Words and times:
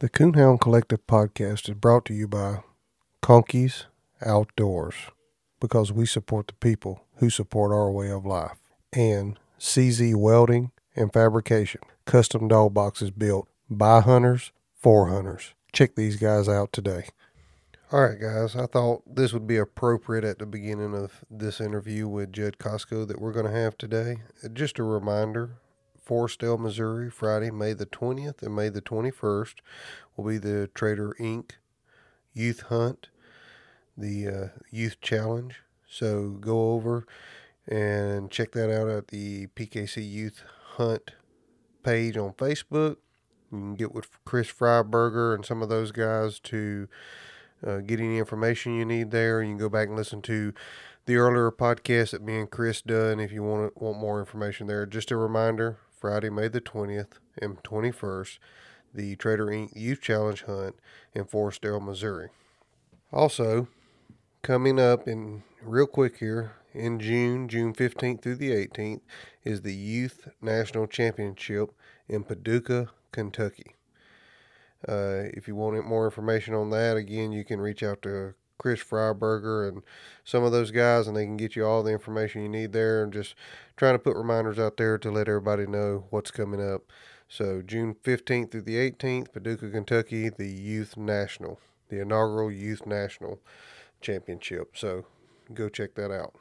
The 0.00 0.08
Coonhound 0.08 0.60
Collective 0.60 1.04
podcast 1.08 1.68
is 1.68 1.74
brought 1.74 2.04
to 2.04 2.14
you 2.14 2.28
by 2.28 2.62
Conkeys 3.20 3.86
Outdoors 4.24 4.94
because 5.58 5.90
we 5.90 6.06
support 6.06 6.46
the 6.46 6.52
people 6.52 7.02
who 7.16 7.28
support 7.30 7.72
our 7.72 7.90
way 7.90 8.08
of 8.08 8.24
life, 8.24 8.58
and 8.92 9.40
CZ 9.58 10.14
Welding 10.14 10.70
and 10.94 11.12
Fabrication, 11.12 11.80
custom 12.04 12.46
dog 12.46 12.74
boxes 12.74 13.10
built 13.10 13.48
by 13.68 14.00
hunters 14.00 14.52
for 14.76 15.08
hunters. 15.08 15.54
Check 15.72 15.96
these 15.96 16.14
guys 16.14 16.48
out 16.48 16.72
today. 16.72 17.06
All 17.90 18.02
right, 18.02 18.20
guys, 18.20 18.54
I 18.54 18.66
thought 18.66 19.02
this 19.12 19.32
would 19.32 19.48
be 19.48 19.56
appropriate 19.56 20.22
at 20.22 20.38
the 20.38 20.46
beginning 20.46 20.94
of 20.94 21.24
this 21.28 21.60
interview 21.60 22.06
with 22.06 22.32
Judd 22.32 22.58
Koshko 22.58 23.04
that 23.08 23.20
we're 23.20 23.32
going 23.32 23.46
to 23.46 23.60
have 23.60 23.76
today. 23.76 24.18
Just 24.52 24.78
a 24.78 24.84
reminder 24.84 25.58
Forestdale, 26.08 26.58
Missouri, 26.58 27.10
Friday, 27.10 27.50
May 27.50 27.74
the 27.74 27.86
20th 27.86 28.42
and 28.42 28.56
May 28.56 28.70
the 28.70 28.80
21st 28.80 29.56
will 30.16 30.24
be 30.24 30.38
the 30.38 30.68
Trader 30.68 31.14
Inc. 31.20 31.52
Youth 32.32 32.62
Hunt, 32.62 33.08
the 33.96 34.28
uh, 34.28 34.48
Youth 34.70 35.00
Challenge. 35.00 35.60
So 35.88 36.30
go 36.40 36.72
over 36.72 37.06
and 37.66 38.30
check 38.30 38.52
that 38.52 38.72
out 38.72 38.88
at 38.88 39.08
the 39.08 39.48
PKC 39.48 40.08
Youth 40.08 40.42
Hunt 40.76 41.12
page 41.82 42.16
on 42.16 42.32
Facebook. 42.32 42.96
You 43.50 43.58
can 43.58 43.74
get 43.74 43.94
with 43.94 44.08
Chris 44.24 44.50
Freiberger 44.50 45.34
and 45.34 45.44
some 45.44 45.62
of 45.62 45.68
those 45.68 45.90
guys 45.90 46.38
to 46.40 46.88
uh, 47.66 47.78
get 47.78 48.00
any 48.00 48.18
information 48.18 48.76
you 48.76 48.84
need 48.84 49.10
there. 49.10 49.42
You 49.42 49.50
can 49.50 49.58
go 49.58 49.68
back 49.68 49.88
and 49.88 49.96
listen 49.96 50.22
to 50.22 50.52
the 51.06 51.16
earlier 51.16 51.50
podcast 51.50 52.10
that 52.10 52.22
me 52.22 52.38
and 52.38 52.50
Chris 52.50 52.82
done 52.82 53.18
if 53.18 53.32
you 53.32 53.42
want 53.42 53.80
want 53.80 53.98
more 53.98 54.20
information 54.20 54.66
there. 54.66 54.86
Just 54.86 55.10
a 55.10 55.16
reminder, 55.16 55.78
Friday, 56.00 56.30
May 56.30 56.46
the 56.46 56.60
20th 56.60 57.18
and 57.42 57.62
21st, 57.64 58.38
the 58.94 59.16
Trader 59.16 59.46
Inc. 59.46 59.74
Youth 59.74 60.00
Challenge 60.00 60.42
Hunt 60.42 60.76
in 61.12 61.24
Forestdale, 61.24 61.84
Missouri. 61.84 62.28
Also, 63.12 63.66
coming 64.42 64.78
up 64.78 65.08
in 65.08 65.42
real 65.62 65.86
quick 65.86 66.18
here 66.18 66.52
in 66.72 67.00
June, 67.00 67.48
June 67.48 67.74
15th 67.74 68.22
through 68.22 68.36
the 68.36 68.50
18th, 68.50 69.00
is 69.42 69.62
the 69.62 69.74
Youth 69.74 70.28
National 70.40 70.86
Championship 70.86 71.70
in 72.08 72.22
Paducah, 72.22 72.90
Kentucky. 73.10 73.74
Uh, 74.86 75.26
if 75.34 75.48
you 75.48 75.56
want 75.56 75.84
more 75.84 76.04
information 76.04 76.54
on 76.54 76.70
that, 76.70 76.96
again, 76.96 77.32
you 77.32 77.44
can 77.44 77.60
reach 77.60 77.82
out 77.82 78.02
to 78.02 78.34
Chris 78.58 78.82
Freiberger 78.82 79.68
and 79.68 79.82
some 80.24 80.44
of 80.44 80.52
those 80.52 80.70
guys, 80.70 81.06
and 81.06 81.16
they 81.16 81.24
can 81.24 81.36
get 81.36 81.56
you 81.56 81.64
all 81.64 81.82
the 81.82 81.92
information 81.92 82.42
you 82.42 82.48
need 82.48 82.72
there. 82.72 83.02
And 83.02 83.12
just 83.12 83.34
trying 83.76 83.94
to 83.94 83.98
put 83.98 84.16
reminders 84.16 84.58
out 84.58 84.76
there 84.76 84.98
to 84.98 85.10
let 85.10 85.28
everybody 85.28 85.66
know 85.66 86.04
what's 86.10 86.30
coming 86.30 86.60
up. 86.60 86.82
So 87.28 87.62
June 87.62 87.94
15th 87.94 88.50
through 88.50 88.62
the 88.62 88.76
18th, 88.90 89.32
Paducah, 89.32 89.70
Kentucky, 89.70 90.28
the 90.28 90.48
Youth 90.48 90.96
National, 90.96 91.60
the 91.88 92.00
inaugural 92.00 92.50
Youth 92.50 92.86
National 92.86 93.38
Championship. 94.00 94.76
So 94.76 95.04
go 95.52 95.68
check 95.68 95.94
that 95.94 96.10
out. 96.10 96.34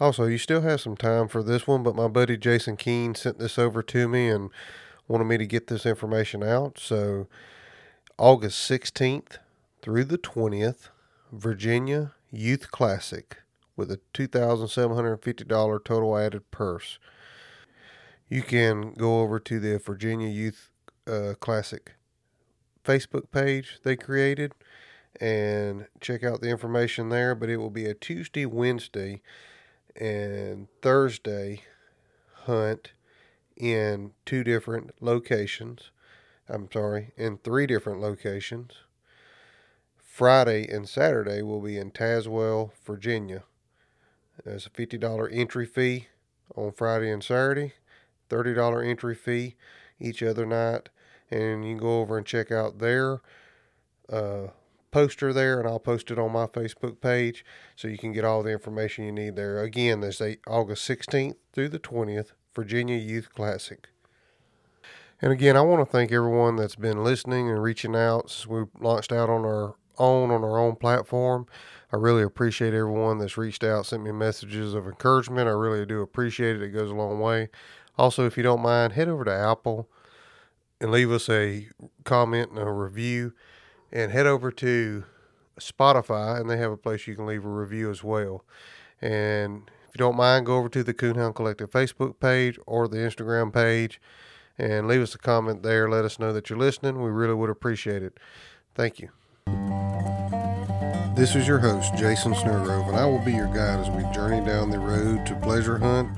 Also, 0.00 0.24
you 0.24 0.38
still 0.38 0.62
have 0.62 0.80
some 0.80 0.96
time 0.96 1.28
for 1.28 1.42
this 1.42 1.66
one, 1.66 1.82
but 1.82 1.94
my 1.94 2.08
buddy 2.08 2.36
Jason 2.36 2.76
Keene 2.76 3.14
sent 3.14 3.38
this 3.38 3.58
over 3.58 3.82
to 3.84 4.08
me 4.08 4.28
and 4.28 4.50
wanted 5.06 5.24
me 5.24 5.38
to 5.38 5.46
get 5.46 5.68
this 5.68 5.86
information 5.86 6.42
out. 6.42 6.78
So 6.78 7.28
August 8.18 8.68
16th 8.68 9.38
through 9.82 10.04
the 10.04 10.18
20th, 10.18 10.88
Virginia 11.32 12.14
Youth 12.30 12.70
Classic 12.70 13.38
with 13.76 13.90
a 13.90 14.00
$2,750 14.14 15.84
total 15.84 16.16
added 16.16 16.50
purse. 16.50 16.98
You 18.28 18.42
can 18.42 18.94
go 18.94 19.20
over 19.20 19.40
to 19.40 19.58
the 19.58 19.78
Virginia 19.78 20.28
Youth 20.28 20.70
uh, 21.06 21.34
Classic 21.40 21.94
Facebook 22.84 23.30
page 23.30 23.80
they 23.84 23.96
created 23.96 24.52
and 25.20 25.86
check 26.00 26.24
out 26.24 26.40
the 26.40 26.48
information 26.48 27.08
there. 27.08 27.34
But 27.34 27.48
it 27.50 27.56
will 27.56 27.70
be 27.70 27.86
a 27.86 27.94
Tuesday, 27.94 28.46
Wednesday, 28.46 29.20
and 29.96 30.68
Thursday 30.80 31.62
hunt 32.44 32.92
in 33.56 34.12
two 34.24 34.44
different 34.44 34.92
locations. 35.00 35.90
I'm 36.48 36.68
sorry, 36.72 37.12
in 37.16 37.38
three 37.38 37.66
different 37.66 38.00
locations. 38.00 38.72
Friday 40.12 40.68
and 40.68 40.86
Saturday 40.86 41.40
will 41.40 41.62
be 41.62 41.78
in 41.78 41.90
Tazewell, 41.90 42.72
Virginia. 42.84 43.44
There's 44.44 44.66
a 44.66 44.70
$50 44.70 45.30
entry 45.32 45.64
fee 45.64 46.08
on 46.54 46.72
Friday 46.72 47.10
and 47.10 47.24
Saturday, 47.24 47.72
$30 48.28 48.86
entry 48.86 49.14
fee 49.14 49.54
each 49.98 50.22
other 50.22 50.44
night. 50.44 50.90
And 51.30 51.64
you 51.64 51.70
can 51.70 51.78
go 51.78 52.00
over 52.00 52.18
and 52.18 52.26
check 52.26 52.52
out 52.52 52.78
their 52.78 53.22
uh, 54.12 54.48
poster 54.90 55.32
there, 55.32 55.58
and 55.58 55.66
I'll 55.66 55.80
post 55.80 56.10
it 56.10 56.18
on 56.18 56.30
my 56.32 56.44
Facebook 56.44 57.00
page 57.00 57.42
so 57.74 57.88
you 57.88 57.96
can 57.96 58.12
get 58.12 58.26
all 58.26 58.42
the 58.42 58.52
information 58.52 59.06
you 59.06 59.12
need 59.12 59.34
there. 59.34 59.62
Again, 59.62 60.04
a 60.04 60.36
August 60.46 60.86
16th 60.86 61.36
through 61.54 61.70
the 61.70 61.78
20th, 61.78 62.32
Virginia 62.54 62.98
Youth 62.98 63.32
Classic. 63.34 63.88
And 65.22 65.32
again, 65.32 65.56
I 65.56 65.62
want 65.62 65.80
to 65.80 65.90
thank 65.90 66.12
everyone 66.12 66.56
that's 66.56 66.76
been 66.76 67.02
listening 67.02 67.48
and 67.48 67.62
reaching 67.62 67.96
out 67.96 68.28
since 68.28 68.46
we 68.46 68.64
launched 68.78 69.10
out 69.10 69.30
on 69.30 69.46
our 69.46 69.76
own 69.98 70.30
on 70.30 70.42
our 70.42 70.58
own 70.58 70.76
platform. 70.76 71.46
I 71.92 71.96
really 71.96 72.22
appreciate 72.22 72.74
everyone 72.74 73.18
that's 73.18 73.36
reached 73.36 73.64
out, 73.64 73.86
sent 73.86 74.02
me 74.02 74.12
messages 74.12 74.74
of 74.74 74.86
encouragement. 74.86 75.48
I 75.48 75.52
really 75.52 75.84
do 75.84 76.00
appreciate 76.00 76.56
it. 76.56 76.62
It 76.62 76.70
goes 76.70 76.90
a 76.90 76.94
long 76.94 77.20
way. 77.20 77.48
Also, 77.98 78.26
if 78.26 78.36
you 78.36 78.42
don't 78.42 78.62
mind, 78.62 78.94
head 78.94 79.08
over 79.08 79.24
to 79.24 79.32
Apple 79.32 79.88
and 80.80 80.90
leave 80.90 81.10
us 81.10 81.28
a 81.28 81.68
comment 82.04 82.50
and 82.50 82.58
a 82.58 82.70
review. 82.70 83.34
And 83.92 84.10
head 84.10 84.26
over 84.26 84.50
to 84.50 85.04
Spotify, 85.60 86.40
and 86.40 86.48
they 86.48 86.56
have 86.56 86.72
a 86.72 86.78
place 86.78 87.06
you 87.06 87.14
can 87.14 87.26
leave 87.26 87.44
a 87.44 87.48
review 87.48 87.90
as 87.90 88.02
well. 88.02 88.44
And 89.02 89.70
if 89.88 89.94
you 89.94 89.98
don't 89.98 90.16
mind, 90.16 90.46
go 90.46 90.56
over 90.56 90.70
to 90.70 90.82
the 90.82 90.94
Coonhound 90.94 91.34
Collective 91.34 91.70
Facebook 91.70 92.18
page 92.18 92.58
or 92.66 92.88
the 92.88 92.96
Instagram 92.96 93.52
page 93.52 94.00
and 94.56 94.88
leave 94.88 95.02
us 95.02 95.14
a 95.14 95.18
comment 95.18 95.62
there. 95.62 95.90
Let 95.90 96.04
us 96.04 96.18
know 96.18 96.32
that 96.32 96.48
you're 96.48 96.58
listening. 96.58 97.02
We 97.02 97.10
really 97.10 97.34
would 97.34 97.50
appreciate 97.50 98.02
it. 98.02 98.18
Thank 98.74 99.00
you. 99.00 99.10
This 101.14 101.36
is 101.36 101.46
your 101.46 101.58
host, 101.58 101.94
Jason 101.94 102.32
Snellgrove, 102.32 102.88
and 102.88 102.96
I 102.96 103.04
will 103.04 103.18
be 103.18 103.32
your 103.32 103.46
guide 103.46 103.80
as 103.80 103.90
we 103.90 104.02
journey 104.14 104.44
down 104.46 104.70
the 104.70 104.78
road 104.78 105.26
to 105.26 105.34
pleasure 105.36 105.76
hunt 105.76 106.08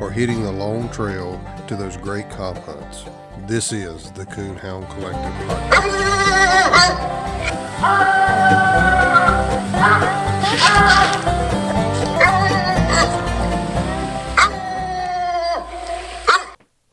or 0.00 0.10
hitting 0.10 0.42
the 0.42 0.50
long 0.50 0.90
trail 0.90 1.40
to 1.68 1.76
those 1.76 1.96
great 1.96 2.28
comp 2.30 2.58
hunts. 2.58 3.04
This 3.46 3.72
is 3.72 4.10
the 4.10 4.26
Coonhound 4.26 4.90
Collective 4.90 5.32
Podcast. 5.46 6.10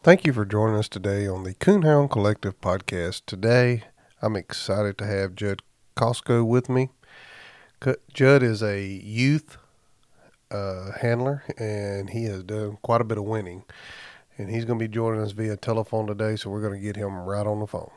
Thank 0.04 0.26
you 0.26 0.32
for 0.32 0.46
joining 0.46 0.76
us 0.78 0.88
today 0.88 1.28
on 1.28 1.44
the 1.44 1.56
Coonhound 1.56 2.12
Collective 2.12 2.62
podcast. 2.62 3.24
Today, 3.26 3.84
I'm 4.22 4.36
excited 4.36 4.98
to 5.00 5.08
have 5.08 5.36
Judd 5.36 5.64
Koshko 5.98 6.46
with 6.46 6.70
me. 6.70 6.92
Judd 8.14 8.44
is 8.44 8.64
a 8.64 8.84
youth 8.84 9.58
uh, 10.50 10.92
handler, 11.00 11.44
and 11.58 12.10
he 12.10 12.26
has 12.26 12.44
done 12.44 12.78
quite 12.82 13.02
a 13.02 13.04
bit 13.04 13.18
of 13.18 13.26
winning. 13.26 13.64
And 14.38 14.50
he's 14.50 14.66
going 14.66 14.80
to 14.80 14.84
be 14.84 14.94
joining 14.94 15.22
us 15.22 15.32
via 15.32 15.58
telephone 15.58 16.08
today, 16.08 16.36
so 16.36 16.50
we're 16.50 16.62
going 16.62 16.74
to 16.74 16.80
get 16.80 16.96
him 16.96 17.16
right 17.16 17.46
on 17.46 17.60
the 17.60 17.68
phone. 17.68 17.90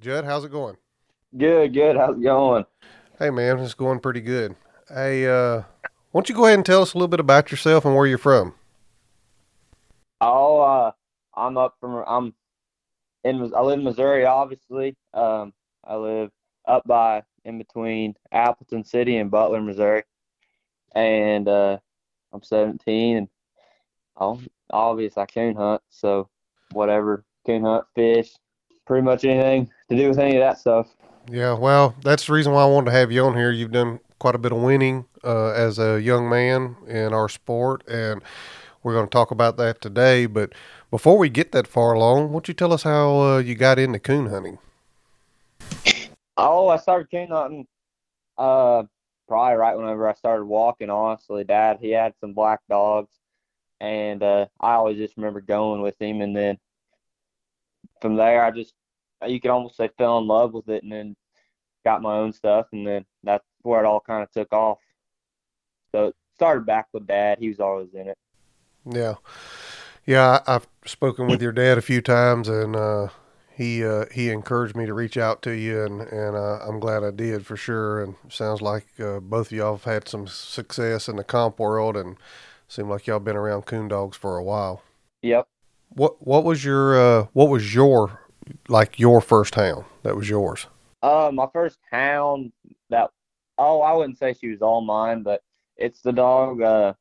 Judd, 0.00 0.24
how's 0.24 0.44
it 0.44 0.50
going? 0.50 0.76
Good, 1.36 1.72
good. 1.72 1.96
How's 1.96 2.16
it 2.16 2.22
going? 2.22 2.66
Hey, 3.18 3.30
man, 3.30 3.58
it's 3.58 3.74
going 3.74 4.00
pretty 4.00 4.20
good. 4.20 4.56
Hey, 4.88 5.26
uh, 5.26 5.62
why 6.10 6.20
don't 6.20 6.28
you 6.28 6.34
go 6.34 6.44
ahead 6.44 6.58
and 6.58 6.66
tell 6.66 6.82
us 6.82 6.92
a 6.92 6.98
little 6.98 7.08
bit 7.08 7.20
about 7.20 7.50
yourself 7.50 7.84
and 7.84 7.94
where 7.94 8.06
you're 8.06 8.18
from? 8.18 8.54
Oh, 10.20 10.60
uh, 10.60 10.92
I'm 11.34 11.56
up 11.56 11.76
from 11.80 12.04
I'm 12.06 12.34
in 13.24 13.52
I 13.54 13.60
live 13.62 13.78
in 13.78 13.84
Missouri, 13.84 14.26
obviously. 14.26 14.96
Um, 15.14 15.52
I 15.84 15.96
live 15.96 16.30
up 16.66 16.86
by 16.86 17.22
in 17.44 17.58
between 17.58 18.14
Appleton 18.30 18.84
City 18.84 19.16
and 19.16 19.30
Butler, 19.30 19.60
Missouri. 19.60 20.02
And 20.94 21.48
uh, 21.48 21.78
I'm 22.32 22.42
17 22.42 23.16
and 23.16 23.28
I'll, 24.16 24.40
obviously 24.70 25.22
I 25.22 25.26
coon 25.26 25.56
hunt, 25.56 25.82
so 25.90 26.28
whatever 26.72 27.24
coon 27.46 27.62
hunt, 27.62 27.84
fish, 27.94 28.32
pretty 28.86 29.02
much 29.02 29.24
anything 29.24 29.70
to 29.88 29.96
do 29.96 30.08
with 30.08 30.18
any 30.18 30.36
of 30.36 30.40
that 30.40 30.58
stuff. 30.58 30.94
Yeah, 31.30 31.54
well, 31.54 31.94
that's 32.02 32.26
the 32.26 32.32
reason 32.32 32.52
why 32.52 32.62
I 32.62 32.66
wanted 32.66 32.90
to 32.90 32.96
have 32.96 33.12
you 33.12 33.24
on 33.24 33.36
here. 33.36 33.50
You've 33.50 33.72
done 33.72 34.00
quite 34.18 34.34
a 34.34 34.38
bit 34.38 34.52
of 34.52 34.58
winning 34.58 35.06
uh, 35.24 35.50
as 35.50 35.78
a 35.78 36.00
young 36.00 36.28
man 36.28 36.76
in 36.86 37.12
our 37.14 37.28
sport, 37.28 37.86
and 37.88 38.22
we're 38.82 38.94
going 38.94 39.06
to 39.06 39.10
talk 39.10 39.30
about 39.30 39.56
that 39.56 39.80
today. 39.80 40.26
But 40.26 40.52
before 40.90 41.16
we 41.16 41.28
get 41.28 41.52
that 41.52 41.66
far 41.66 41.92
along, 41.92 42.28
why 42.28 42.32
don't 42.34 42.48
you 42.48 42.54
tell 42.54 42.72
us 42.72 42.82
how 42.82 43.20
uh, 43.20 43.38
you 43.38 43.54
got 43.54 43.78
into 43.78 43.98
coon 43.98 44.26
hunting? 44.26 44.58
Oh, 46.36 46.68
I 46.68 46.76
started 46.78 47.10
coon 47.10 47.28
hunting 47.28 47.66
uh, 48.38 48.84
probably 49.28 49.56
right 49.56 49.76
whenever 49.76 50.08
I 50.08 50.14
started 50.14 50.44
walking. 50.44 50.90
Honestly, 50.90 51.44
Dad 51.44 51.78
he 51.80 51.90
had 51.90 52.14
some 52.20 52.32
black 52.32 52.60
dogs, 52.68 53.12
and 53.80 54.22
uh, 54.22 54.46
I 54.60 54.74
always 54.74 54.98
just 54.98 55.16
remember 55.16 55.40
going 55.40 55.82
with 55.82 56.00
him. 56.00 56.20
And 56.20 56.36
then 56.36 56.58
from 58.00 58.16
there, 58.16 58.44
I 58.44 58.50
just 58.50 58.74
you 59.26 59.40
can 59.40 59.50
almost 59.50 59.76
say 59.76 59.90
fell 59.98 60.18
in 60.18 60.26
love 60.26 60.52
with 60.52 60.68
it, 60.68 60.82
and 60.82 60.92
then 60.92 61.16
got 61.84 62.02
my 62.02 62.16
own 62.16 62.32
stuff, 62.32 62.66
and 62.72 62.86
then 62.86 63.04
that's 63.22 63.44
where 63.62 63.82
it 63.82 63.86
all 63.86 64.00
kind 64.00 64.22
of 64.22 64.30
took 64.30 64.52
off. 64.52 64.78
So 65.92 66.08
it 66.08 66.16
started 66.34 66.66
back 66.66 66.86
with 66.92 67.06
dad; 67.06 67.38
he 67.38 67.48
was 67.48 67.60
always 67.60 67.94
in 67.94 68.08
it. 68.08 68.18
Yeah, 68.84 69.14
yeah. 70.06 70.40
I've 70.46 70.66
spoken 70.84 71.28
with 71.28 71.42
your 71.42 71.52
dad 71.52 71.78
a 71.78 71.82
few 71.82 72.00
times, 72.00 72.48
and 72.48 72.74
uh, 72.74 73.08
he 73.54 73.84
uh, 73.84 74.06
he 74.12 74.30
encouraged 74.30 74.76
me 74.76 74.86
to 74.86 74.94
reach 74.94 75.16
out 75.16 75.42
to 75.42 75.52
you, 75.52 75.84
and 75.84 76.00
and 76.00 76.36
uh, 76.36 76.58
I'm 76.66 76.80
glad 76.80 77.04
I 77.04 77.10
did 77.10 77.46
for 77.46 77.56
sure. 77.56 78.02
And 78.02 78.14
sounds 78.28 78.62
like 78.62 78.86
uh, 78.98 79.20
both 79.20 79.46
of 79.48 79.52
y'all 79.52 79.76
have 79.76 79.84
had 79.84 80.08
some 80.08 80.26
success 80.26 81.08
in 81.08 81.16
the 81.16 81.24
comp 81.24 81.58
world, 81.58 81.96
and 81.96 82.16
seem 82.68 82.88
like 82.88 83.06
y'all 83.06 83.20
been 83.20 83.36
around 83.36 83.66
coon 83.66 83.88
dogs 83.88 84.16
for 84.16 84.36
a 84.36 84.42
while. 84.42 84.82
Yep. 85.22 85.46
What 85.90 86.26
what 86.26 86.44
was 86.44 86.64
your 86.64 86.98
uh, 86.98 87.26
what 87.32 87.48
was 87.48 87.74
your 87.74 88.20
like 88.68 88.98
your 88.98 89.20
first 89.20 89.54
hound 89.54 89.84
that 90.02 90.16
was 90.16 90.28
yours? 90.28 90.66
Uh, 91.02 91.30
my 91.32 91.46
first 91.52 91.78
hound 91.90 92.52
that 92.90 93.10
oh 93.58 93.80
I 93.80 93.92
wouldn't 93.92 94.18
say 94.18 94.34
she 94.34 94.48
was 94.48 94.62
all 94.62 94.80
mine, 94.80 95.22
but 95.22 95.42
it's 95.76 96.00
the 96.00 96.12
dog. 96.12 96.62
Uh, 96.62 96.94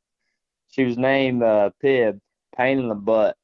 she 0.69 0.83
was 0.83 0.97
named 0.97 1.43
uh, 1.43 1.69
Pib, 1.81 2.19
pain 2.55 2.79
in 2.79 2.89
the 2.89 2.95
butt. 2.95 3.37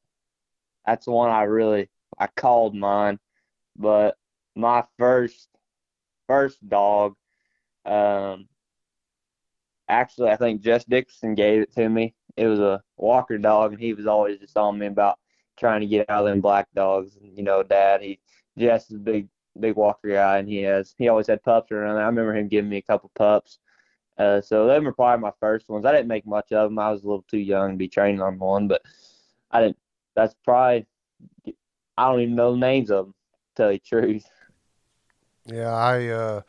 That's 0.85 1.05
the 1.05 1.11
one 1.11 1.29
I 1.29 1.43
really 1.43 1.89
I 2.17 2.27
called 2.27 2.75
mine, 2.75 3.19
but 3.75 4.17
my 4.55 4.83
first 4.97 5.49
first 6.27 6.67
dog, 6.67 7.15
um, 7.85 8.47
actually 9.87 10.29
I 10.29 10.35
think 10.35 10.61
Jess 10.61 10.85
Dixon 10.85 11.35
gave 11.35 11.61
it 11.61 11.73
to 11.75 11.87
me. 11.87 12.15
It 12.35 12.47
was 12.47 12.59
a 12.59 12.81
Walker 12.97 13.37
dog, 13.37 13.73
and 13.73 13.81
he 13.81 13.93
was 13.93 14.07
always 14.07 14.39
just 14.39 14.57
on 14.57 14.77
me 14.77 14.87
about 14.87 15.19
trying 15.57 15.81
to 15.81 15.87
get 15.87 16.09
out 16.09 16.25
of 16.25 16.29
them 16.29 16.41
black 16.41 16.67
dogs. 16.75 17.17
And 17.17 17.35
you 17.37 17.43
know, 17.43 17.63
Dad, 17.63 18.01
he 18.01 18.19
Jess 18.57 18.89
is 18.89 18.97
a 18.97 18.99
big 18.99 19.27
big 19.59 19.75
Walker 19.75 20.09
guy, 20.09 20.37
and 20.39 20.47
he 20.47 20.61
has 20.63 20.93
he 20.97 21.07
always 21.07 21.27
had 21.27 21.43
pups 21.43 21.71
around. 21.71 21.97
I 21.97 22.05
remember 22.05 22.35
him 22.35 22.47
giving 22.47 22.69
me 22.69 22.77
a 22.77 22.81
couple 22.81 23.11
pups. 23.15 23.59
Uh, 24.17 24.41
so 24.41 24.65
them 24.65 24.83
were 24.83 24.93
probably 24.93 25.21
my 25.21 25.31
first 25.39 25.69
ones. 25.69 25.85
I 25.85 25.91
didn't 25.91 26.07
make 26.07 26.25
much 26.25 26.51
of 26.51 26.69
them. 26.69 26.79
I 26.79 26.91
was 26.91 27.03
a 27.03 27.07
little 27.07 27.25
too 27.29 27.37
young 27.37 27.71
to 27.71 27.77
be 27.77 27.87
training 27.87 28.21
on 28.21 28.39
one, 28.39 28.67
but 28.67 28.81
I 29.51 29.61
didn't. 29.61 29.77
That's 30.15 30.35
probably 30.43 30.87
I 31.97 32.11
don't 32.11 32.21
even 32.21 32.35
know 32.35 32.51
the 32.51 32.57
names 32.57 32.91
of 32.91 33.05
them. 33.05 33.13
To 33.55 33.63
tell 33.63 33.71
you 33.71 33.79
the 33.79 34.01
truth. 34.01 34.25
Yeah, 35.45 35.73
I 35.73 36.07
uh, 36.07 36.41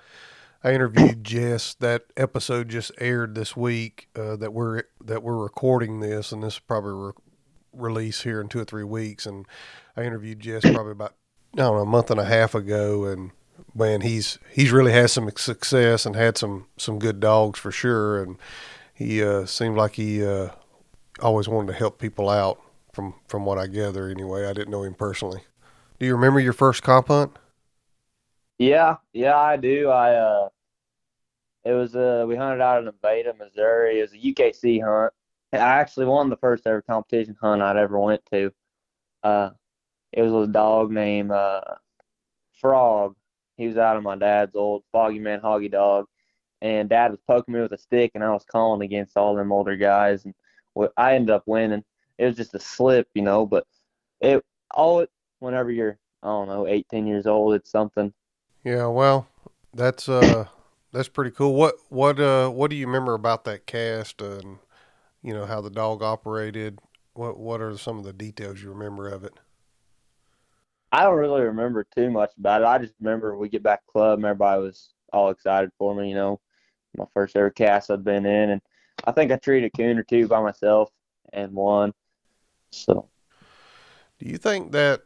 I 0.62 0.72
interviewed 0.72 1.24
Jess. 1.24 1.74
That 1.74 2.04
episode 2.16 2.68
just 2.68 2.92
aired 3.00 3.34
this 3.34 3.56
week. 3.56 4.08
Uh, 4.14 4.36
that 4.36 4.52
we're 4.52 4.82
that 5.04 5.22
we're 5.22 5.38
recording 5.38 6.00
this, 6.00 6.32
and 6.32 6.42
this 6.42 6.58
probably 6.58 6.92
re- 6.92 7.12
release 7.72 8.22
here 8.22 8.40
in 8.40 8.48
two 8.48 8.60
or 8.60 8.64
three 8.64 8.84
weeks. 8.84 9.24
And 9.24 9.46
I 9.96 10.02
interviewed 10.02 10.40
Jess 10.40 10.62
probably 10.72 10.92
about 10.92 11.14
I 11.54 11.58
don't 11.58 11.76
know 11.76 11.82
a 11.82 11.86
month 11.86 12.10
and 12.10 12.20
a 12.20 12.24
half 12.24 12.54
ago, 12.54 13.04
and 13.04 13.30
man, 13.74 14.00
he's 14.00 14.38
he's 14.52 14.72
really 14.72 14.92
had 14.92 15.10
some 15.10 15.30
success 15.36 16.04
and 16.04 16.16
had 16.16 16.36
some 16.36 16.66
some 16.76 16.98
good 16.98 17.20
dogs 17.20 17.58
for 17.58 17.70
sure. 17.70 18.22
And 18.22 18.36
he 18.92 19.22
uh, 19.22 19.46
seemed 19.46 19.76
like 19.76 19.94
he 19.94 20.24
uh, 20.24 20.48
always 21.20 21.48
wanted 21.48 21.68
to 21.68 21.78
help 21.78 22.00
people 22.00 22.28
out 22.28 22.60
from 22.98 23.14
from 23.28 23.44
what 23.44 23.58
I 23.58 23.68
gather. 23.68 24.08
Anyway, 24.08 24.44
I 24.44 24.52
didn't 24.52 24.72
know 24.72 24.82
him 24.82 24.94
personally. 24.94 25.42
Do 26.00 26.06
you 26.06 26.16
remember 26.16 26.40
your 26.40 26.52
first 26.52 26.82
comp 26.82 27.06
hunt? 27.06 27.38
Yeah, 28.58 28.96
yeah, 29.12 29.36
I 29.36 29.56
do. 29.56 29.88
I 29.88 30.16
uh, 30.16 30.48
it 31.64 31.74
was 31.74 31.94
uh, 31.94 32.24
we 32.26 32.34
hunted 32.34 32.60
out 32.60 32.80
in 32.80 32.86
Nevada, 32.86 33.34
Missouri. 33.38 34.00
It 34.00 34.02
was 34.02 34.12
a 34.14 34.16
UKC 34.16 34.82
hunt. 34.82 35.12
I 35.52 35.58
actually 35.58 36.06
won 36.06 36.28
the 36.28 36.38
first 36.38 36.66
ever 36.66 36.82
competition 36.82 37.36
hunt 37.40 37.62
I'd 37.62 37.76
ever 37.76 38.00
went 38.00 38.22
to. 38.32 38.52
Uh, 39.22 39.50
it 40.12 40.22
was 40.22 40.48
a 40.48 40.50
dog 40.50 40.90
named 40.90 41.30
uh, 41.30 41.60
Frog. 42.60 43.14
He 43.56 43.68
was 43.68 43.76
out 43.76 43.96
of 43.96 44.02
my 44.02 44.16
dad's 44.16 44.56
old 44.56 44.82
Foggy 44.90 45.20
Man 45.20 45.40
Hoggy 45.40 45.70
dog, 45.70 46.06
and 46.60 46.88
Dad 46.88 47.12
was 47.12 47.20
poking 47.28 47.54
me 47.54 47.60
with 47.60 47.72
a 47.72 47.78
stick, 47.78 48.10
and 48.16 48.24
I 48.24 48.32
was 48.32 48.44
calling 48.44 48.82
against 48.82 49.16
all 49.16 49.36
them 49.36 49.52
older 49.52 49.76
guys, 49.76 50.24
and 50.24 50.34
I 50.96 51.14
ended 51.14 51.30
up 51.30 51.44
winning 51.46 51.84
it 52.18 52.26
was 52.26 52.36
just 52.36 52.54
a 52.54 52.60
slip, 52.60 53.08
you 53.14 53.22
know. 53.22 53.46
But 53.46 53.66
it 54.20 54.44
all 54.70 55.06
whenever 55.38 55.70
you're 55.70 55.98
I 56.22 56.26
don't 56.26 56.48
know 56.48 56.66
18 56.66 57.06
years 57.06 57.26
old, 57.26 57.54
it's 57.54 57.70
something. 57.70 58.12
Yeah, 58.64 58.86
well, 58.86 59.28
that's 59.72 60.08
uh 60.08 60.46
that's 60.92 61.08
pretty 61.08 61.30
cool. 61.30 61.54
What 61.54 61.76
what 61.88 62.20
uh 62.20 62.50
what 62.50 62.70
do 62.70 62.76
you 62.76 62.86
remember 62.86 63.14
about 63.14 63.44
that 63.44 63.66
cast 63.66 64.20
and 64.20 64.58
you 65.22 65.32
know 65.32 65.46
how 65.46 65.60
the 65.60 65.70
dog 65.70 66.02
operated? 66.02 66.80
What 67.14 67.38
what 67.38 67.60
are 67.60 67.76
some 67.76 67.98
of 67.98 68.04
the 68.04 68.12
details 68.12 68.62
you 68.62 68.70
remember 68.70 69.08
of 69.08 69.24
it? 69.24 69.32
I 70.90 71.02
don't 71.02 71.18
really 71.18 71.42
remember 71.42 71.86
too 71.94 72.10
much 72.10 72.30
about 72.38 72.62
it. 72.62 72.66
I 72.66 72.78
just 72.78 72.94
remember 73.00 73.36
we 73.36 73.48
get 73.48 73.62
back 73.62 73.86
club 73.86 74.18
and 74.18 74.24
everybody 74.24 74.62
was 74.62 74.90
all 75.12 75.30
excited 75.30 75.70
for 75.78 75.94
me, 75.94 76.08
you 76.08 76.14
know. 76.14 76.40
My 76.96 77.04
first 77.12 77.36
ever 77.36 77.50
cast 77.50 77.90
I'd 77.90 78.02
been 78.02 78.26
in 78.26 78.50
and 78.50 78.62
I 79.04 79.12
think 79.12 79.30
I 79.30 79.36
treated 79.36 79.70
a 79.72 79.76
coon 79.76 79.98
or 79.98 80.02
two 80.02 80.26
by 80.26 80.40
myself 80.40 80.90
and 81.32 81.52
won. 81.52 81.92
So, 82.70 83.08
do 84.18 84.28
you 84.28 84.36
think 84.36 84.72
that 84.72 85.02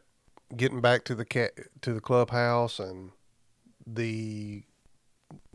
getting 0.55 0.81
back 0.81 1.03
to 1.05 1.15
the 1.15 1.25
cat 1.25 1.51
to 1.81 1.93
the 1.93 2.01
clubhouse 2.01 2.79
and 2.79 3.11
the 3.85 4.63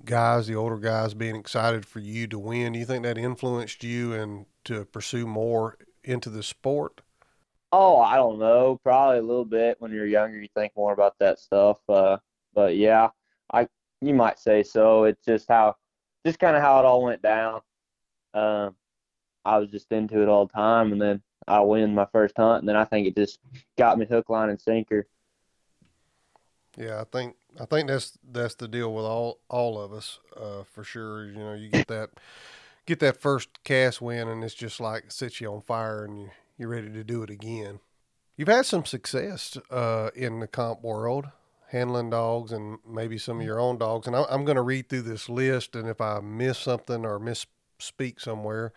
guys, 0.05 0.46
the 0.46 0.56
older 0.56 0.78
guys, 0.78 1.14
being 1.14 1.37
excited 1.37 1.87
for 1.87 2.00
you 2.00 2.26
to 2.28 2.38
win, 2.38 2.72
do 2.72 2.78
you 2.78 2.84
think 2.84 3.05
that 3.05 3.19
influenced 3.19 3.84
you 3.84 4.12
and 4.12 4.46
to 4.64 4.84
pursue 4.87 5.26
more 5.26 5.76
into 6.05 6.31
the 6.31 6.43
sport? 6.43 7.00
Oh, 7.70 8.00
I 8.00 8.16
don't 8.16 8.38
know. 8.38 8.81
Probably 8.82 9.19
a 9.19 9.22
little 9.22 9.44
bit. 9.44 9.76
When 9.78 9.93
you're 9.93 10.06
younger, 10.06 10.40
you 10.40 10.49
think 10.55 10.72
more 10.75 10.93
about 10.93 11.19
that 11.19 11.38
stuff. 11.38 11.78
Uh, 11.88 12.16
but 12.55 12.76
yeah, 12.76 13.10
I 13.52 13.69
you 14.00 14.14
might 14.14 14.38
say 14.38 14.62
so. 14.62 15.05
It's 15.05 15.25
just 15.25 15.49
how, 15.49 15.76
just 16.25 16.38
kind 16.38 16.56
of 16.56 16.62
how 16.62 16.78
it 16.78 16.84
all 16.84 17.02
went 17.02 17.22
down. 17.22 17.60
Um, 18.32 18.75
I 19.44 19.58
was 19.58 19.70
just 19.70 19.93
into 19.93 20.22
it 20.22 20.28
all 20.28 20.46
the 20.46 20.52
time, 20.52 20.93
and 20.93 21.00
then 21.00 21.22
I 21.48 21.60
win 21.60 21.94
my 21.94 22.06
first 22.12 22.36
hunt, 22.36 22.60
and 22.60 22.68
then 22.68 22.76
I 22.76 22.84
think 22.84 23.06
it 23.06 23.16
just 23.16 23.38
got 23.76 23.98
me 23.98 24.06
hook, 24.06 24.28
line, 24.28 24.50
and 24.50 24.60
sinker. 24.60 25.06
Yeah, 26.76 27.00
I 27.00 27.04
think 27.04 27.36
I 27.60 27.64
think 27.64 27.88
that's 27.88 28.16
that's 28.30 28.54
the 28.54 28.68
deal 28.68 28.94
with 28.94 29.04
all 29.04 29.40
all 29.48 29.80
of 29.80 29.92
us 29.92 30.20
uh, 30.36 30.62
for 30.64 30.84
sure. 30.84 31.26
You 31.26 31.38
know, 31.38 31.54
you 31.54 31.68
get 31.68 31.86
that 31.88 32.10
get 32.86 33.00
that 33.00 33.20
first 33.20 33.62
cast 33.64 34.00
win, 34.00 34.28
and 34.28 34.44
it's 34.44 34.54
just 34.54 34.80
like 34.80 35.10
sets 35.10 35.40
you 35.40 35.52
on 35.52 35.60
fire, 35.62 36.04
and 36.04 36.20
you 36.20 36.30
you're 36.56 36.68
ready 36.68 36.90
to 36.90 37.04
do 37.04 37.22
it 37.22 37.30
again. 37.30 37.80
You've 38.36 38.48
had 38.48 38.66
some 38.66 38.84
success 38.84 39.56
uh, 39.70 40.10
in 40.14 40.40
the 40.40 40.46
comp 40.46 40.82
world, 40.82 41.26
handling 41.70 42.10
dogs, 42.10 42.52
and 42.52 42.78
maybe 42.88 43.19
some 43.19 43.40
of 43.40 43.46
your 43.46 43.58
own 43.58 43.78
dogs. 43.78 44.06
And 44.06 44.14
I, 44.14 44.24
I'm 44.31 44.44
going 44.44 44.56
to 44.56 44.62
read 44.62 44.88
through 44.88 45.02
this 45.02 45.28
list, 45.28 45.74
and 45.74 45.88
if 45.88 46.00
I 46.00 46.20
miss 46.20 46.58
something 46.58 47.05
or 47.05 47.19
misspeak 47.19 48.20
somewhere, 48.20 48.72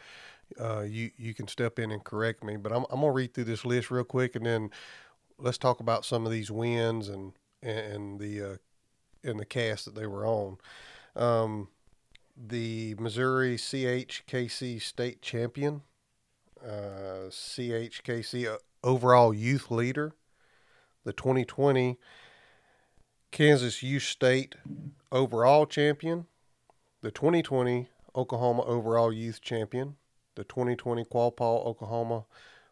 uh, 0.59 0.81
you 0.81 1.11
you 1.17 1.33
can 1.33 1.47
step 1.47 1.79
in 1.79 1.91
and 1.91 2.03
correct 2.03 2.43
me. 2.43 2.57
But 2.57 2.71
I'm 2.71 2.85
I'm 2.89 3.01
gonna 3.01 3.11
read 3.11 3.33
through 3.33 3.45
this 3.45 3.65
list 3.65 3.91
real 3.91 4.03
quick, 4.03 4.35
and 4.35 4.45
then 4.45 4.69
let's 5.37 5.57
talk 5.57 5.79
about 5.79 6.05
some 6.05 6.25
of 6.25 6.31
these 6.31 6.51
wins 6.51 7.09
and 7.09 7.33
and 7.61 8.19
the 8.19 8.41
uh, 8.41 8.55
in 9.23 9.37
the 9.37 9.45
cast 9.45 9.85
that 9.85 9.95
they 9.95 10.07
were 10.07 10.25
on. 10.25 10.57
Um, 11.15 11.67
the 12.35 12.95
Missouri 12.97 13.57
CHKC 13.57 14.81
state 14.81 15.21
champion, 15.21 15.81
uh, 16.63 17.29
CHKC 17.29 18.51
uh, 18.51 18.57
overall 18.83 19.33
youth 19.33 19.69
leader, 19.69 20.13
the 21.03 21.13
2020 21.13 21.97
Kansas 23.31 23.81
Youth 23.81 24.03
State 24.03 24.55
overall 25.11 25.65
champion, 25.65 26.25
the 27.01 27.11
2020 27.11 27.87
Oklahoma 28.15 28.63
overall 28.63 29.11
youth 29.11 29.41
champion, 29.41 29.95
the 30.41 30.45
2020 30.45 31.03
Quapaw, 31.03 31.67
Oklahoma 31.67 32.23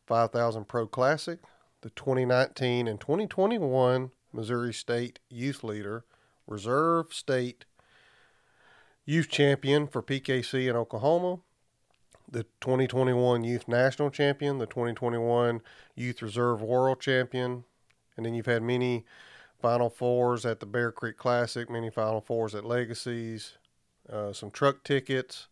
5000 0.07 0.67
Pro 0.67 0.87
Classic, 0.87 1.37
the 1.81 1.91
2019 1.91 2.87
and 2.87 2.99
2021 2.99 4.09
Missouri 4.33 4.73
State 4.73 5.19
Youth 5.29 5.63
Leader, 5.63 6.03
Reserve 6.47 7.13
State 7.13 7.65
Youth 9.05 9.29
Champion 9.29 9.85
for 9.85 10.01
PKC 10.01 10.67
in 10.67 10.75
Oklahoma, 10.75 11.41
the 12.27 12.43
2021 12.59 13.43
Youth 13.43 13.67
National 13.67 14.09
Champion, 14.09 14.57
the 14.57 14.65
2021 14.65 15.61
Youth 15.93 16.23
Reserve 16.23 16.63
World 16.63 16.99
Champion, 16.99 17.65
and 18.17 18.25
then 18.25 18.33
you've 18.33 18.47
had 18.47 18.63
many 18.63 19.05
Final 19.61 19.91
Fours 19.91 20.43
at 20.43 20.59
the 20.59 20.65
Bear 20.65 20.91
Creek 20.91 21.17
Classic, 21.17 21.69
many 21.69 21.91
Final 21.91 22.19
Fours 22.19 22.55
at 22.55 22.65
Legacies, 22.65 23.59
uh, 24.11 24.33
some 24.33 24.49
truck 24.49 24.83
tickets, 24.83 25.49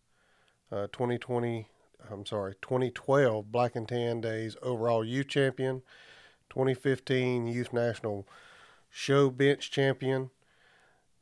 uh, 0.72 0.88
2020 0.88 1.68
I'm 2.10 2.26
sorry, 2.26 2.56
2012 2.62 3.52
Black 3.52 3.76
and 3.76 3.88
Tan 3.88 4.22
Days 4.22 4.56
overall 4.62 5.04
youth 5.04 5.28
champion, 5.28 5.82
2015 6.50 7.48
Youth 7.48 7.74
National 7.74 8.28
Show 8.90 9.30
Bench 9.30 9.70
champion, 9.70 10.30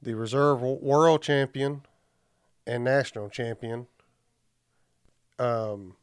the 0.02 0.14
Reserve 0.14 0.62
World 0.62 1.22
champion, 1.22 1.82
and 2.68 2.84
national 2.84 3.30
champion. 3.30 3.88
Um, 5.40 5.96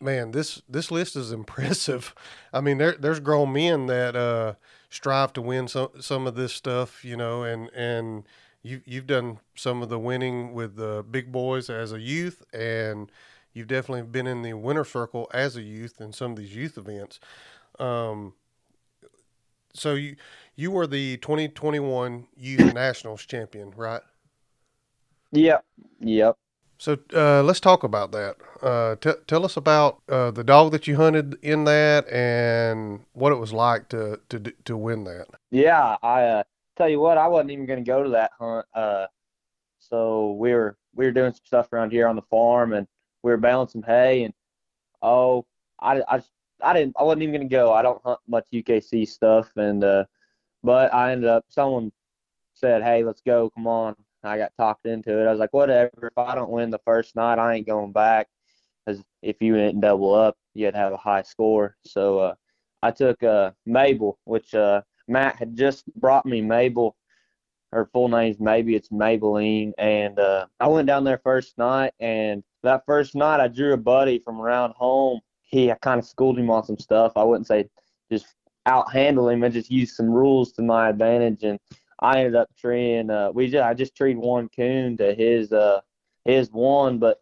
man, 0.00 0.30
this 0.32 0.62
this 0.68 0.90
list 0.90 1.16
is 1.16 1.32
impressive. 1.32 2.14
I 2.52 2.60
mean, 2.60 2.78
there 2.78 2.96
there's 2.98 3.20
grown 3.20 3.52
men 3.52 3.86
that 3.86 4.16
uh, 4.16 4.54
strive 4.88 5.32
to 5.34 5.42
win 5.42 5.68
some 5.68 5.90
some 6.00 6.26
of 6.26 6.34
this 6.34 6.52
stuff, 6.52 7.04
you 7.04 7.16
know, 7.16 7.42
and 7.42 7.70
and 7.74 8.24
you 8.62 8.80
you've 8.84 9.06
done 9.06 9.38
some 9.54 9.82
of 9.82 9.88
the 9.88 9.98
winning 9.98 10.52
with 10.52 10.76
the 10.76 11.04
big 11.08 11.30
boys 11.30 11.70
as 11.70 11.92
a 11.92 12.00
youth, 12.00 12.42
and 12.52 13.10
you've 13.52 13.68
definitely 13.68 14.02
been 14.02 14.26
in 14.26 14.42
the 14.42 14.54
winter 14.54 14.84
circle 14.84 15.30
as 15.32 15.56
a 15.56 15.62
youth 15.62 16.00
in 16.00 16.12
some 16.12 16.32
of 16.32 16.36
these 16.38 16.54
youth 16.54 16.78
events. 16.78 17.20
Um, 17.78 18.34
so 19.72 19.94
you 19.94 20.16
you 20.56 20.70
were 20.70 20.86
the 20.86 21.16
2021 21.18 22.26
youth 22.36 22.74
nationals 22.74 23.24
champion, 23.24 23.72
right? 23.76 24.02
Yep. 25.32 25.64
Yep. 26.00 26.36
So 26.78 26.96
uh, 27.14 27.42
let's 27.42 27.60
talk 27.60 27.84
about 27.84 28.10
that. 28.12 28.36
Uh, 28.62 28.96
t- 28.96 29.20
tell 29.26 29.44
us 29.44 29.56
about 29.56 30.00
uh, 30.08 30.30
the 30.30 30.42
dog 30.42 30.72
that 30.72 30.86
you 30.86 30.96
hunted 30.96 31.36
in 31.42 31.64
that 31.64 32.08
and 32.10 33.00
what 33.12 33.32
it 33.32 33.36
was 33.36 33.52
like 33.52 33.88
to 33.90 34.20
to 34.30 34.40
to 34.64 34.76
win 34.76 35.04
that. 35.04 35.26
Yeah, 35.50 35.96
I 36.02 36.22
uh, 36.22 36.42
tell 36.76 36.88
you 36.88 37.00
what, 37.00 37.18
I 37.18 37.28
wasn't 37.28 37.50
even 37.50 37.66
going 37.66 37.84
to 37.84 37.88
go 37.88 38.02
to 38.02 38.10
that 38.10 38.30
hunt. 38.38 38.66
Uh, 38.74 39.06
so 39.78 40.32
we 40.32 40.52
were 40.54 40.76
we 40.94 41.04
were 41.04 41.12
doing 41.12 41.32
some 41.32 41.44
stuff 41.44 41.72
around 41.72 41.90
here 41.90 42.08
on 42.08 42.16
the 42.16 42.22
farm, 42.22 42.72
and 42.72 42.86
we 43.22 43.30
were 43.30 43.36
baling 43.36 43.68
some 43.68 43.82
hay, 43.82 44.24
and 44.24 44.34
oh, 45.02 45.46
I 45.80 46.02
I 46.08 46.22
I 46.62 46.72
didn't 46.72 46.96
I 46.98 47.02
wasn't 47.04 47.22
even 47.22 47.40
to 47.42 47.46
go. 47.46 47.72
I 47.72 47.82
don't 47.82 48.02
hunt 48.04 48.20
much 48.28 48.46
UKC 48.52 49.08
stuff, 49.08 49.50
and 49.56 49.82
uh, 49.84 50.04
but 50.62 50.92
I 50.92 51.12
ended 51.12 51.28
up 51.28 51.44
someone 51.48 51.92
said, 52.60 52.82
hey, 52.82 53.02
let's 53.02 53.22
go, 53.22 53.50
come 53.50 53.66
on. 53.66 53.96
I 54.22 54.36
got 54.36 54.52
talked 54.58 54.86
into 54.86 55.18
it. 55.18 55.26
I 55.26 55.30
was 55.30 55.40
like, 55.40 55.52
whatever. 55.52 55.90
If 56.02 56.18
I 56.18 56.34
don't 56.34 56.50
win 56.50 56.70
the 56.70 56.80
first 56.84 57.16
night, 57.16 57.38
I 57.38 57.54
ain't 57.54 57.66
going 57.66 57.92
back. 57.92 58.28
Because 58.84 59.02
if 59.22 59.36
you 59.40 59.54
didn't 59.54 59.80
double 59.80 60.14
up, 60.14 60.36
you'd 60.54 60.74
have 60.74 60.92
a 60.92 60.98
high 60.98 61.22
score. 61.22 61.76
So 61.86 62.18
uh, 62.18 62.34
I 62.82 62.90
took 62.90 63.22
uh, 63.22 63.52
Mabel, 63.64 64.18
which 64.24 64.54
uh, 64.54 64.82
Matt 65.08 65.36
had 65.36 65.56
just 65.56 65.84
brought 65.96 66.26
me 66.26 66.42
Mabel. 66.42 66.96
Her 67.72 67.88
full 67.92 68.08
name's 68.08 68.40
maybe 68.40 68.74
it's 68.74 68.88
Maybelline, 68.88 69.72
and 69.78 70.18
uh, 70.18 70.46
I 70.58 70.66
went 70.68 70.86
down 70.86 71.04
there 71.04 71.20
first 71.22 71.56
night, 71.56 71.92
and 72.00 72.42
that 72.62 72.84
first 72.86 73.14
night 73.14 73.40
I 73.40 73.48
drew 73.48 73.72
a 73.72 73.78
buddy 73.78 74.18
from 74.18 74.40
around 74.40 74.72
home. 74.72 75.20
He 75.42 75.70
I 75.70 75.76
kind 75.76 75.98
of 75.98 76.04
schooled 76.04 76.38
him 76.38 76.50
on 76.50 76.64
some 76.64 76.78
stuff. 76.78 77.12
I 77.16 77.22
wouldn't 77.22 77.46
say 77.46 77.68
just 78.10 78.26
out 78.66 78.92
handle 78.92 79.28
him. 79.28 79.44
I 79.44 79.48
just 79.48 79.70
used 79.70 79.94
some 79.94 80.10
rules 80.10 80.52
to 80.52 80.62
my 80.62 80.88
advantage, 80.88 81.44
and 81.44 81.58
I 82.00 82.18
ended 82.18 82.34
up 82.34 82.48
treeing. 82.58 83.10
Uh, 83.10 83.30
we 83.32 83.48
just 83.48 83.64
I 83.64 83.74
just 83.74 83.96
treed 83.96 84.16
one 84.18 84.48
coon 84.48 84.96
to 84.96 85.14
his 85.14 85.52
uh 85.52 85.80
his 86.24 86.50
one, 86.50 86.98
but 86.98 87.18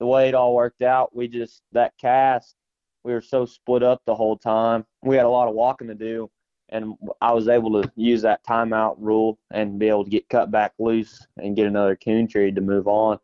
the 0.00 0.06
way 0.06 0.28
it 0.28 0.34
all 0.34 0.54
worked 0.54 0.82
out, 0.82 1.14
we 1.14 1.28
just 1.28 1.62
that 1.72 1.92
cast 1.98 2.56
we 3.04 3.12
were 3.12 3.20
so 3.20 3.44
split 3.44 3.82
up 3.82 4.02
the 4.06 4.14
whole 4.14 4.36
time. 4.36 4.84
We 5.02 5.16
had 5.16 5.26
a 5.26 5.30
lot 5.30 5.48
of 5.48 5.54
walking 5.54 5.88
to 5.88 5.94
do, 5.94 6.30
and 6.72 6.94
I 7.20 7.32
was 7.32 7.48
able 7.48 7.82
to 7.82 7.92
use 7.94 8.22
that 8.22 8.44
timeout 8.44 8.96
rule 8.98 9.38
and 9.50 9.78
be 9.78 9.88
able 9.88 10.04
to 10.04 10.10
get 10.10 10.28
cut 10.28 10.50
back 10.50 10.72
loose 10.78 11.24
and 11.36 11.54
get 11.54 11.66
another 11.66 11.94
coon 11.94 12.26
tree 12.26 12.50
to 12.50 12.60
move 12.60 12.88
on 12.88 13.18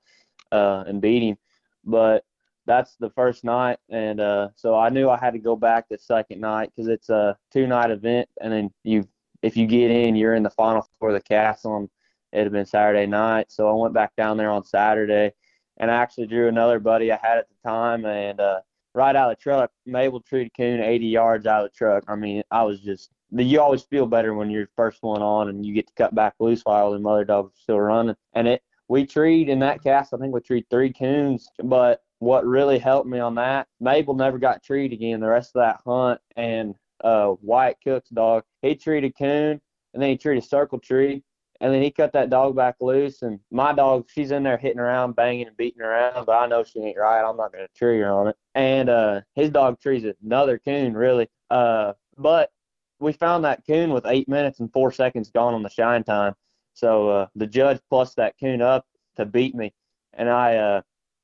uh, 0.53 0.85
and 0.87 1.01
beat 1.01 1.23
him. 1.23 1.39
But 1.85 2.25
that's 2.67 2.97
the 2.97 3.11
first 3.11 3.45
night, 3.45 3.79
and 3.89 4.21
uh, 4.21 4.49
so 4.55 4.75
I 4.79 4.91
knew 4.91 5.09
I 5.09 5.17
had 5.17 5.33
to 5.33 5.39
go 5.39 5.57
back 5.57 5.89
the 5.89 5.97
second 5.97 6.41
night 6.41 6.71
because 6.77 6.89
it's 6.89 7.09
a 7.09 7.37
two 7.51 7.67
night 7.67 7.91
event, 7.91 8.29
and 8.41 8.53
then 8.53 8.71
you 8.85 9.09
if 9.41 9.57
you 9.57 9.67
get 9.67 9.91
in, 9.91 10.15
you're 10.15 10.35
in 10.35 10.43
the 10.43 10.51
final 10.51 10.87
four 10.99 11.09
of 11.09 11.15
the 11.15 11.23
castle. 11.23 11.77
And 11.77 11.89
it 12.33 12.43
had 12.43 12.53
been 12.53 12.67
Saturday 12.67 13.07
night, 13.07 13.51
so 13.51 13.69
I 13.69 13.73
went 13.73 13.95
back 13.95 14.15
down 14.17 14.37
there 14.37 14.51
on 14.51 14.65
Saturday, 14.65 15.33
and 15.79 15.91
I 15.91 15.95
actually 15.95 16.27
drew 16.27 16.49
another 16.49 16.79
buddy 16.79 17.11
I 17.11 17.19
had 17.23 17.39
at 17.39 17.47
the 17.49 17.69
time, 17.69 18.05
and 18.05 18.39
uh, 18.39 18.61
right 18.95 19.17
out 19.17 19.31
of 19.31 19.39
the 19.39 19.43
truck, 19.43 19.71
Mabel 19.87 20.21
treated 20.21 20.53
coon 20.55 20.83
80 20.83 21.07
yards 21.07 21.47
out 21.47 21.65
of 21.65 21.71
the 21.71 21.77
truck. 21.77 22.05
I 22.07 22.17
mean, 22.17 22.43
I 22.51 22.65
was 22.65 22.81
just 22.81 23.11
you 23.31 23.61
always 23.61 23.83
feel 23.83 24.07
better 24.07 24.35
when 24.35 24.51
you're 24.51 24.69
first 24.77 25.03
one 25.03 25.23
on 25.23 25.49
and 25.49 25.65
you 25.65 25.75
get 25.75 25.87
to 25.87 25.93
cut 25.95 26.15
back 26.15 26.35
loose 26.39 26.63
while 26.63 26.93
the 26.93 26.99
mother 26.99 27.25
dogs 27.25 27.53
are 27.53 27.63
still 27.63 27.81
running. 27.81 28.17
And 28.35 28.49
it 28.49 28.63
we 28.89 29.07
treed 29.07 29.49
in 29.49 29.59
that 29.61 29.83
cast, 29.83 30.15
I 30.15 30.17
think 30.17 30.33
we 30.33 30.41
treed 30.41 30.67
three 30.71 30.93
coons, 30.93 31.49
but 31.63 32.03
what 32.21 32.47
really 32.47 32.79
helped 32.79 33.09
me 33.09 33.19
on 33.19 33.35
that, 33.37 33.69
Mabel 33.81 34.15
never 34.15 34.39
got 34.39 34.63
treed 34.63 34.93
again 34.93 35.21
the 35.21 35.29
rest 35.29 35.55
of 35.55 35.61
that 35.61 35.81
hunt 35.87 36.21
and 36.37 36.75
uh, 37.05 37.35
Wyatt 37.43 37.77
Cook's 37.85 38.09
dog. 38.09 38.45
He 38.63 38.75
treated 38.75 39.17
coon, 39.17 39.61
and 39.95 40.03
then 40.03 40.11
he 40.11 40.17
treated 40.17 40.43
circle 40.45 40.81
tree, 40.81 41.23
and 41.61 41.73
then 41.73 41.83
he 41.83 41.91
cut 41.91 42.13
that 42.15 42.31
dog 42.31 42.57
back 42.57 42.77
loose. 42.81 43.23
And 43.23 43.39
my 43.51 43.73
dog, 43.73 44.09
she's 44.13 44.31
in 44.31 44.43
there 44.43 44.57
hitting 44.57 44.81
around, 44.81 45.15
banging 45.15 45.47
and 45.47 45.57
beating 45.57 45.83
around, 45.83 46.25
but 46.25 46.33
I 46.33 46.47
know 46.47 46.65
she 46.65 46.81
ain't 46.81 46.99
right. 46.99 47.23
I'm 47.23 47.37
not 47.37 47.53
gonna 47.53 47.69
tree 47.77 48.01
her 48.01 48.11
on 48.11 48.29
it. 48.29 48.37
And 48.55 48.89
uh, 48.89 49.21
his 49.35 49.51
dog 49.51 49.81
trees 49.81 50.05
another 50.25 50.59
coon, 50.59 50.95
really. 50.95 51.29
Uh, 51.51 51.93
but 52.17 52.51
we 53.01 53.13
found 53.13 53.45
that 53.45 53.67
coon 53.67 53.91
with 53.93 54.07
eight 54.07 54.29
minutes 54.29 54.61
and 54.61 54.73
four 54.73 54.93
seconds 54.93 55.31
gone 55.31 55.55
on 55.55 55.63
the 55.63 55.71
shine 55.71 56.05
time. 56.05 56.35
So 56.75 57.09
uh, 57.09 57.27
the 57.35 57.47
judge 57.47 57.81
plus 57.89 58.15
that 58.15 58.35
coon 58.39 58.63
up 58.63 58.87
to 59.17 59.27
beat 59.27 59.55
me, 59.55 59.73
and 60.15 60.29
I 60.29 60.57
uh, 60.57 60.83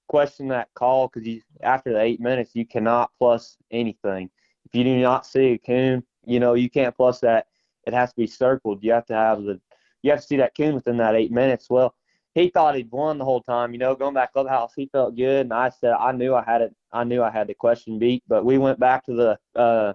questioned 0.09 0.51
that 0.51 0.69
call 0.75 1.09
because 1.09 1.29
after 1.63 1.93
the 1.93 2.01
eight 2.01 2.21
minutes 2.21 2.53
you 2.55 2.67
cannot 2.67 3.11
plus 3.19 3.57
anything. 3.71 4.31
If 4.67 4.75
you 4.75 4.85
do 4.85 4.97
not 5.01 5.27
see 5.27 5.53
a 5.53 5.59
coon, 5.59 6.03
you 6.27 6.41
know, 6.41 6.55
you 6.55 6.71
can't 6.71 6.97
plus 6.97 7.21
that. 7.21 7.47
It 7.87 7.95
has 7.95 8.11
to 8.11 8.17
be 8.17 8.27
circled. 8.27 8.83
You 8.83 8.93
have 8.93 9.07
to 9.07 9.15
have 9.15 9.43
the, 9.43 9.61
you 10.03 10.11
have 10.11 10.21
to 10.21 10.27
see 10.27 10.39
that 10.39 10.57
coon 10.57 10.75
within 10.75 10.97
that 10.99 11.15
eight 11.15 11.31
minutes. 11.31 11.69
Well, 11.69 11.95
he 12.35 12.49
thought 12.49 12.75
he'd 12.75 12.91
won 12.91 13.19
the 13.19 13.25
whole 13.25 13.43
time. 13.43 13.73
You 13.73 13.79
know, 13.79 13.95
going 13.95 14.15
back 14.15 14.33
clubhouse, 14.33 14.73
he 14.75 14.87
felt 14.87 15.17
good, 15.17 15.47
and 15.47 15.53
I 15.53 15.69
said 15.69 15.93
I 15.93 16.13
knew 16.13 16.35
I 16.35 16.43
had 16.43 16.63
it. 16.63 16.75
I 16.93 17.05
knew 17.05 17.23
I 17.23 17.31
had 17.31 17.47
the 17.47 17.55
question 17.55 17.99
beat. 17.99 18.25
But 18.27 18.45
we 18.45 18.59
went 18.59 18.81
back 18.81 19.05
to 19.07 19.15
the 19.15 19.61
uh, 19.61 19.93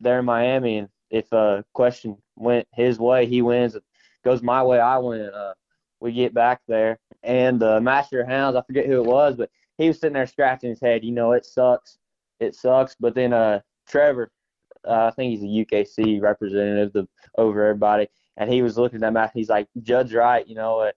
there 0.00 0.20
in 0.20 0.24
Miami, 0.24 0.78
and 0.78 0.88
if 1.12 1.30
a 1.32 1.64
question 1.74 2.16
went 2.36 2.66
his 2.72 2.98
way, 2.98 3.26
he 3.26 3.42
wins. 3.42 3.76
It 3.76 3.84
goes 4.24 4.42
my 4.42 4.62
way, 4.62 4.80
I 4.80 4.98
win. 4.98 5.30
Uh, 5.32 5.52
we 6.00 6.10
get 6.12 6.34
back 6.34 6.62
there, 6.66 6.98
and 7.22 7.60
the 7.60 7.80
master 7.80 8.22
of 8.22 8.28
hounds, 8.28 8.56
I 8.56 8.62
forget 8.62 8.86
who 8.86 8.96
it 8.96 9.06
was, 9.06 9.36
but 9.36 9.50
he 9.78 9.86
was 9.86 10.00
sitting 10.00 10.14
there 10.14 10.26
scratching 10.26 10.70
his 10.70 10.80
head. 10.80 11.04
You 11.04 11.12
know, 11.12 11.32
it 11.32 11.44
sucks. 11.44 11.98
It 12.40 12.56
sucks. 12.56 12.96
But 12.98 13.14
then 13.14 13.32
uh, 13.32 13.60
Trevor, 13.86 14.32
uh, 14.88 15.06
I 15.06 15.10
think 15.12 15.30
he's 15.30 15.42
a 15.42 15.64
UKC 15.64 16.20
representative 16.20 16.92
the, 16.92 17.06
over 17.38 17.62
everybody, 17.62 18.08
and 18.38 18.50
he 18.50 18.62
was 18.62 18.78
looking 18.78 19.04
at 19.04 19.14
that. 19.14 19.30
He's 19.34 19.50
like, 19.50 19.68
Judge 19.82 20.12
right, 20.12 20.46
you 20.48 20.56
know, 20.56 20.80
uh, 20.80 20.92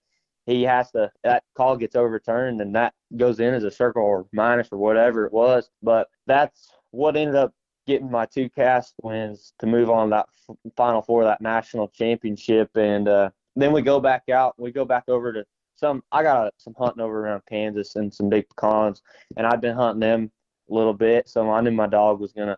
he 0.46 0.64
has 0.64 0.92
to. 0.92 1.12
That 1.24 1.44
call 1.56 1.76
gets 1.76 1.96
overturned, 1.96 2.62
and 2.62 2.74
that 2.76 2.94
goes 3.18 3.40
in 3.40 3.54
as 3.54 3.64
a 3.64 3.72
circle 3.72 4.04
or 4.04 4.28
minus 4.32 4.70
or 4.72 4.78
whatever 4.78 5.26
it 5.26 5.34
was. 5.34 5.70
But 5.84 6.08
that's 6.26 6.70
what 6.92 7.18
ended 7.18 7.36
up 7.36 7.54
getting 7.86 8.10
my 8.10 8.26
two 8.26 8.50
cast 8.50 8.96
wins 9.02 9.54
to 9.60 9.68
move 9.68 9.90
on 9.90 10.10
that 10.12 10.28
final 10.76 11.02
four 11.02 11.24
that 11.24 11.42
national 11.42 11.88
championship, 11.90 12.70
and 12.76 13.08
uh, 13.08 13.30
then 13.56 13.72
we 13.72 13.82
go 13.82 14.00
back 14.00 14.30
out. 14.30 14.56
We 14.58 14.72
go 14.72 14.86
back 14.86 15.04
over 15.08 15.34
to 15.34 15.46
some. 15.76 16.04
I 16.12 16.24
got 16.24 16.54
some 16.58 16.76
hunting 16.78 17.02
over 17.02 17.26
around 17.26 17.44
Kansas 17.50 17.96
and 17.96 18.14
some 18.14 18.30
big 18.30 18.46
pecans, 18.50 19.02
and 19.38 19.46
I've 19.46 19.62
been 19.62 19.76
hunting 19.76 20.02
them 20.02 20.32
a 20.70 20.74
little 20.74 20.94
bit, 20.94 21.30
so 21.30 21.50
I 21.52 21.62
knew 21.62 21.72
my 21.72 21.88
dog 21.88 22.20
was 22.20 22.34
gonna 22.34 22.58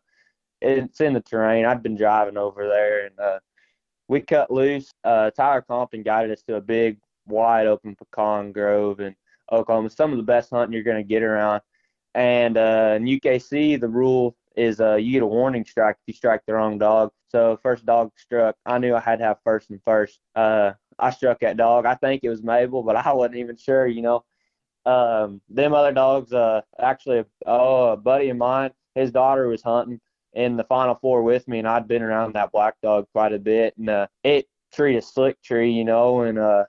it's 0.62 1.02
in 1.02 1.14
the 1.14 1.22
terrain. 1.22 1.66
I'd 1.66 1.84
been 1.84 1.96
driving 1.96 2.38
over 2.38 2.68
there, 2.68 3.06
and 3.06 3.20
uh, 3.20 3.40
we 4.08 4.22
cut 4.22 4.52
loose. 4.52 4.92
Uh, 5.04 5.32
Tyler 5.32 5.62
Compton 5.62 6.04
guided 6.04 6.32
us 6.32 6.44
to 6.44 6.56
a 6.56 6.62
big, 6.62 7.00
wide 7.28 7.68
open 7.68 7.96
pecan 7.96 8.52
grove 8.52 9.00
in 9.00 9.16
Oklahoma. 9.52 9.90
Some 9.90 10.12
of 10.12 10.18
the 10.18 10.24
best 10.24 10.50
hunting 10.50 10.74
you're 10.74 10.96
to 10.96 11.04
get 11.04 11.24
around. 11.24 11.62
And 12.16 12.58
uh, 12.58 12.94
in 12.96 13.04
UKC, 13.04 13.80
the 13.80 13.88
rule 13.88 14.36
is 14.58 14.82
uh, 14.82 14.96
you 14.96 15.14
get 15.14 15.22
a 15.22 15.28
warning 15.28 15.64
strike 15.64 15.96
if 15.96 16.08
you 16.08 16.14
strike 16.14 16.42
the 16.46 16.54
wrong 16.54 16.80
dog. 16.80 17.12
So 17.30 17.60
first 17.62 17.86
dog 17.86 18.12
struck, 18.18 18.56
I 18.66 18.80
knew 18.80 18.96
I 18.96 19.00
had 19.00 19.20
to 19.20 19.26
have 19.26 19.38
first 19.44 19.70
and 19.70 19.80
first. 19.86 20.20
Uh, 20.36 20.72
I 20.98 21.12
struck 21.12 21.40
that 21.42 21.58
dog. 21.58 21.86
I 21.86 21.94
think 21.96 22.24
it 22.24 22.30
was 22.30 22.44
Mabel, 22.44 22.82
but 22.82 22.96
I 22.96 23.14
wasn't 23.14 23.38
even 23.38 23.56
sure. 23.56 23.86
You 23.86 24.02
know, 24.02 24.26
um, 24.86 25.42
them 25.48 25.74
other 25.74 25.94
dogs. 25.94 26.34
Uh, 26.34 26.62
actually, 26.80 27.24
oh, 27.46 27.92
a 27.92 27.98
buddy 27.98 28.30
of 28.30 28.38
mine, 28.38 28.72
his 28.96 29.12
daughter 29.12 29.48
was 29.48 29.62
hunting 29.62 30.02
in 30.34 30.58
the 30.58 30.64
Final 30.64 30.96
Four 30.96 31.22
with 31.22 31.48
me, 31.48 31.60
and 31.60 31.68
I'd 31.68 31.88
been 31.88 32.02
around 32.02 32.34
that 32.34 32.52
black 32.52 32.76
dog 32.82 33.06
quite 33.14 33.34
a 33.34 33.40
bit, 33.40 33.78
and 33.78 33.90
uh, 33.90 34.08
it 34.24 34.48
treated 34.74 35.00
a 35.00 35.02
slick 35.06 35.42
tree, 35.44 35.72
you 35.72 35.86
know, 35.86 36.22
and 36.22 36.40
uh, 36.40 36.66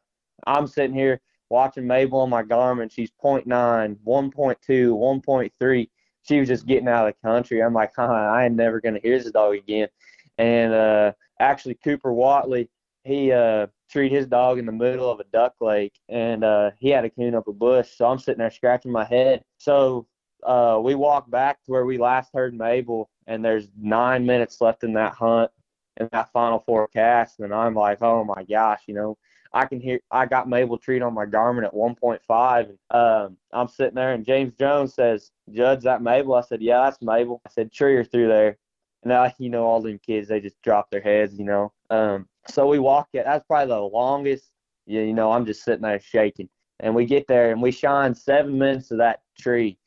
I'm 0.47 0.67
sitting 0.67 0.95
here 0.95 1.21
watching 1.49 1.87
Mabel 1.87 2.21
on 2.21 2.31
my 2.31 2.43
Garmin. 2.43 2.93
She's 2.93 3.11
0.9, 3.25 3.47
1.2, 3.47 3.97
1.3. 4.05 5.89
She 6.29 6.39
was 6.39 6.49
just 6.49 6.67
getting 6.67 6.89
out 6.89 7.09
of 7.09 7.15
the 7.15 7.27
country. 7.27 7.63
I'm 7.63 7.73
like, 7.73 7.93
huh, 7.97 8.03
I 8.05 8.45
ain't 8.45 8.55
never 8.55 8.81
gonna 8.81 9.01
hear 9.03 9.19
this 9.19 9.33
dog 9.33 9.55
again. 9.55 9.89
And 10.37 10.75
uh, 10.75 11.13
actually, 11.41 11.75
Cooper 11.83 12.13
Watley, 12.13 12.69
he 13.05 13.33
uh, 13.33 13.69
treated 13.91 14.15
his 14.15 14.27
dog 14.27 14.59
in 14.59 14.67
the 14.67 14.73
middle 14.73 15.11
of 15.11 15.21
a 15.21 15.25
duck 15.33 15.55
lake, 15.61 15.95
and 16.11 16.45
uh, 16.45 16.71
he 16.79 16.91
had 16.91 17.07
a 17.07 17.11
coon 17.11 17.35
up 17.35 17.49
a 17.49 17.53
bush. 17.53 17.89
So 17.97 18.07
I'm 18.07 18.19
sitting 18.19 18.41
there 18.41 18.51
scratching 18.51 18.93
my 18.93 19.05
head. 19.05 19.43
So 19.57 20.07
uh, 20.45 20.79
we 20.83 20.95
walked 20.95 21.31
back 21.31 21.65
to 21.65 21.73
where 21.73 21.87
we 21.87 21.97
last 21.97 22.31
heard 22.35 22.55
Mabel, 22.55 23.09
and 23.27 23.43
there's 23.43 23.69
nine 23.81 24.27
minutes 24.27 24.61
left 24.61 24.85
in 24.85 24.93
that 24.95 25.15
hunt 25.15 25.51
in 25.99 26.09
that 26.13 26.31
final 26.33 26.61
four 26.61 26.89
cast, 26.89 27.41
and 27.41 27.53
I'm 27.53 27.75
like, 27.75 28.03
oh 28.03 28.25
my 28.25 28.45
gosh, 28.45 28.83
you 28.87 28.95
know, 28.95 29.19
I 29.53 29.67
can 29.67 29.81
hear. 29.81 30.01
I 30.11 30.27
got 30.27 30.49
Mabel 30.49 30.79
treat 30.79 31.03
on 31.03 31.15
my 31.15 31.27
Garmin 31.27 31.65
at 31.65 31.75
1.5. 31.75 32.69
And, 32.69 32.79
um, 32.91 33.37
I'm 33.53 33.69
sitting 33.69 33.95
there, 33.95 34.13
and 34.13 34.25
James 34.25 34.55
Jones 34.55 34.95
says, 34.95 35.31
"Judge, 35.51 35.83
that 35.85 36.03
Mabel?" 36.03 36.35
I 36.35 36.43
said, 36.43 36.63
"Yeah, 36.63 36.83
that's 36.85 37.01
Mabel." 37.03 37.41
I 37.47 37.51
said, 37.51 37.73
"Tree 37.73 37.97
her 37.97 38.05
through 38.05 38.29
there." 38.29 38.59
And 39.03 39.11
now, 39.11 39.33
you 39.39 39.51
know, 39.51 39.65
all 39.65 39.81
them 39.81 39.99
kids, 39.99 40.29
they 40.29 40.41
just 40.41 40.61
drop 40.63 40.91
their 40.91 41.01
heads, 41.01 41.39
you 41.39 41.45
know. 41.45 41.73
Um, 41.91 42.29
so 42.49 42.67
we 42.67 42.79
walk 42.79 43.09
it. 43.13 43.25
That's 43.25 43.45
probably 43.47 43.75
the 43.75 43.81
longest. 43.81 44.51
You 44.87 45.13
know, 45.13 45.33
I'm 45.33 45.47
just 45.47 45.65
sitting 45.65 45.83
there 45.83 46.01
shaking. 46.01 46.49
And 46.81 46.95
we 46.95 47.07
get 47.07 47.27
there 47.27 47.51
and 47.51 47.61
we 47.61 47.71
shine 47.71 48.15
seven 48.15 48.59
minutes 48.59 48.91
of 48.91 48.99
that 48.99 49.21
tree 49.39 49.79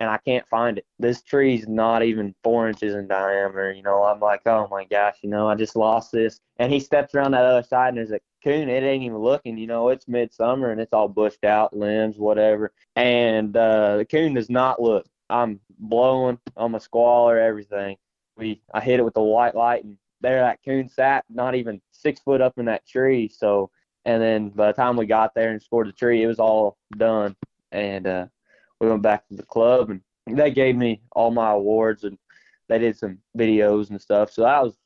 and 0.00 0.08
I 0.08 0.18
can't 0.18 0.46
find 0.48 0.78
it. 0.78 0.86
This 0.98 1.22
tree's 1.22 1.68
not 1.68 2.02
even 2.02 2.34
four 2.42 2.68
inches 2.68 2.94
in 2.94 3.06
diameter. 3.06 3.72
You 3.72 3.82
know, 3.82 4.02
I'm 4.02 4.18
like, 4.18 4.40
oh 4.46 4.66
my 4.70 4.84
gosh, 4.84 5.18
you 5.22 5.28
know, 5.28 5.48
I 5.48 5.54
just 5.54 5.76
lost 5.76 6.10
this. 6.10 6.40
And 6.56 6.72
he 6.72 6.80
steps 6.80 7.14
around 7.14 7.32
that 7.32 7.44
other 7.44 7.62
side 7.62 7.90
and 7.90 7.98
there's 7.98 8.10
a 8.10 8.20
coon. 8.42 8.68
It 8.68 8.82
ain't 8.82 9.04
even 9.04 9.18
looking. 9.18 9.58
You 9.58 9.66
know, 9.66 9.88
it's 9.88 10.08
midsummer 10.08 10.70
and 10.70 10.80
it's 10.80 10.92
all 10.92 11.08
bushed 11.08 11.44
out, 11.44 11.76
limbs, 11.76 12.16
whatever. 12.18 12.72
And 12.96 13.56
uh, 13.56 13.98
the 13.98 14.04
coon 14.04 14.34
does 14.34 14.50
not 14.50 14.80
look. 14.80 15.06
I'm 15.28 15.60
blowing. 15.78 16.38
I'm 16.56 16.74
a 16.74 16.80
squaller, 16.80 17.38
everything. 17.38 17.96
We, 18.36 18.62
I 18.72 18.80
hit 18.80 19.00
it 19.00 19.04
with 19.04 19.14
the 19.14 19.22
white 19.22 19.54
light 19.54 19.84
and 19.84 19.96
there 20.20 20.40
that 20.40 20.60
coon 20.64 20.88
sat, 20.88 21.24
not 21.30 21.54
even 21.54 21.80
six 21.92 22.20
foot 22.20 22.40
up 22.40 22.58
in 22.58 22.66
that 22.66 22.86
tree. 22.86 23.28
So, 23.28 23.70
and 24.04 24.22
then 24.22 24.50
by 24.50 24.68
the 24.68 24.72
time 24.72 24.96
we 24.96 25.06
got 25.06 25.34
there 25.34 25.50
and 25.50 25.62
scored 25.62 25.88
the 25.88 25.92
tree, 25.92 26.22
it 26.22 26.26
was 26.26 26.38
all 26.38 26.76
done. 26.96 27.36
And 27.72 28.06
uh, 28.06 28.26
we 28.80 28.88
went 28.88 29.02
back 29.02 29.26
to 29.28 29.36
the 29.36 29.42
club 29.42 29.90
and 29.90 30.00
they 30.26 30.50
gave 30.50 30.76
me 30.76 31.02
all 31.12 31.30
my 31.30 31.50
awards 31.50 32.04
and 32.04 32.18
they 32.68 32.78
did 32.78 32.96
some 32.96 33.18
videos 33.36 33.90
and 33.90 34.00
stuff. 34.00 34.32
So 34.32 34.42
that 34.42 34.62
was 34.62 34.76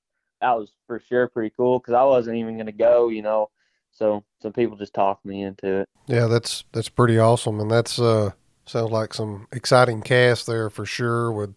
that 0.41 0.53
was 0.53 0.71
for 0.87 1.01
sure 1.01 1.29
pretty 1.29 1.53
cool 1.57 1.79
because 1.79 1.95
I 1.95 2.03
wasn't 2.05 2.37
even 2.37 2.59
gonna 2.59 2.73
go, 2.73 3.09
you 3.09 3.23
know. 3.23 3.51
So 3.93 4.25
some 4.41 4.53
people 4.53 4.77
just 4.77 4.95
talked 4.95 5.25
me 5.25 5.43
into 5.43 5.81
it. 5.81 5.89
Yeah, 6.07 6.27
that's 6.27 6.65
that's 6.73 6.89
pretty 6.89 7.19
awesome, 7.19 7.61
and 7.61 7.71
that's 7.71 7.99
uh 7.99 8.33
sounds 8.67 8.91
like 8.91 9.15
some 9.15 9.47
exciting 9.53 10.03
cast 10.03 10.47
there 10.47 10.71
for 10.71 10.87
sure 10.87 11.31
with 11.31 11.57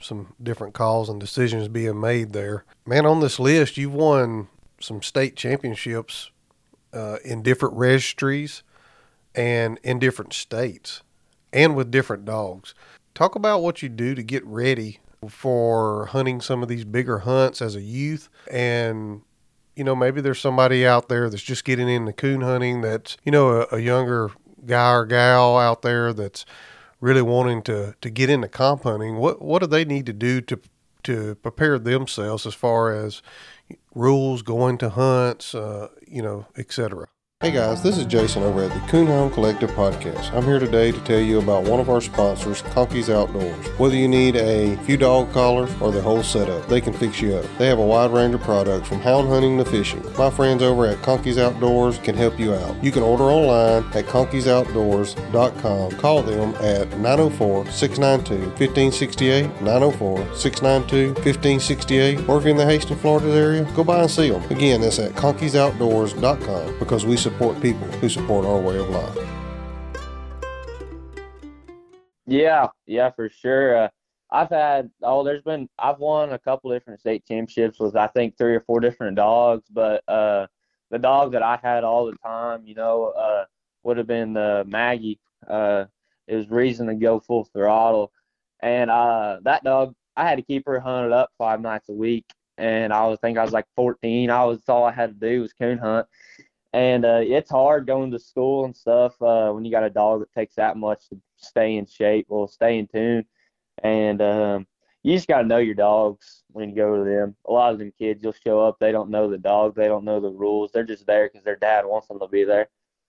some 0.00 0.34
different 0.42 0.74
calls 0.74 1.08
and 1.08 1.20
decisions 1.20 1.68
being 1.68 2.00
made 2.00 2.32
there. 2.32 2.64
Man, 2.86 3.04
on 3.06 3.20
this 3.20 3.38
list, 3.38 3.76
you've 3.76 3.94
won 3.94 4.48
some 4.80 5.02
state 5.02 5.34
championships 5.34 6.30
uh, 6.92 7.18
in 7.24 7.42
different 7.42 7.74
registries 7.74 8.62
and 9.34 9.78
in 9.82 9.98
different 9.98 10.32
states 10.32 11.02
and 11.52 11.74
with 11.74 11.90
different 11.90 12.24
dogs. 12.24 12.74
Talk 13.14 13.34
about 13.34 13.62
what 13.62 13.82
you 13.82 13.88
do 13.88 14.14
to 14.14 14.22
get 14.22 14.44
ready 14.46 15.00
for 15.28 16.06
hunting 16.06 16.40
some 16.40 16.62
of 16.62 16.68
these 16.68 16.84
bigger 16.84 17.20
hunts 17.20 17.60
as 17.62 17.74
a 17.74 17.80
youth. 17.80 18.28
And 18.50 19.22
you 19.74 19.84
know 19.84 19.94
maybe 19.94 20.20
there's 20.20 20.40
somebody 20.40 20.86
out 20.86 21.08
there 21.08 21.30
that's 21.30 21.42
just 21.42 21.64
getting 21.64 21.88
into 21.88 22.12
coon 22.12 22.40
hunting 22.40 22.80
that's 22.80 23.16
you 23.24 23.30
know 23.30 23.62
a, 23.62 23.76
a 23.76 23.78
younger 23.78 24.30
guy 24.66 24.92
or 24.92 25.06
gal 25.06 25.56
out 25.56 25.82
there 25.82 26.12
that's 26.12 26.44
really 27.00 27.22
wanting 27.22 27.62
to 27.62 27.94
to 28.00 28.10
get 28.10 28.28
into 28.28 28.48
comp 28.48 28.82
hunting. 28.82 29.16
What 29.16 29.40
what 29.40 29.60
do 29.60 29.68
they 29.68 29.84
need 29.84 30.06
to 30.06 30.12
do 30.12 30.40
to 30.42 30.60
to 31.04 31.36
prepare 31.36 31.78
themselves 31.78 32.44
as 32.44 32.54
far 32.54 32.92
as 32.92 33.22
rules 33.94 34.42
going 34.42 34.78
to 34.78 34.90
hunts 34.90 35.54
uh, 35.54 35.88
you 36.06 36.22
know 36.22 36.46
etc 36.56 37.06
Hey 37.40 37.52
guys, 37.52 37.84
this 37.84 37.96
is 37.96 38.04
Jason 38.04 38.42
over 38.42 38.64
at 38.64 38.72
the 38.72 38.80
Coonhound 38.90 39.32
Collective 39.32 39.70
Podcast. 39.70 40.32
I'm 40.32 40.42
here 40.42 40.58
today 40.58 40.90
to 40.90 40.98
tell 41.02 41.20
you 41.20 41.38
about 41.38 41.62
one 41.62 41.78
of 41.78 41.88
our 41.88 42.00
sponsors, 42.00 42.62
Conkeys 42.62 43.08
Outdoors. 43.08 43.64
Whether 43.78 43.94
you 43.94 44.08
need 44.08 44.34
a 44.34 44.74
few 44.78 44.96
dog 44.96 45.32
collars 45.32 45.70
or 45.80 45.92
the 45.92 46.02
whole 46.02 46.24
setup, 46.24 46.66
they 46.66 46.80
can 46.80 46.92
fix 46.92 47.22
you 47.22 47.36
up. 47.36 47.44
They 47.56 47.68
have 47.68 47.78
a 47.78 47.86
wide 47.86 48.10
range 48.10 48.34
of 48.34 48.40
products 48.40 48.88
from 48.88 48.98
hound 49.02 49.28
hunting 49.28 49.56
to 49.58 49.64
fishing. 49.64 50.02
My 50.18 50.30
friends 50.30 50.64
over 50.64 50.84
at 50.86 51.00
Conkeys 51.02 51.38
Outdoors 51.38 51.98
can 51.98 52.16
help 52.16 52.40
you 52.40 52.54
out. 52.54 52.74
You 52.82 52.90
can 52.90 53.04
order 53.04 53.22
online 53.22 53.84
at 53.94 54.06
conkeys.outdoors.com. 54.06 55.92
Call 55.92 56.22
them 56.24 56.56
at 56.56 56.90
904-692-1568, 56.90 59.58
904-692-1568, 59.58 62.28
or 62.28 62.38
if 62.38 62.42
you're 62.42 62.50
in 62.50 62.56
the 62.56 62.66
Hastings, 62.66 63.00
Florida 63.00 63.30
area, 63.30 63.62
go 63.76 63.84
by 63.84 64.00
and 64.00 64.10
see 64.10 64.28
them. 64.28 64.42
Again, 64.50 64.80
that's 64.80 64.98
at 64.98 65.12
conkeys.outdoors.com 65.12 66.80
because 66.80 67.06
we 67.06 67.16
support 67.28 67.60
people 67.60 67.86
who 68.00 68.08
support 68.08 68.46
our 68.46 68.58
way 68.58 68.78
of 68.78 68.88
life. 68.88 69.18
Yeah, 72.26 72.68
yeah, 72.86 73.10
for 73.10 73.28
sure. 73.28 73.76
Uh, 73.76 73.88
I've 74.30 74.48
had 74.48 74.90
oh, 75.02 75.24
there's 75.24 75.42
been 75.42 75.68
I've 75.78 75.98
won 75.98 76.32
a 76.32 76.38
couple 76.38 76.70
different 76.70 77.00
state 77.00 77.26
championships 77.26 77.78
with 77.78 77.96
I 77.96 78.06
think 78.06 78.36
three 78.36 78.54
or 78.54 78.60
four 78.60 78.80
different 78.80 79.16
dogs, 79.16 79.66
but 79.70 80.02
uh, 80.08 80.46
the 80.90 80.98
dog 80.98 81.32
that 81.32 81.42
I 81.42 81.58
had 81.62 81.84
all 81.84 82.06
the 82.06 82.16
time, 82.24 82.62
you 82.64 82.74
know, 82.74 83.12
uh, 83.16 83.44
would 83.82 83.98
have 83.98 84.06
been 84.06 84.32
the 84.32 84.64
Maggie. 84.66 85.20
Uh, 85.46 85.84
it 86.26 86.36
was 86.36 86.48
reason 86.48 86.86
to 86.86 86.94
go 86.94 87.20
full 87.20 87.44
throttle, 87.44 88.10
and 88.60 88.90
uh, 88.90 89.38
that 89.42 89.64
dog 89.64 89.94
I 90.16 90.26
had 90.26 90.36
to 90.36 90.42
keep 90.42 90.66
her 90.66 90.80
hunted 90.80 91.12
up 91.12 91.30
five 91.36 91.60
nights 91.60 91.90
a 91.90 91.94
week, 91.94 92.24
and 92.56 92.90
I 92.90 93.06
was 93.06 93.18
think 93.20 93.36
I 93.36 93.44
was 93.44 93.52
like 93.52 93.66
14. 93.76 94.30
I 94.30 94.44
was 94.44 94.62
all 94.66 94.84
I 94.84 94.92
had 94.92 95.10
to 95.20 95.28
do 95.28 95.42
was 95.42 95.52
coon 95.52 95.78
hunt, 95.78 96.06
and 96.78 97.04
uh, 97.04 97.20
it's 97.20 97.50
hard 97.50 97.88
going 97.88 98.12
to 98.12 98.20
school 98.20 98.64
and 98.64 98.76
stuff 98.76 99.20
uh, 99.20 99.50
when 99.50 99.64
you 99.64 99.70
got 99.72 99.82
a 99.82 99.90
dog 99.90 100.20
that 100.20 100.32
takes 100.32 100.54
that 100.54 100.76
much 100.76 101.08
to 101.08 101.20
stay 101.36 101.76
in 101.76 101.84
shape, 101.86 102.26
well, 102.28 102.46
stay 102.46 102.78
in 102.78 102.86
tune, 102.86 103.24
and 103.82 104.22
um, 104.22 104.64
you 105.02 105.16
just 105.16 105.26
got 105.26 105.42
to 105.42 105.48
know 105.48 105.58
your 105.58 105.74
dogs 105.74 106.44
when 106.52 106.70
you 106.70 106.76
go 106.76 106.96
to 106.96 107.02
them. 107.02 107.34
A 107.48 107.52
lot 107.52 107.72
of 107.72 107.80
them 107.80 107.92
kids, 107.98 108.22
you'll 108.22 108.32
show 108.32 108.60
up, 108.60 108.76
they 108.78 108.92
don't 108.92 109.10
know 109.10 109.28
the 109.28 109.38
dog, 109.38 109.74
they 109.74 109.88
don't 109.88 110.04
know 110.04 110.20
the 110.20 110.30
rules, 110.30 110.70
they're 110.70 110.84
just 110.84 111.04
there 111.04 111.28
because 111.28 111.44
their 111.44 111.56
dad 111.56 111.84
wants 111.84 112.06
them 112.06 112.20
to 112.20 112.28
be 112.28 112.44
there. 112.44 112.68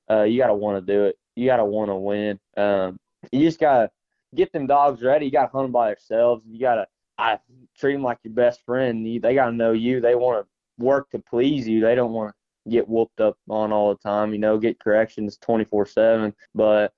Uh, 0.09 0.23
you 0.23 0.39
got 0.39 0.47
to 0.47 0.55
want 0.55 0.83
to 0.83 0.91
do 0.91 1.03
it. 1.03 1.19
You 1.35 1.45
got 1.45 1.57
to 1.57 1.65
want 1.65 1.89
to 1.91 1.95
win. 1.95 2.39
Um, 2.57 2.97
you 3.31 3.41
just 3.41 3.59
got 3.59 3.81
to 3.81 3.91
get 4.33 4.51
them 4.51 4.65
dogs 4.65 5.03
ready. 5.03 5.25
You 5.25 5.31
got 5.31 5.45
to 5.45 5.51
hunt 5.51 5.65
them 5.65 5.71
by 5.71 5.89
themselves. 5.89 6.43
You 6.47 6.59
got 6.59 6.87
to 7.19 7.39
treat 7.77 7.93
them 7.93 8.01
like 8.01 8.17
your 8.23 8.33
best 8.33 8.65
friend. 8.65 9.07
You, 9.07 9.19
they 9.19 9.35
got 9.35 9.45
to 9.45 9.51
know 9.51 9.73
you. 9.73 10.01
They 10.01 10.15
want 10.15 10.43
to 10.43 10.83
work 10.83 11.11
to 11.11 11.19
please 11.19 11.67
you. 11.67 11.81
They 11.81 11.93
don't 11.93 12.13
want 12.13 12.31
to 12.31 12.38
get 12.67 12.87
whooped 12.87 13.21
up 13.21 13.37
on 13.49 13.71
all 13.71 13.89
the 13.89 14.01
time, 14.01 14.33
you 14.33 14.39
know, 14.39 14.57
get 14.57 14.79
corrections 14.79 15.37
24 15.37 15.85
7. 15.85 16.33
But 16.55 16.93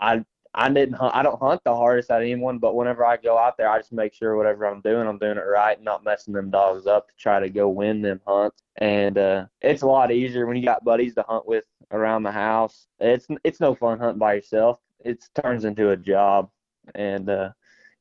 I, 0.00 0.24
I 0.54 0.70
didn't 0.70 0.94
I 1.00 1.22
don't 1.22 1.40
hunt 1.40 1.62
the 1.64 1.74
hardest 1.74 2.12
at 2.12 2.22
anyone, 2.22 2.58
but 2.58 2.76
whenever 2.76 3.04
I 3.04 3.16
go 3.16 3.36
out 3.36 3.56
there, 3.56 3.68
I 3.68 3.78
just 3.78 3.92
make 3.92 4.14
sure 4.14 4.36
whatever 4.36 4.66
I'm 4.66 4.80
doing, 4.82 5.06
I'm 5.08 5.18
doing 5.18 5.36
it 5.36 5.40
right 5.40 5.76
and 5.76 5.84
not 5.84 6.04
messing 6.04 6.32
them 6.32 6.50
dogs 6.50 6.86
up 6.86 7.08
to 7.08 7.14
try 7.16 7.40
to 7.40 7.50
go 7.50 7.68
win 7.68 8.02
them 8.02 8.20
hunts. 8.24 8.62
And 8.76 9.18
uh, 9.18 9.46
it's 9.62 9.82
a 9.82 9.86
lot 9.86 10.12
easier 10.12 10.46
when 10.46 10.56
you 10.56 10.64
got 10.64 10.84
buddies 10.84 11.16
to 11.16 11.24
hunt 11.26 11.46
with 11.46 11.64
around 11.90 12.22
the 12.22 12.30
house. 12.30 12.86
It's 13.00 13.26
it's 13.42 13.60
no 13.60 13.74
fun 13.74 13.98
hunting 13.98 14.18
by 14.18 14.34
yourself. 14.34 14.78
It 15.04 15.24
turns 15.34 15.64
into 15.64 15.90
a 15.90 15.96
job, 15.96 16.50
and 16.94 17.28
uh, 17.28 17.50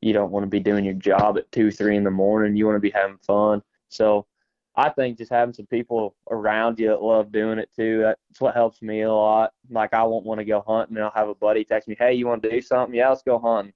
you 0.01 0.13
don't 0.13 0.31
want 0.31 0.43
to 0.43 0.49
be 0.49 0.59
doing 0.59 0.85
your 0.85 0.93
job 0.93 1.37
at 1.37 1.51
two, 1.51 1.71
three 1.71 1.97
in 1.97 2.03
the 2.03 2.11
morning. 2.11 2.55
You 2.55 2.65
want 2.67 2.75
to 2.75 2.81
be 2.81 2.91
having 2.91 3.17
fun. 3.25 3.63
So 3.89 4.27
I 4.75 4.89
think 4.89 5.17
just 5.17 5.31
having 5.31 5.53
some 5.53 5.67
people 5.67 6.15
around 6.31 6.79
you 6.79 6.87
that 6.87 7.01
love 7.01 7.31
doing 7.31 7.59
it 7.59 7.69
too, 7.75 8.01
that's 8.01 8.41
what 8.41 8.55
helps 8.55 8.81
me 8.81 9.01
a 9.01 9.11
lot. 9.11 9.51
Like 9.69 9.93
I 9.93 10.03
won't 10.03 10.25
want 10.25 10.39
to 10.39 10.45
go 10.45 10.63
hunting 10.65 10.97
and 10.97 11.05
I'll 11.05 11.11
have 11.13 11.29
a 11.29 11.35
buddy 11.35 11.63
text 11.63 11.87
me, 11.87 11.95
Hey, 11.97 12.13
you 12.13 12.25
want 12.25 12.41
to 12.43 12.49
do 12.49 12.61
something? 12.61 12.95
Yeah, 12.95 13.09
let's 13.09 13.21
go 13.21 13.37
hunting. 13.37 13.73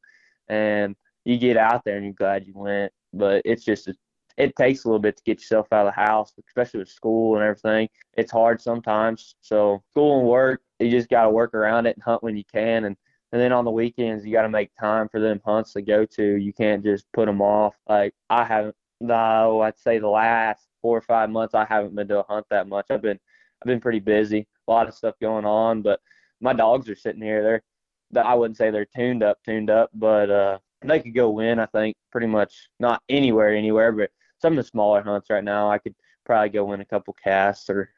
And 0.49 0.95
you 1.23 1.37
get 1.37 1.57
out 1.57 1.83
there 1.85 1.97
and 1.97 2.05
you're 2.05 2.13
glad 2.13 2.47
you 2.47 2.53
went. 2.55 2.91
But 3.13 3.43
it's 3.45 3.63
just, 3.63 3.89
it 4.37 4.55
takes 4.55 4.85
a 4.85 4.87
little 4.87 4.99
bit 4.99 5.17
to 5.17 5.23
get 5.23 5.39
yourself 5.39 5.67
out 5.71 5.85
of 5.85 5.93
the 5.93 6.01
house, 6.01 6.33
especially 6.47 6.79
with 6.79 6.89
school 6.89 7.35
and 7.35 7.43
everything. 7.43 7.89
It's 8.13 8.31
hard 8.31 8.59
sometimes. 8.59 9.35
So 9.41 9.83
school 9.91 10.19
and 10.19 10.27
work, 10.27 10.61
you 10.79 10.89
just 10.89 11.09
got 11.09 11.23
to 11.23 11.29
work 11.29 11.53
around 11.53 11.85
it 11.85 11.95
and 11.95 12.03
hunt 12.03 12.23
when 12.23 12.37
you 12.37 12.43
can. 12.51 12.85
And, 12.85 12.95
and 13.31 13.41
then 13.41 13.51
on 13.51 13.65
the 13.65 13.71
weekends, 13.71 14.25
you 14.25 14.31
got 14.31 14.43
to 14.43 14.49
make 14.49 14.71
time 14.79 15.09
for 15.09 15.19
them 15.19 15.41
hunts 15.45 15.73
to 15.73 15.81
go 15.83 16.05
to. 16.05 16.23
You 16.37 16.53
can't 16.53 16.83
just 16.83 17.05
put 17.13 17.27
them 17.27 17.41
off. 17.41 17.75
Like 17.87 18.15
I 18.29 18.45
haven't, 18.45 18.75
no, 18.99 19.13
oh, 19.57 19.61
I'd 19.61 19.77
say 19.77 19.99
the 19.99 20.07
last 20.07 20.67
four 20.81 20.97
or 20.97 21.01
five 21.01 21.29
months, 21.29 21.55
I 21.55 21.65
haven't 21.65 21.95
been 21.95 22.07
to 22.09 22.19
a 22.19 22.23
hunt 22.23 22.45
that 22.49 22.67
much. 22.67 22.87
I've 22.89 23.01
been 23.01 23.19
I've 23.61 23.67
been 23.67 23.81
pretty 23.81 23.99
busy, 23.99 24.47
a 24.67 24.71
lot 24.71 24.87
of 24.87 24.93
stuff 24.93 25.15
going 25.19 25.45
on, 25.45 25.81
but 25.81 25.99
my 26.41 26.53
dogs 26.53 26.89
are 26.89 26.95
sitting 26.95 27.21
here. 27.21 27.43
They're 27.43 27.63
I 28.15 28.35
wouldn't 28.35 28.57
say 28.57 28.71
they're 28.71 28.85
tuned 28.85 29.23
up, 29.23 29.37
tuned 29.43 29.69
up, 29.69 29.89
but 29.93 30.29
uh, 30.29 30.59
they 30.81 30.99
could 30.99 31.15
go 31.15 31.29
win. 31.29 31.59
I 31.59 31.65
think 31.67 31.97
pretty 32.11 32.27
much 32.27 32.69
not 32.79 33.01
anywhere, 33.09 33.53
anywhere, 33.53 33.91
but 33.91 34.11
some 34.41 34.53
of 34.53 34.57
the 34.57 34.69
smaller 34.69 35.01
hunts 35.01 35.29
right 35.29 35.43
now, 35.43 35.69
I 35.69 35.77
could 35.77 35.95
probably 36.25 36.49
go 36.49 36.65
win 36.65 36.81
a 36.81 36.85
couple 36.85 37.15
casts, 37.21 37.69
or 37.69 37.89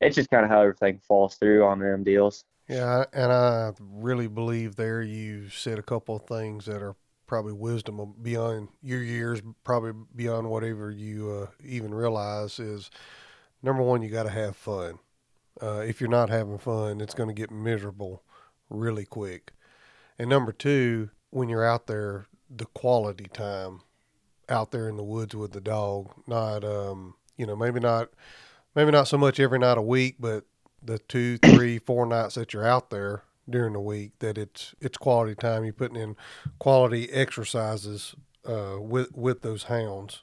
it's 0.00 0.16
just 0.16 0.30
kind 0.30 0.44
of 0.44 0.50
how 0.50 0.62
everything 0.62 1.00
falls 1.06 1.34
through 1.34 1.64
on 1.64 1.80
them 1.80 2.04
deals. 2.04 2.44
Yeah, 2.68 3.04
and 3.12 3.32
I 3.32 3.72
really 3.80 4.28
believe 4.28 4.76
there 4.76 5.02
you 5.02 5.48
said 5.48 5.78
a 5.78 5.82
couple 5.82 6.16
of 6.16 6.26
things 6.26 6.66
that 6.66 6.82
are 6.82 6.94
probably 7.28 7.52
wisdom 7.52 8.14
beyond 8.20 8.68
your 8.82 9.02
years, 9.02 9.40
probably 9.62 9.92
beyond 10.16 10.50
whatever 10.50 10.90
you 10.90 11.30
uh, 11.30 11.46
even 11.64 11.94
realize 11.94 12.58
is 12.58 12.90
number 13.62 13.82
one, 13.82 14.02
you 14.02 14.08
got 14.08 14.24
to 14.24 14.30
have 14.30 14.56
fun. 14.56 14.98
Uh, 15.62 15.80
if 15.86 16.00
you're 16.00 16.10
not 16.10 16.30
having 16.30 16.58
fun, 16.58 17.00
it's 17.00 17.14
going 17.14 17.28
to 17.28 17.34
get 17.34 17.52
miserable 17.52 18.22
really 18.70 19.04
quick. 19.04 19.52
And 20.18 20.28
number 20.28 20.52
two, 20.52 21.10
when 21.30 21.48
you're 21.48 21.64
out 21.64 21.86
there, 21.86 22.26
the 22.50 22.66
quality 22.66 23.26
time 23.32 23.82
out 24.48 24.70
there 24.70 24.88
in 24.88 24.96
the 24.96 25.04
woods 25.04 25.34
with 25.34 25.52
the 25.52 25.60
dog, 25.60 26.10
not, 26.26 26.64
um, 26.64 27.14
you 27.36 27.46
know, 27.46 27.54
maybe 27.54 27.78
not, 27.78 28.08
maybe 28.74 28.90
not 28.90 29.06
so 29.06 29.18
much 29.18 29.38
every 29.38 29.58
night 29.58 29.78
a 29.78 29.82
week, 29.82 30.16
but 30.18 30.44
the 30.82 30.98
two, 30.98 31.38
three, 31.38 31.78
four 31.78 32.06
nights 32.06 32.36
that 32.36 32.52
you're 32.52 32.66
out 32.66 32.90
there, 32.90 33.22
during 33.50 33.72
the 33.72 33.80
week 33.80 34.12
that 34.20 34.38
it's 34.38 34.74
it's 34.80 34.96
quality 34.98 35.34
time. 35.34 35.64
You're 35.64 35.72
putting 35.72 36.00
in 36.00 36.16
quality 36.58 37.10
exercises 37.10 38.14
uh, 38.46 38.76
with 38.80 39.16
with 39.16 39.42
those 39.42 39.64
hounds. 39.64 40.22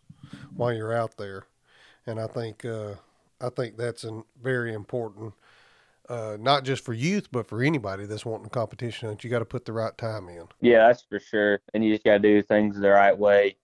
while 0.55 0.73
you're 0.73 0.93
out 0.93 1.17
there, 1.17 1.43
and 2.05 2.19
I 2.19 2.27
think 2.27 2.65
uh, 2.65 2.95
I 3.41 3.49
think 3.49 3.77
that's 3.77 4.03
an 4.03 4.23
very 4.41 4.73
important. 4.73 5.33
Uh, 6.07 6.37
not 6.39 6.63
just 6.63 6.85
for 6.85 6.93
youth, 6.93 7.29
but 7.31 7.47
for 7.47 7.63
anybody 7.63 8.05
that's 8.05 8.25
wanting 8.25 8.47
competition 8.49 9.07
hunt, 9.07 9.23
you 9.23 9.29
got 9.29 9.39
to 9.39 9.45
put 9.45 9.65
the 9.65 9.73
right 9.73 9.97
time 9.97 10.29
in. 10.29 10.47
Yeah, 10.61 10.87
that's 10.87 11.01
for 11.01 11.19
sure. 11.19 11.61
And 11.73 11.83
you 11.83 11.91
just 11.91 12.03
got 12.03 12.13
to 12.13 12.19
do 12.19 12.43
things 12.43 12.79
the 12.79 12.89
right 12.89 13.17
way 13.17 13.57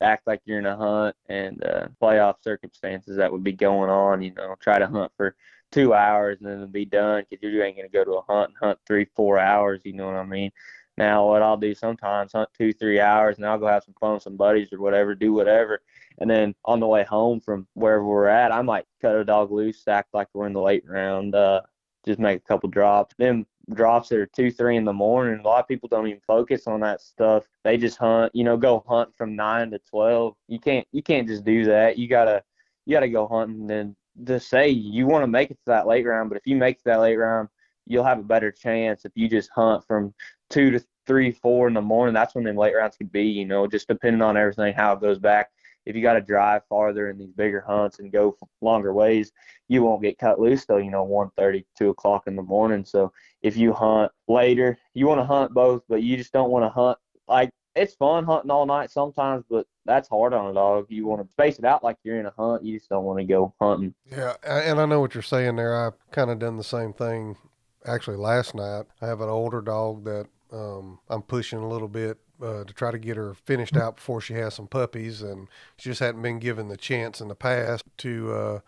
act 0.00 0.26
like 0.26 0.40
you're 0.44 0.58
in 0.58 0.66
a 0.66 0.76
hunt 0.76 1.16
and 1.28 1.64
uh, 1.64 1.86
play 2.00 2.18
off 2.18 2.36
circumstances 2.42 3.16
that 3.16 3.30
would 3.30 3.44
be 3.44 3.52
going 3.52 3.90
on. 3.90 4.22
You 4.22 4.32
know, 4.34 4.54
try 4.60 4.78
to 4.78 4.86
hunt 4.86 5.12
for 5.16 5.36
two 5.74 5.92
hours 5.92 6.38
and 6.38 6.48
then 6.48 6.56
it'll 6.56 6.68
be 6.68 6.84
done 6.84 7.24
because 7.28 7.52
you 7.52 7.62
ain't 7.62 7.76
to 7.76 7.88
go 7.88 8.04
to 8.04 8.12
a 8.12 8.22
hunt 8.22 8.50
and 8.50 8.56
hunt 8.60 8.78
three, 8.86 9.06
four 9.16 9.38
hours. 9.40 9.80
You 9.84 9.92
know 9.92 10.06
what 10.06 10.14
I 10.14 10.24
mean? 10.24 10.52
Now, 10.96 11.26
what 11.26 11.42
I'll 11.42 11.56
do 11.56 11.74
sometimes, 11.74 12.32
hunt 12.32 12.48
two, 12.56 12.72
three 12.72 13.00
hours, 13.00 13.36
and 13.36 13.44
I'll 13.44 13.58
go 13.58 13.66
have 13.66 13.82
some 13.82 13.94
fun 13.98 14.14
with 14.14 14.22
some 14.22 14.36
buddies 14.36 14.72
or 14.72 14.78
whatever, 14.78 15.16
do 15.16 15.32
whatever. 15.32 15.82
And 16.18 16.30
then 16.30 16.54
on 16.64 16.78
the 16.78 16.86
way 16.86 17.02
home 17.02 17.40
from 17.40 17.66
wherever 17.74 18.04
we're 18.04 18.28
at, 18.28 18.52
I 18.52 18.62
might 18.62 18.84
cut 19.02 19.16
a 19.16 19.24
dog 19.24 19.50
loose, 19.50 19.82
act 19.88 20.14
like 20.14 20.28
we're 20.32 20.46
in 20.46 20.52
the 20.52 20.60
late 20.62 20.84
round, 20.86 21.34
uh, 21.34 21.62
just 22.06 22.20
make 22.20 22.38
a 22.38 22.48
couple 22.48 22.68
drops. 22.68 23.16
Then 23.18 23.44
drops 23.72 24.10
that 24.10 24.20
are 24.20 24.26
two, 24.26 24.52
three 24.52 24.76
in 24.76 24.84
the 24.84 24.92
morning. 24.92 25.40
A 25.40 25.42
lot 25.42 25.60
of 25.60 25.66
people 25.66 25.88
don't 25.88 26.06
even 26.06 26.20
focus 26.24 26.68
on 26.68 26.80
that 26.80 27.00
stuff. 27.00 27.44
They 27.64 27.76
just 27.76 27.98
hunt, 27.98 28.30
you 28.34 28.44
know, 28.44 28.56
go 28.56 28.84
hunt 28.86 29.16
from 29.16 29.34
nine 29.34 29.72
to 29.72 29.80
twelve. 29.80 30.36
You 30.46 30.60
can't 30.60 30.86
you 30.92 31.02
can't 31.02 31.26
just 31.26 31.44
do 31.44 31.64
that. 31.64 31.98
You 31.98 32.06
gotta 32.06 32.44
you 32.86 32.94
gotta 32.94 33.08
go 33.08 33.26
hunting 33.26 33.70
and 33.70 33.96
to 34.26 34.38
say 34.40 34.68
you 34.68 35.06
want 35.06 35.22
to 35.22 35.28
make 35.28 35.50
it 35.50 35.54
to 35.54 35.66
that 35.66 35.86
late 35.86 36.06
round, 36.06 36.30
but 36.30 36.36
if 36.36 36.46
you 36.46 36.56
make 36.56 36.82
that 36.84 37.00
late 37.00 37.16
round, 37.16 37.48
you'll 37.86 38.04
have 38.04 38.18
a 38.18 38.22
better 38.22 38.50
chance 38.50 39.04
if 39.04 39.12
you 39.14 39.28
just 39.28 39.50
hunt 39.50 39.84
from 39.86 40.14
two 40.50 40.70
to 40.70 40.84
three, 41.06 41.32
four 41.32 41.68
in 41.68 41.74
the 41.74 41.82
morning. 41.82 42.14
That's 42.14 42.34
when 42.34 42.44
the 42.44 42.52
late 42.52 42.74
rounds 42.74 42.96
could 42.96 43.12
be, 43.12 43.24
you 43.24 43.44
know, 43.44 43.66
just 43.66 43.88
depending 43.88 44.22
on 44.22 44.36
everything, 44.36 44.74
how 44.74 44.94
it 44.94 45.00
goes 45.00 45.18
back 45.18 45.50
if 45.86 45.94
you 45.94 46.02
got 46.02 46.14
to 46.14 46.20
drive 46.20 46.62
farther 46.68 47.10
in 47.10 47.18
these 47.18 47.32
bigger 47.32 47.60
hunts 47.60 47.98
and 47.98 48.12
go 48.12 48.36
longer 48.60 48.92
ways, 48.92 49.32
you 49.68 49.82
won't 49.82 50.02
get 50.02 50.18
cut 50.18 50.40
loose 50.40 50.64
till 50.64 50.80
you 50.80 50.90
know 50.90 51.04
1:30, 51.04 51.64
2 51.76 51.90
o'clock 51.90 52.24
in 52.26 52.36
the 52.36 52.42
morning. 52.42 52.84
So 52.84 53.12
if 53.42 53.56
you 53.56 53.72
hunt 53.72 54.10
later, 54.28 54.78
you 54.94 55.06
want 55.06 55.20
to 55.20 55.26
hunt 55.26 55.52
both, 55.52 55.82
but 55.88 56.02
you 56.02 56.16
just 56.16 56.32
don't 56.32 56.50
want 56.50 56.64
to 56.64 56.70
hunt 56.70 56.98
like 57.28 57.50
it's 57.76 57.94
fun 57.94 58.24
hunting 58.24 58.50
all 58.50 58.66
night 58.66 58.90
sometimes, 58.90 59.44
but 59.50 59.66
that's 59.84 60.08
hard 60.08 60.32
on 60.32 60.50
a 60.50 60.54
dog. 60.54 60.86
You 60.88 61.06
want 61.06 61.26
to 61.26 61.32
space 61.32 61.58
it 61.58 61.64
out 61.64 61.82
like 61.82 61.96
you're 62.02 62.18
in 62.18 62.26
a 62.26 62.32
hunt. 62.36 62.64
You 62.64 62.78
just 62.78 62.88
don't 62.88 63.04
want 63.04 63.18
to 63.18 63.24
go 63.24 63.54
hunting. 63.60 63.94
Yeah, 64.10 64.34
and 64.44 64.80
I 64.80 64.86
know 64.86 65.00
what 65.00 65.14
you're 65.14 65.22
saying 65.22 65.56
there. 65.56 65.86
I've 65.86 66.10
kind 66.10 66.30
of 66.30 66.38
done 66.38 66.56
the 66.56 66.64
same 66.64 66.92
thing. 66.92 67.36
Actually, 67.84 68.16
last 68.16 68.54
night 68.54 68.86
I 69.02 69.06
have 69.06 69.20
an 69.20 69.28
older 69.28 69.60
dog 69.60 70.04
that 70.04 70.26
um, 70.52 70.98
I'm 71.08 71.22
pushing 71.22 71.58
a 71.58 71.68
little 71.68 71.88
bit 71.88 72.18
uh, 72.42 72.64
to 72.64 72.72
try 72.72 72.90
to 72.90 72.98
get 72.98 73.16
her 73.16 73.34
finished 73.34 73.76
out 73.76 73.96
before 73.96 74.20
she 74.20 74.34
has 74.34 74.54
some 74.54 74.68
puppies, 74.68 75.22
and 75.22 75.48
she 75.76 75.90
just 75.90 76.00
hadn't 76.00 76.22
been 76.22 76.38
given 76.38 76.68
the 76.68 76.76
chance 76.76 77.20
in 77.20 77.28
the 77.28 77.34
past 77.34 77.84
to 77.98 78.32
uh, 78.32 78.60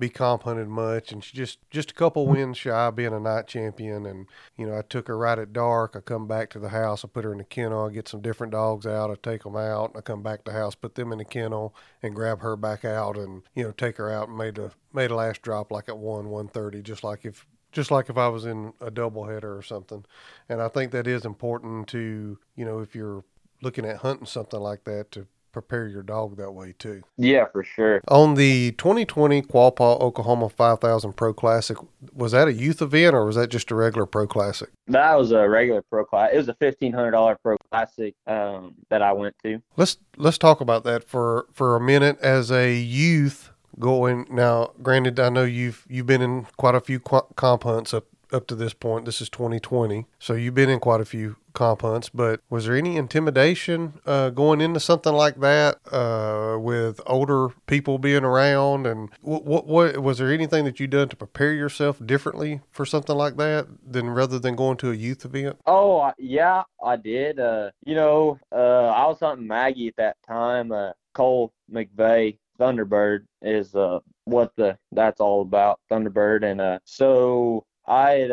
be 0.00 0.08
comp 0.08 0.42
hunted 0.42 0.68
much, 0.68 1.12
and 1.12 1.22
she 1.22 1.36
just 1.36 1.58
just 1.70 1.92
a 1.92 1.94
couple 1.94 2.26
wins 2.26 2.58
shy 2.58 2.86
of 2.86 2.96
being 2.96 3.12
a 3.12 3.20
night 3.20 3.46
champion. 3.46 4.06
And 4.06 4.26
you 4.56 4.66
know, 4.66 4.76
I 4.76 4.82
took 4.82 5.06
her 5.08 5.16
right 5.16 5.38
at 5.38 5.52
dark. 5.52 5.94
I 5.94 6.00
come 6.00 6.26
back 6.26 6.50
to 6.50 6.58
the 6.58 6.70
house. 6.70 7.04
I 7.04 7.08
put 7.08 7.24
her 7.24 7.32
in 7.32 7.38
the 7.38 7.44
kennel. 7.44 7.86
I 7.86 7.92
get 7.92 8.08
some 8.08 8.20
different 8.20 8.52
dogs 8.52 8.86
out. 8.86 9.10
I 9.10 9.14
take 9.22 9.44
them 9.44 9.56
out. 9.56 9.92
I 9.96 10.00
come 10.00 10.22
back 10.22 10.44
to 10.44 10.52
the 10.52 10.58
house, 10.58 10.74
put 10.74 10.94
them 10.94 11.12
in 11.12 11.18
the 11.18 11.24
kennel, 11.24 11.74
and 12.02 12.14
grab 12.14 12.40
her 12.40 12.56
back 12.56 12.84
out, 12.84 13.16
and 13.16 13.42
you 13.54 13.62
know, 13.62 13.72
take 13.72 13.98
her 13.98 14.10
out 14.10 14.28
and 14.28 14.38
made 14.38 14.58
a 14.58 14.72
made 14.92 15.10
a 15.10 15.14
last 15.14 15.42
drop 15.42 15.70
like 15.70 15.88
at 15.88 15.98
one 15.98 16.30
one 16.30 16.48
thirty, 16.48 16.82
just 16.82 17.04
like 17.04 17.24
if 17.24 17.46
just 17.72 17.90
like 17.90 18.10
if 18.10 18.18
I 18.18 18.28
was 18.28 18.46
in 18.46 18.72
a 18.80 18.90
doubleheader 18.90 19.56
or 19.56 19.62
something. 19.62 20.04
And 20.48 20.60
I 20.60 20.68
think 20.68 20.92
that 20.92 21.06
is 21.06 21.24
important 21.24 21.86
to, 21.88 22.38
you 22.56 22.64
know, 22.64 22.80
if 22.80 22.94
you're 22.94 23.24
looking 23.62 23.84
at 23.84 23.98
hunting 23.98 24.26
something 24.26 24.60
like 24.60 24.84
that, 24.84 25.12
to 25.12 25.26
prepare 25.52 25.86
your 25.88 26.02
dog 26.02 26.36
that 26.36 26.52
way 26.52 26.74
too. 26.78 27.02
Yeah, 27.16 27.46
for 27.52 27.62
sure. 27.62 28.00
On 28.08 28.34
the 28.34 28.72
2020 28.72 29.42
Quapaw 29.42 30.00
Oklahoma 30.00 30.48
5000 30.48 31.12
Pro 31.14 31.32
Classic, 31.32 31.76
was 32.12 32.32
that 32.32 32.48
a 32.48 32.52
youth 32.52 32.82
event 32.82 33.14
or 33.14 33.24
was 33.24 33.36
that 33.36 33.48
just 33.48 33.70
a 33.70 33.74
regular 33.74 34.06
Pro 34.06 34.26
Classic? 34.26 34.70
That 34.88 35.14
was 35.14 35.32
a 35.32 35.48
regular 35.48 35.82
Pro 35.82 36.04
Classic. 36.04 36.34
It 36.34 36.38
was 36.38 36.48
a 36.48 36.54
$1,500 36.54 37.36
Pro 37.42 37.56
Classic 37.70 38.14
um, 38.26 38.74
that 38.88 39.02
I 39.02 39.12
went 39.12 39.34
to. 39.44 39.62
Let's 39.76 39.98
let's 40.16 40.38
talk 40.38 40.60
about 40.60 40.84
that 40.84 41.08
for 41.08 41.46
for 41.52 41.76
a 41.76 41.80
minute 41.80 42.18
as 42.20 42.50
a 42.50 42.74
youth 42.74 43.50
going 43.78 44.26
now 44.28 44.72
granted 44.82 45.18
i 45.18 45.28
know 45.28 45.44
you've 45.44 45.86
you've 45.88 46.06
been 46.06 46.20
in 46.20 46.46
quite 46.56 46.74
a 46.74 46.80
few 46.80 46.98
comp 47.00 47.62
hunts 47.62 47.94
up 47.94 48.04
up 48.32 48.46
to 48.46 48.54
this 48.54 48.74
point 48.74 49.04
this 49.04 49.20
is 49.20 49.30
2020 49.30 50.06
so 50.18 50.34
you've 50.34 50.54
been 50.54 50.68
in 50.68 50.80
quite 50.80 51.00
a 51.00 51.04
few 51.04 51.36
comp 51.52 51.82
hunts 51.82 52.08
but 52.08 52.40
was 52.48 52.66
there 52.66 52.76
any 52.76 52.96
intimidation 52.96 53.94
uh, 54.06 54.30
going 54.30 54.60
into 54.60 54.80
something 54.80 55.12
like 55.12 55.40
that 55.40 55.78
uh, 55.92 56.58
with 56.58 57.00
older 57.06 57.48
people 57.66 57.98
being 57.98 58.24
around? 58.24 58.86
And 58.86 59.10
what, 59.20 59.44
what, 59.44 59.66
what 59.66 60.02
was 60.02 60.18
there 60.18 60.32
anything 60.32 60.64
that 60.64 60.80
you 60.80 60.86
done 60.86 61.08
to 61.08 61.16
prepare 61.16 61.52
yourself 61.52 62.04
differently 62.04 62.60
for 62.70 62.84
something 62.84 63.16
like 63.16 63.36
that 63.36 63.66
than 63.84 64.10
rather 64.10 64.38
than 64.38 64.56
going 64.56 64.76
to 64.78 64.90
a 64.90 64.94
youth 64.94 65.24
event? 65.24 65.58
Oh 65.66 66.12
yeah 66.18 66.62
i 66.82 66.96
did 66.96 67.38
uh, 67.38 67.70
you 67.84 67.94
know 67.94 68.38
uh, 68.52 68.86
i 68.88 69.06
was 69.06 69.20
hunting 69.20 69.46
maggie 69.46 69.88
at 69.88 69.96
that 69.96 70.16
time 70.26 70.72
uh, 70.72 70.92
cole 71.14 71.52
mcveigh 71.72 72.38
Thunderbird 72.58 73.24
is 73.40 73.74
uh 73.74 74.00
what 74.24 74.52
the 74.56 74.76
that's 74.92 75.20
all 75.20 75.42
about 75.42 75.80
Thunderbird. 75.90 76.44
And 76.44 76.80
so 76.84 77.64
I 77.86 78.10
had 78.12 78.30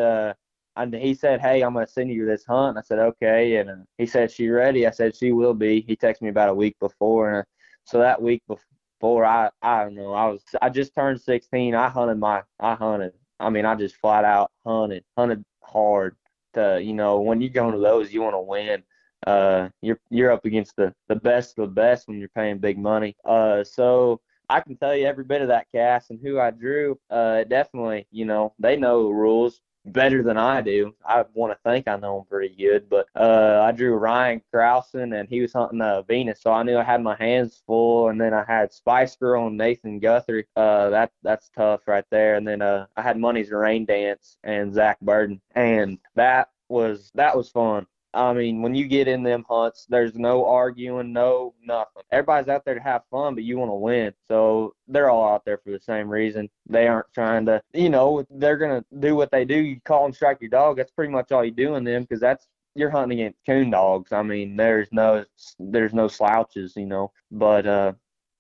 and 0.78 0.94
he 0.94 1.14
said 1.14 1.42
hey 1.42 1.62
I'm 1.62 1.74
gonna 1.74 1.88
send 1.88 2.12
you 2.12 2.26
this 2.26 2.46
hunt. 2.46 2.70
And 2.70 2.80
I 2.80 2.82
said 2.82 3.00
okay. 3.00 3.58
And 3.58 3.70
uh, 3.70 3.76
he 3.98 4.06
said 4.06 4.32
she 4.32 4.50
ready? 4.50 4.88
I 4.88 4.92
said 4.92 5.16
she 5.16 5.32
will 5.32 5.54
be. 5.54 5.82
He 5.82 5.96
texted 5.96 6.22
me 6.22 6.30
about 6.30 6.50
a 6.50 6.54
week 6.54 6.78
before 6.80 7.30
and 7.30 7.40
uh, 7.40 7.44
so 7.86 8.00
that 8.00 8.22
week 8.22 8.44
before 8.48 9.26
I 9.26 9.50
I 9.62 9.84
don't 9.84 9.96
know 9.96 10.14
I 10.14 10.28
was 10.28 10.44
I 10.62 10.70
just 10.70 10.94
turned 10.96 11.22
16 11.22 11.76
I 11.76 11.90
hunted 11.90 12.18
my 12.20 12.44
I 12.60 12.76
hunted 12.76 13.14
I 13.40 13.50
mean 13.50 13.66
I 13.66 13.76
just 13.76 13.96
flat 13.98 14.26
out 14.26 14.52
hunted 14.66 15.04
hunted 15.18 15.44
hard 15.64 16.16
to 16.54 16.80
you 16.82 16.94
know 16.94 17.20
when 17.22 17.42
you 17.42 17.50
go 17.50 17.72
to 17.72 17.78
those 17.80 18.14
you 18.14 18.22
want 18.22 18.36
to 18.36 18.42
win. 18.42 18.84
Uh, 19.26 19.68
you're 19.82 20.00
you're 20.12 20.32
up 20.32 20.46
against 20.46 20.76
the 20.76 20.94
the 21.08 21.16
best 21.16 21.58
of 21.58 21.68
the 21.68 21.74
best 21.74 22.08
when 22.08 22.20
you're 22.20 22.30
paying 22.30 22.60
big 22.60 22.78
money. 22.78 23.16
Uh, 23.26 23.64
so 23.64 24.22
I 24.50 24.62
can 24.62 24.78
tell 24.78 24.96
you 24.96 25.06
every 25.06 25.24
bit 25.26 25.42
of 25.42 25.50
that 25.50 25.68
cast 25.74 26.12
and 26.12 26.20
who 26.22 26.40
I 26.40 26.52
drew. 26.52 26.98
Uh, 27.10 27.44
definitely, 27.44 28.08
you 28.12 28.26
know, 28.26 28.54
they 28.60 28.78
know 28.78 29.04
the 29.04 29.14
rules 29.14 29.60
better 29.92 30.24
than 30.24 30.38
I 30.38 30.62
do. 30.62 30.94
I 31.06 31.26
want 31.34 31.54
to 31.54 31.70
think 31.70 31.88
I 31.88 31.98
know 31.98 32.20
him 32.20 32.26
pretty 32.26 32.56
good, 32.56 32.90
but 32.90 33.08
uh, 33.16 33.62
I 33.64 33.72
drew 33.72 33.96
Ryan 33.96 34.42
Krausen 34.54 35.20
and 35.20 35.28
he 35.30 35.42
was 35.42 35.54
hunting 35.54 35.82
uh, 35.82 36.02
Venus, 36.04 36.42
so 36.42 36.52
I 36.52 36.64
knew 36.64 36.78
I 36.78 36.84
had 36.84 37.02
my 37.02 37.16
hands 37.16 37.62
full. 37.66 38.10
And 38.10 38.20
then 38.20 38.34
I 38.34 38.44
had 38.48 38.74
Spice 38.74 39.16
Girl 39.16 39.48
and 39.48 39.58
Nathan 39.58 40.00
Guthrie. 40.00 40.46
Uh, 40.56 40.90
that 40.90 41.12
that's 41.24 41.50
tough 41.50 41.82
right 41.88 42.06
there. 42.12 42.36
And 42.36 42.48
then 42.48 42.62
uh, 42.62 42.88
I 42.96 43.02
had 43.02 43.18
Money's 43.18 43.52
Rain 43.52 43.86
Dance 43.86 44.38
and 44.44 44.74
Zach 44.74 45.00
Burden, 45.02 45.42
and 45.56 45.98
that 46.16 46.50
was 46.70 47.12
that 47.16 47.36
was 47.36 47.50
fun. 47.50 47.88
I 48.18 48.34
mean, 48.34 48.62
when 48.62 48.74
you 48.74 48.88
get 48.88 49.08
in 49.08 49.24
them 49.24 49.46
hunts, 49.48 49.86
there's 49.90 50.16
no 50.16 50.46
arguing, 50.46 51.14
no 51.14 51.54
nothing. 51.64 52.04
Everybody's 52.12 52.50
out 52.50 52.66
there 52.66 52.76
to 52.76 52.82
have 52.82 53.04
fun, 53.12 53.36
but 53.36 53.44
you 53.44 53.58
want 53.58 53.70
to 53.70 53.76
win. 53.76 54.14
So 54.28 54.74
they're 54.88 55.10
all 55.10 55.34
out 55.34 55.46
there 55.46 55.60
for 55.60 55.72
the 55.72 55.80
same 55.80 56.10
reason. 56.10 56.50
They 56.68 56.88
aren't 56.88 57.14
trying 57.14 57.46
to, 57.46 57.62
you 57.74 57.90
know, 57.90 58.26
they're 58.32 58.58
gonna 58.58 58.84
do 59.00 59.16
what 59.16 59.32
they 59.32 59.46
do. 59.46 59.56
You 59.56 59.80
call 59.86 60.06
and 60.06 60.16
strike 60.16 60.40
your 60.42 60.50
dog. 60.50 60.78
That's 60.78 60.92
pretty 60.92 61.14
much 61.14 61.32
all 61.32 61.46
you 61.46 61.52
do 61.52 61.76
in 61.76 61.84
them 61.84 62.02
because 62.04 62.20
that's 62.20 62.48
you're 62.76 62.90
hunting 62.90 63.20
against 63.20 63.40
coon 63.46 63.72
dogs. 63.72 64.12
I 64.12 64.22
mean, 64.24 64.56
there's 64.56 64.90
no 64.92 65.26
there's 65.60 65.94
no 65.94 66.08
slouches, 66.08 66.74
you 66.76 66.86
know. 66.86 67.12
But 67.32 67.66
uh, 67.68 67.94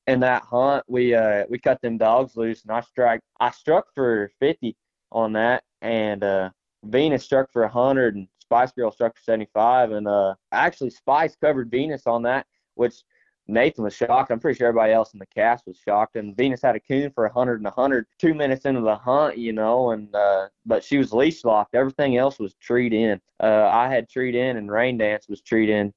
in 0.08 0.20
that 0.22 0.44
hunt, 0.44 0.86
we 0.88 1.13
uh 1.13 1.46
we 1.50 1.60
cut 1.60 1.82
them 1.82 1.98
dogs 1.98 2.36
loose, 2.36 2.63
and 2.63 2.72
I 2.72 2.82
struck 2.82 3.20
I 3.40 3.52
struck 3.52 3.88
for 3.94 4.32
50 4.40 4.76
on 5.12 5.34
that, 5.34 5.63
and 5.82 6.24
uh 6.24 6.50
Venus 6.84 7.24
struck 7.24 7.52
for 7.52 7.63
100, 7.63 8.16
and 8.16 8.28
Spice 8.47 8.71
Girl 8.71 8.91
Structure 8.91 9.21
75, 9.23 9.91
and 9.91 10.07
uh, 10.07 10.36
actually 10.53 10.89
Spice 10.89 11.36
covered 11.36 11.69
Venus 11.69 12.07
on 12.07 12.23
that, 12.23 12.45
which 12.75 13.03
Nathan 13.49 13.83
was 13.83 13.93
shocked. 13.93 14.31
I'm 14.31 14.39
pretty 14.39 14.57
sure 14.57 14.67
everybody 14.67 14.93
else 14.93 15.13
in 15.13 15.19
the 15.19 15.25
cast 15.25 15.67
was 15.67 15.77
shocked. 15.77 16.15
And 16.15 16.36
Venus 16.36 16.62
had 16.62 16.75
a 16.75 16.79
coon 16.79 17.12
for 17.12 17.25
100 17.25 17.55
and 17.55 17.65
100 17.65 18.05
two 18.19 18.33
minutes 18.33 18.65
into 18.65 18.81
the 18.81 18.95
hunt, 18.95 19.38
you 19.38 19.51
know, 19.51 19.91
and 19.91 20.13
uh, 20.15 20.47
but 20.65 20.81
she 20.83 20.97
was 20.97 21.12
leash 21.12 21.43
locked. 21.43 21.75
Everything 21.75 22.15
else 22.15 22.39
was 22.39 22.55
treed 22.55 22.93
in. 22.93 23.19
Uh, 23.41 23.69
I 23.71 23.89
had 23.89 24.10
treed 24.10 24.36
in, 24.36 24.55
and 24.57 24.71
Rain 24.71 24.97
Dance 24.97 25.27
was 25.27 25.41
treed 25.41 25.69
in, 25.69 25.93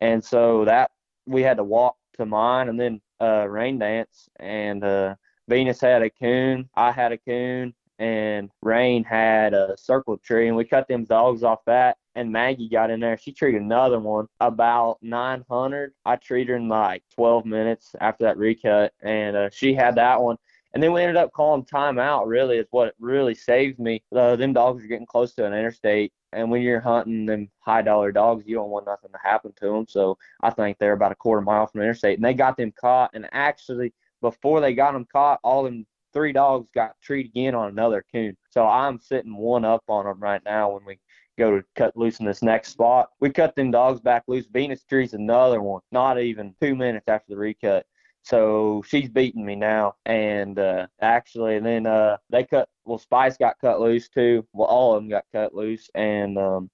and 0.00 0.22
so 0.22 0.64
that 0.66 0.90
we 1.26 1.42
had 1.42 1.56
to 1.56 1.64
walk 1.64 1.96
to 2.18 2.26
mine, 2.26 2.68
and 2.68 2.78
then 2.78 3.00
uh, 3.20 3.46
Rain 3.48 3.78
Dance 3.78 4.28
and 4.38 4.84
uh, 4.84 5.14
Venus 5.48 5.80
had 5.80 6.02
a 6.02 6.10
coon. 6.10 6.68
I 6.74 6.92
had 6.92 7.12
a 7.12 7.18
coon 7.18 7.74
and 7.98 8.50
Rain 8.62 9.04
had 9.04 9.54
a 9.54 9.76
circle 9.76 10.18
tree, 10.18 10.48
and 10.48 10.56
we 10.56 10.64
cut 10.64 10.88
them 10.88 11.04
dogs 11.04 11.42
off 11.42 11.64
that. 11.66 11.96
And 12.14 12.32
Maggie 12.32 12.68
got 12.68 12.90
in 12.90 13.00
there. 13.00 13.16
She 13.16 13.32
treated 13.32 13.62
another 13.62 13.98
one 14.00 14.26
about 14.40 14.98
900. 15.02 15.92
I 16.04 16.16
treated 16.16 16.50
her 16.50 16.56
in 16.56 16.68
like 16.68 17.02
12 17.14 17.44
minutes 17.44 17.94
after 18.00 18.24
that 18.24 18.38
recut, 18.38 18.92
and 19.02 19.36
uh, 19.36 19.50
she 19.50 19.74
had 19.74 19.96
that 19.96 20.20
one. 20.20 20.36
And 20.74 20.82
then 20.82 20.92
we 20.92 21.02
ended 21.02 21.16
up 21.16 21.32
calling 21.32 21.64
timeout. 21.64 22.26
Really, 22.26 22.58
is 22.58 22.66
what 22.70 22.94
really 23.00 23.34
saved 23.34 23.78
me. 23.78 24.02
Uh, 24.14 24.36
them 24.36 24.52
dogs 24.52 24.84
are 24.84 24.88
getting 24.88 25.06
close 25.06 25.34
to 25.34 25.46
an 25.46 25.52
interstate, 25.52 26.12
and 26.32 26.50
when 26.50 26.62
you're 26.62 26.80
hunting 26.80 27.26
them 27.26 27.50
high 27.60 27.82
dollar 27.82 28.12
dogs, 28.12 28.44
you 28.46 28.54
don't 28.54 28.70
want 28.70 28.86
nothing 28.86 29.10
to 29.10 29.18
happen 29.22 29.52
to 29.60 29.66
them. 29.66 29.86
So 29.88 30.18
I 30.42 30.50
think 30.50 30.78
they're 30.78 30.92
about 30.92 31.12
a 31.12 31.16
quarter 31.16 31.40
mile 31.40 31.66
from 31.66 31.80
the 31.80 31.84
interstate, 31.84 32.18
and 32.18 32.24
they 32.24 32.34
got 32.34 32.56
them 32.56 32.72
caught. 32.78 33.10
And 33.14 33.28
actually, 33.32 33.92
before 34.20 34.60
they 34.60 34.74
got 34.74 34.92
them 34.92 35.06
caught, 35.10 35.40
all 35.42 35.64
them 35.64 35.86
three 36.12 36.32
dogs 36.32 36.70
got 36.74 36.92
treed 37.02 37.26
again 37.26 37.54
on 37.54 37.68
another 37.68 38.04
coon. 38.12 38.36
So 38.50 38.66
I'm 38.66 38.98
sitting 38.98 39.36
one 39.36 39.64
up 39.64 39.82
on 39.88 40.04
them 40.04 40.20
right 40.20 40.42
now 40.44 40.72
when 40.72 40.84
we 40.84 40.98
go 41.38 41.56
to 41.56 41.64
cut 41.76 41.96
loose 41.96 42.20
in 42.20 42.26
this 42.26 42.42
next 42.42 42.70
spot. 42.70 43.10
We 43.20 43.30
cut 43.30 43.54
them 43.54 43.70
dogs 43.70 44.00
back 44.00 44.24
loose. 44.26 44.46
Venus 44.46 44.84
trees 44.84 45.14
another 45.14 45.62
one, 45.62 45.82
not 45.92 46.20
even 46.20 46.54
two 46.60 46.74
minutes 46.74 47.08
after 47.08 47.30
the 47.30 47.36
recut. 47.36 47.86
So 48.22 48.82
she's 48.86 49.08
beating 49.08 49.44
me 49.46 49.54
now. 49.54 49.94
And 50.04 50.58
uh, 50.58 50.88
actually, 51.00 51.60
then 51.60 51.86
uh, 51.86 52.18
they 52.28 52.44
cut, 52.44 52.68
well, 52.84 52.98
Spice 52.98 53.36
got 53.36 53.58
cut 53.60 53.80
loose 53.80 54.08
too. 54.08 54.46
Well, 54.52 54.68
all 54.68 54.94
of 54.94 55.02
them 55.02 55.08
got 55.08 55.24
cut 55.32 55.54
loose. 55.54 55.88
And 55.94 56.36
um, 56.36 56.70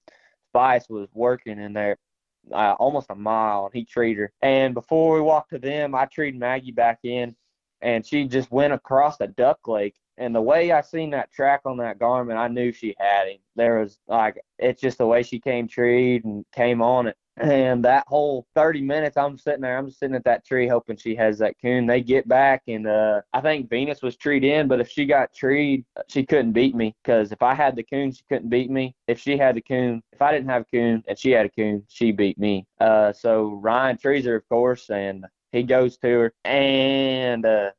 Spice 0.51 0.89
was 0.89 1.07
working 1.13 1.59
in 1.59 1.73
there 1.73 1.97
uh, 2.51 2.75
almost 2.79 3.07
a 3.09 3.15
mile, 3.15 3.65
and 3.65 3.73
he 3.73 3.85
treated 3.85 4.19
her. 4.19 4.33
And 4.41 4.73
before 4.73 5.15
we 5.15 5.21
walked 5.21 5.51
to 5.51 5.59
them, 5.59 5.95
I 5.95 6.05
treated 6.05 6.39
Maggie 6.39 6.71
back 6.71 6.99
in, 7.03 7.35
and 7.81 8.05
she 8.05 8.25
just 8.25 8.51
went 8.51 8.73
across 8.73 9.17
the 9.17 9.27
duck 9.27 9.67
lake. 9.67 9.95
And 10.17 10.33
the 10.33 10.41
way 10.41 10.71
I 10.71 10.81
seen 10.81 11.09
that 11.11 11.31
track 11.31 11.61
on 11.65 11.77
that 11.77 11.99
Garmin, 11.99 12.37
I 12.37 12.47
knew 12.47 12.71
she 12.71 12.95
had 12.97 13.27
him. 13.27 13.39
There 13.55 13.79
was 13.79 13.99
like, 14.07 14.39
it's 14.57 14.81
just 14.81 14.97
the 14.97 15.07
way 15.07 15.23
she 15.23 15.39
came 15.39 15.67
treed 15.67 16.23
and 16.23 16.45
came 16.53 16.81
on 16.81 17.07
it. 17.07 17.17
And 17.37 17.83
that 17.83 18.05
whole 18.07 18.47
30 18.55 18.81
minutes, 18.81 19.17
I'm 19.17 19.37
sitting 19.37 19.61
there, 19.61 19.77
I'm 19.77 19.89
sitting 19.89 20.15
at 20.15 20.23
that 20.23 20.45
tree 20.45 20.69
hoping 20.69 20.95
she 20.95 21.15
has 21.15 21.37
that 21.39 21.55
coon. 21.61 21.85
They 21.85 21.99
get 21.99 22.27
back, 22.29 22.63
and 22.67 22.87
uh, 22.87 23.21
I 23.33 23.41
think 23.41 23.69
Venus 23.69 24.01
was 24.01 24.15
treed 24.15 24.45
in, 24.45 24.69
but 24.69 24.79
if 24.79 24.89
she 24.89 25.05
got 25.05 25.33
treed, 25.33 25.83
she 26.07 26.25
couldn't 26.25 26.53
beat 26.53 26.75
me 26.75 26.95
because 27.03 27.33
if 27.33 27.41
I 27.41 27.53
had 27.53 27.75
the 27.75 27.83
coon, 27.83 28.13
she 28.13 28.23
couldn't 28.29 28.49
beat 28.49 28.71
me. 28.71 28.95
If 29.07 29.19
she 29.19 29.37
had 29.37 29.55
the 29.55 29.61
coon, 29.61 30.01
if 30.13 30.21
I 30.21 30.31
didn't 30.31 30.49
have 30.49 30.61
a 30.61 30.65
coon 30.65 31.03
and 31.09 31.19
she 31.19 31.31
had 31.31 31.45
a 31.45 31.49
coon, 31.49 31.83
she 31.89 32.13
beat 32.13 32.37
me. 32.37 32.65
Uh, 32.79 33.11
so 33.11 33.59
Ryan 33.61 33.97
trees 33.97 34.25
her, 34.25 34.35
of 34.35 34.47
course, 34.47 34.89
and 34.89 35.25
he 35.55 35.63
goes 35.63 35.97
to 35.97 36.07
her. 36.07 36.33
And 36.43 37.45
uh, 37.45 37.71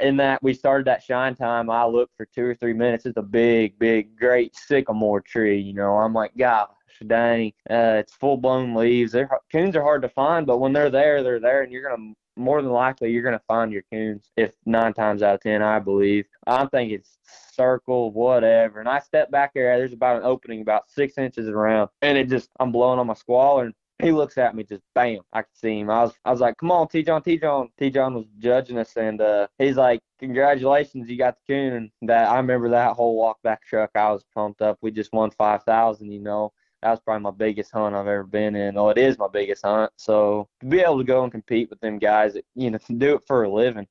in 0.00 0.16
that 0.18 0.42
we 0.42 0.54
started 0.54 0.86
that 0.86 1.02
shine 1.02 1.34
time, 1.34 1.70
I 1.70 1.84
looked 1.86 2.16
for 2.16 2.26
two 2.26 2.44
or 2.44 2.54
three 2.54 2.74
minutes. 2.74 3.06
It's 3.06 3.16
a 3.16 3.22
big, 3.22 3.78
big, 3.78 4.16
great 4.16 4.54
sycamore 4.56 5.20
tree. 5.20 5.58
You 5.58 5.72
know, 5.72 5.96
I'm 5.96 6.12
like, 6.12 6.36
God, 6.36 6.68
dang, 7.06 7.52
uh, 7.70 8.00
it's 8.00 8.14
full 8.14 8.36
blown 8.36 8.74
leaves. 8.74 9.12
They're, 9.12 9.30
coons 9.50 9.76
are 9.76 9.82
hard 9.82 10.02
to 10.02 10.08
find, 10.08 10.46
but 10.46 10.58
when 10.58 10.72
they're 10.72 10.90
there, 10.90 11.22
they're 11.22 11.40
there, 11.40 11.62
and 11.62 11.72
you're 11.72 11.88
gonna 11.88 12.12
more 12.38 12.60
than 12.60 12.70
likely 12.70 13.10
you're 13.10 13.22
gonna 13.22 13.40
find 13.48 13.72
your 13.72 13.84
coons. 13.90 14.30
If 14.36 14.52
nine 14.66 14.92
times 14.92 15.22
out 15.22 15.36
of 15.36 15.40
ten, 15.40 15.62
I 15.62 15.78
believe. 15.78 16.26
I'm 16.46 16.68
thinking 16.68 16.98
it's 16.98 17.18
circle, 17.54 18.12
whatever. 18.12 18.80
And 18.80 18.88
I 18.88 18.98
step 18.98 19.30
back 19.30 19.54
there. 19.54 19.78
There's 19.78 19.94
about 19.94 20.18
an 20.18 20.24
opening 20.24 20.60
about 20.60 20.90
six 20.90 21.16
inches 21.16 21.48
around, 21.48 21.88
and 22.02 22.18
it 22.18 22.28
just 22.28 22.50
I'm 22.60 22.72
blowing 22.72 22.98
on 22.98 23.06
my 23.06 23.14
squaller. 23.14 23.64
And 23.64 23.74
he 24.02 24.12
looks 24.12 24.36
at 24.38 24.54
me 24.54 24.62
just 24.62 24.82
bam 24.94 25.20
i 25.32 25.42
could 25.42 25.56
see 25.56 25.80
him 25.80 25.90
i 25.90 26.02
was 26.02 26.12
i 26.24 26.30
was 26.30 26.40
like 26.40 26.56
come 26.58 26.70
on 26.70 26.86
t-john 26.88 27.22
t-john 27.22 27.68
t-john 27.78 28.14
was 28.14 28.26
judging 28.38 28.78
us 28.78 28.96
and 28.96 29.20
uh 29.20 29.46
he's 29.58 29.76
like 29.76 30.00
congratulations 30.18 31.08
you 31.08 31.16
got 31.16 31.36
the 31.36 31.52
coon 31.54 31.72
and 31.72 31.90
that 32.02 32.28
i 32.28 32.36
remember 32.36 32.68
that 32.68 32.92
whole 32.94 33.16
walk 33.16 33.40
back 33.42 33.64
truck 33.64 33.90
i 33.94 34.10
was 34.10 34.24
pumped 34.34 34.60
up 34.62 34.76
we 34.82 34.90
just 34.90 35.12
won 35.12 35.30
five 35.30 35.62
thousand 35.64 36.10
you 36.10 36.20
know 36.20 36.52
that 36.82 36.90
was 36.90 37.00
probably 37.00 37.22
my 37.22 37.30
biggest 37.30 37.72
hunt 37.72 37.94
I've 37.94 38.06
ever 38.06 38.22
been 38.22 38.54
in. 38.54 38.78
Oh, 38.78 38.90
it 38.90 38.98
is 38.98 39.18
my 39.18 39.28
biggest 39.32 39.64
hunt. 39.64 39.90
So 39.96 40.48
to 40.60 40.66
be 40.66 40.80
able 40.80 40.98
to 40.98 41.04
go 41.04 41.22
and 41.24 41.32
compete 41.32 41.70
with 41.70 41.80
them 41.80 41.98
guys, 41.98 42.34
that, 42.34 42.44
you 42.54 42.70
know, 42.70 42.78
do 42.98 43.16
it 43.16 43.22
for 43.26 43.44
a 43.44 43.52
living. 43.52 43.86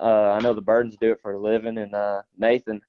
Uh, 0.00 0.30
I 0.30 0.40
know 0.40 0.54
the 0.54 0.62
Burdens 0.62 0.96
do 0.98 1.12
it 1.12 1.20
for 1.20 1.32
a 1.32 1.38
living, 1.38 1.76
and 1.76 1.94
uh, 1.94 2.22
Nathan, 2.38 2.80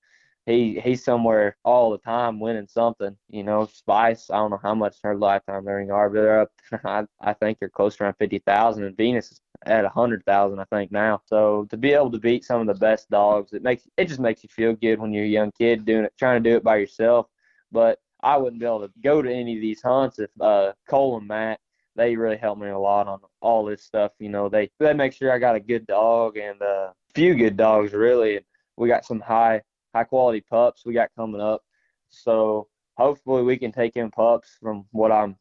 he 0.46 0.80
he's 0.80 1.04
somewhere 1.04 1.58
all 1.64 1.92
the 1.92 1.98
time 1.98 2.40
winning 2.40 2.68
something. 2.68 3.16
You 3.30 3.44
know, 3.44 3.66
Spice, 3.66 4.30
I 4.30 4.38
don't 4.38 4.52
know 4.52 4.60
how 4.62 4.76
much 4.76 4.98
her 5.04 5.16
lifetime 5.16 5.68
earning 5.68 5.92
are, 5.92 6.10
but 6.10 6.22
they're 6.22 6.42
up. 6.42 6.52
I 6.86 7.06
I 7.22 7.34
think 7.34 7.60
they're 7.60 7.70
close 7.70 8.00
around 8.00 8.16
fifty 8.16 8.40
thousand, 8.40 8.84
and 8.84 8.98
Venus 8.98 9.32
is 9.32 9.42
at 9.66 9.86
a 9.86 9.90
hundred 9.90 10.26
thousand, 10.26 10.60
I 10.60 10.66
think 10.66 10.92
now. 10.92 11.22
So 11.26 11.66
to 11.70 11.78
be 11.78 11.94
able 11.94 12.12
to 12.12 12.20
beat 12.20 12.44
some 12.44 12.62
of 12.62 12.68
the 12.68 12.74
best 12.74 13.10
dogs, 13.10 13.54
it 13.54 13.64
makes 13.64 13.88
it 13.98 14.08
just 14.08 14.20
makes 14.20 14.44
you 14.44 14.50
feel 14.50 14.74
good 14.74 15.00
when 15.00 15.14
you're 15.14 15.26
a 15.26 15.28
young 15.28 15.52
kid 15.58 15.86
doing 15.86 16.06
it, 16.06 16.14
trying 16.20 16.44
to 16.44 16.50
do 16.50 16.56
it 16.58 16.64
by 16.64 16.78
yourself. 16.78 17.28
But 17.72 18.00
I 18.22 18.38
wouldn't 18.38 18.60
be 18.60 18.66
able 18.66 18.88
to 18.88 18.92
go 19.02 19.22
to 19.22 19.32
any 19.34 19.56
of 19.56 19.62
these 19.62 19.82
hunts 19.82 20.20
if 20.20 20.30
uh, 20.42 20.74
Cole 20.90 21.18
and 21.18 21.28
Matt 21.28 21.60
they 21.96 22.16
really 22.16 22.38
helped 22.38 22.62
me 22.62 22.70
a 22.70 22.78
lot 22.78 23.08
on 23.08 23.20
all 23.42 23.66
this 23.66 23.84
stuff. 23.84 24.12
You 24.20 24.30
know, 24.30 24.50
they 24.50 24.70
they 24.80 24.94
make 24.94 25.14
sure 25.14 25.32
I 25.32 25.40
got 25.40 25.56
a 25.56 25.60
good 25.60 25.88
dog 25.88 26.38
and 26.38 26.62
a 26.62 26.66
uh, 26.66 26.92
few 27.16 27.36
good 27.36 27.58
dogs 27.58 27.94
really. 27.94 28.40
We 28.78 28.88
got 28.88 29.06
some 29.06 29.20
high 29.20 29.62
high 29.94 30.04
quality 30.04 30.42
pups 30.42 30.86
we 30.86 30.94
got 30.94 31.10
coming 31.16 31.42
up. 31.42 31.62
So 32.10 32.68
hopefully 32.98 33.44
we 33.44 33.58
can 33.58 33.72
take 33.72 33.96
in 33.96 34.12
pups 34.12 34.58
from 34.62 34.86
what 34.92 35.12
I'm 35.12 35.38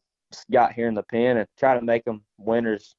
got 0.51 0.73
here 0.73 0.87
in 0.87 0.95
the 0.95 1.03
pen 1.03 1.37
and 1.37 1.47
try 1.57 1.77
to 1.77 1.85
make 1.85 2.05
them 2.05 2.23
winners. 2.37 2.95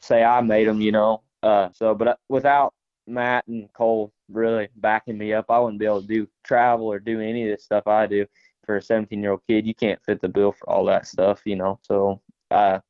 Say 0.00 0.24
I 0.24 0.40
made 0.40 0.66
them, 0.66 0.80
you 0.80 0.92
know. 0.92 1.22
Uh, 1.42 1.68
so, 1.72 1.94
but 1.94 2.08
uh, 2.08 2.16
without 2.28 2.74
Matt 3.06 3.46
and 3.46 3.72
Cole 3.72 4.12
really 4.28 4.68
backing 4.76 5.18
me 5.18 5.32
up, 5.32 5.46
I 5.50 5.58
wouldn't 5.58 5.78
be 5.78 5.86
able 5.86 6.00
to 6.00 6.06
do 6.06 6.26
travel 6.44 6.86
or 6.86 6.98
do 6.98 7.20
any 7.20 7.48
of 7.48 7.56
this 7.56 7.64
stuff 7.64 7.86
I 7.86 8.06
do 8.06 8.26
for 8.66 8.76
a 8.76 8.82
17 8.82 9.22
year 9.22 9.30
old 9.30 9.42
kid, 9.48 9.66
you 9.66 9.74
can't 9.74 10.02
fit 10.04 10.20
the 10.20 10.28
bill 10.28 10.52
for 10.52 10.68
all 10.68 10.84
that 10.86 11.06
stuff, 11.06 11.40
you 11.44 11.56
know. 11.56 11.78
So 11.82 12.20
uh, 12.50 12.80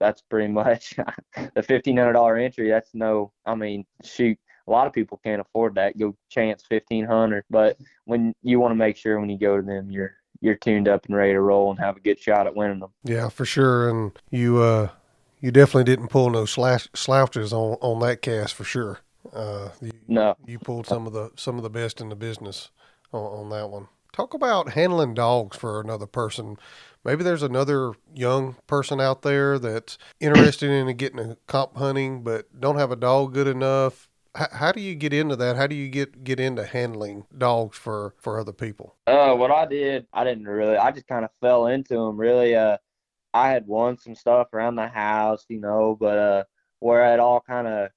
that's 0.00 0.22
pretty 0.22 0.48
much 0.52 0.96
the 1.36 1.62
$1,500 1.62 2.42
entry. 2.42 2.70
That's 2.70 2.90
no, 2.94 3.32
I 3.46 3.54
mean, 3.54 3.84
shoot, 4.02 4.38
a 4.66 4.70
lot 4.70 4.86
of 4.86 4.92
people 4.92 5.20
can't 5.22 5.40
afford 5.40 5.74
that. 5.76 5.98
Go 5.98 6.16
chance 6.30 6.64
1500 6.68 7.44
but 7.50 7.78
when 8.04 8.34
you 8.42 8.60
want 8.60 8.72
to 8.72 8.76
make 8.76 8.96
sure 8.96 9.20
when 9.20 9.30
you 9.30 9.38
go 9.38 9.56
to 9.56 9.62
them, 9.62 9.90
you're 9.90 10.14
you're 10.40 10.56
tuned 10.56 10.88
up 10.88 11.06
and 11.06 11.16
ready 11.16 11.32
to 11.32 11.40
roll 11.40 11.70
and 11.70 11.80
have 11.80 11.96
a 11.96 12.00
good 12.00 12.18
shot 12.18 12.46
at 12.46 12.54
winning 12.54 12.80
them. 12.80 12.90
Yeah, 13.02 13.30
for 13.30 13.46
sure. 13.46 13.88
And 13.88 14.12
you 14.30 14.58
uh, 14.58 14.90
you 15.40 15.50
definitely 15.50 15.84
didn't 15.84 16.08
pull 16.08 16.30
no 16.30 16.44
slash, 16.44 16.88
slouches 16.94 17.52
on 17.52 17.78
on 17.80 18.00
that 18.00 18.22
cast 18.22 18.54
for 18.54 18.64
sure. 18.64 19.00
Uh, 19.32 19.70
you, 19.80 19.92
no, 20.06 20.36
you 20.46 20.58
pulled 20.58 20.86
some 20.86 21.06
of 21.06 21.12
the 21.12 21.30
some 21.36 21.56
of 21.56 21.62
the 21.62 21.70
best 21.70 22.00
in 22.00 22.10
the 22.10 22.16
business 22.16 22.70
on, 23.12 23.22
on 23.22 23.50
that 23.50 23.70
one. 23.70 23.88
Talk 24.12 24.34
about 24.34 24.72
handling 24.72 25.14
dogs 25.14 25.56
for 25.56 25.80
another 25.80 26.06
person. 26.06 26.56
Maybe 27.04 27.24
there's 27.24 27.42
another 27.42 27.92
young 28.14 28.56
person 28.66 29.00
out 29.00 29.22
there 29.22 29.58
that's 29.58 29.98
interested 30.20 30.70
in 30.70 30.94
getting 30.96 31.18
a 31.18 31.36
comp 31.46 31.76
hunting, 31.76 32.22
but 32.22 32.60
don't 32.60 32.78
have 32.78 32.92
a 32.92 32.96
dog 32.96 33.34
good 33.34 33.48
enough. 33.48 34.08
H- 34.36 34.48
how 34.52 34.72
do 34.72 34.80
you 34.80 34.94
get 34.94 35.12
into 35.12 35.36
that? 35.36 35.56
How 35.56 35.66
do 35.66 35.76
you 35.76 35.88
get 35.88 36.24
get 36.24 36.40
into 36.40 36.64
handling 36.64 37.26
dogs 37.36 37.78
for 37.78 38.14
for 38.18 38.38
other 38.38 38.52
people? 38.52 38.96
Uh, 39.06 39.34
what 39.34 39.50
I 39.50 39.66
did, 39.66 40.06
I 40.12 40.24
didn't 40.24 40.46
really. 40.46 40.76
I 40.76 40.90
just 40.90 41.06
kind 41.06 41.24
of 41.24 41.30
fell 41.40 41.68
into 41.68 41.94
them. 41.94 42.16
Really, 42.16 42.54
uh, 42.54 42.78
I 43.32 43.50
had 43.50 43.66
won 43.66 43.96
some 43.98 44.14
stuff 44.14 44.48
around 44.52 44.76
the 44.76 44.88
house, 44.88 45.44
you 45.48 45.60
know, 45.60 45.96
but 45.98 46.18
uh, 46.18 46.44
where 46.80 47.12
it 47.14 47.20
all 47.20 47.40
kind 47.40 47.66
of 47.68 47.90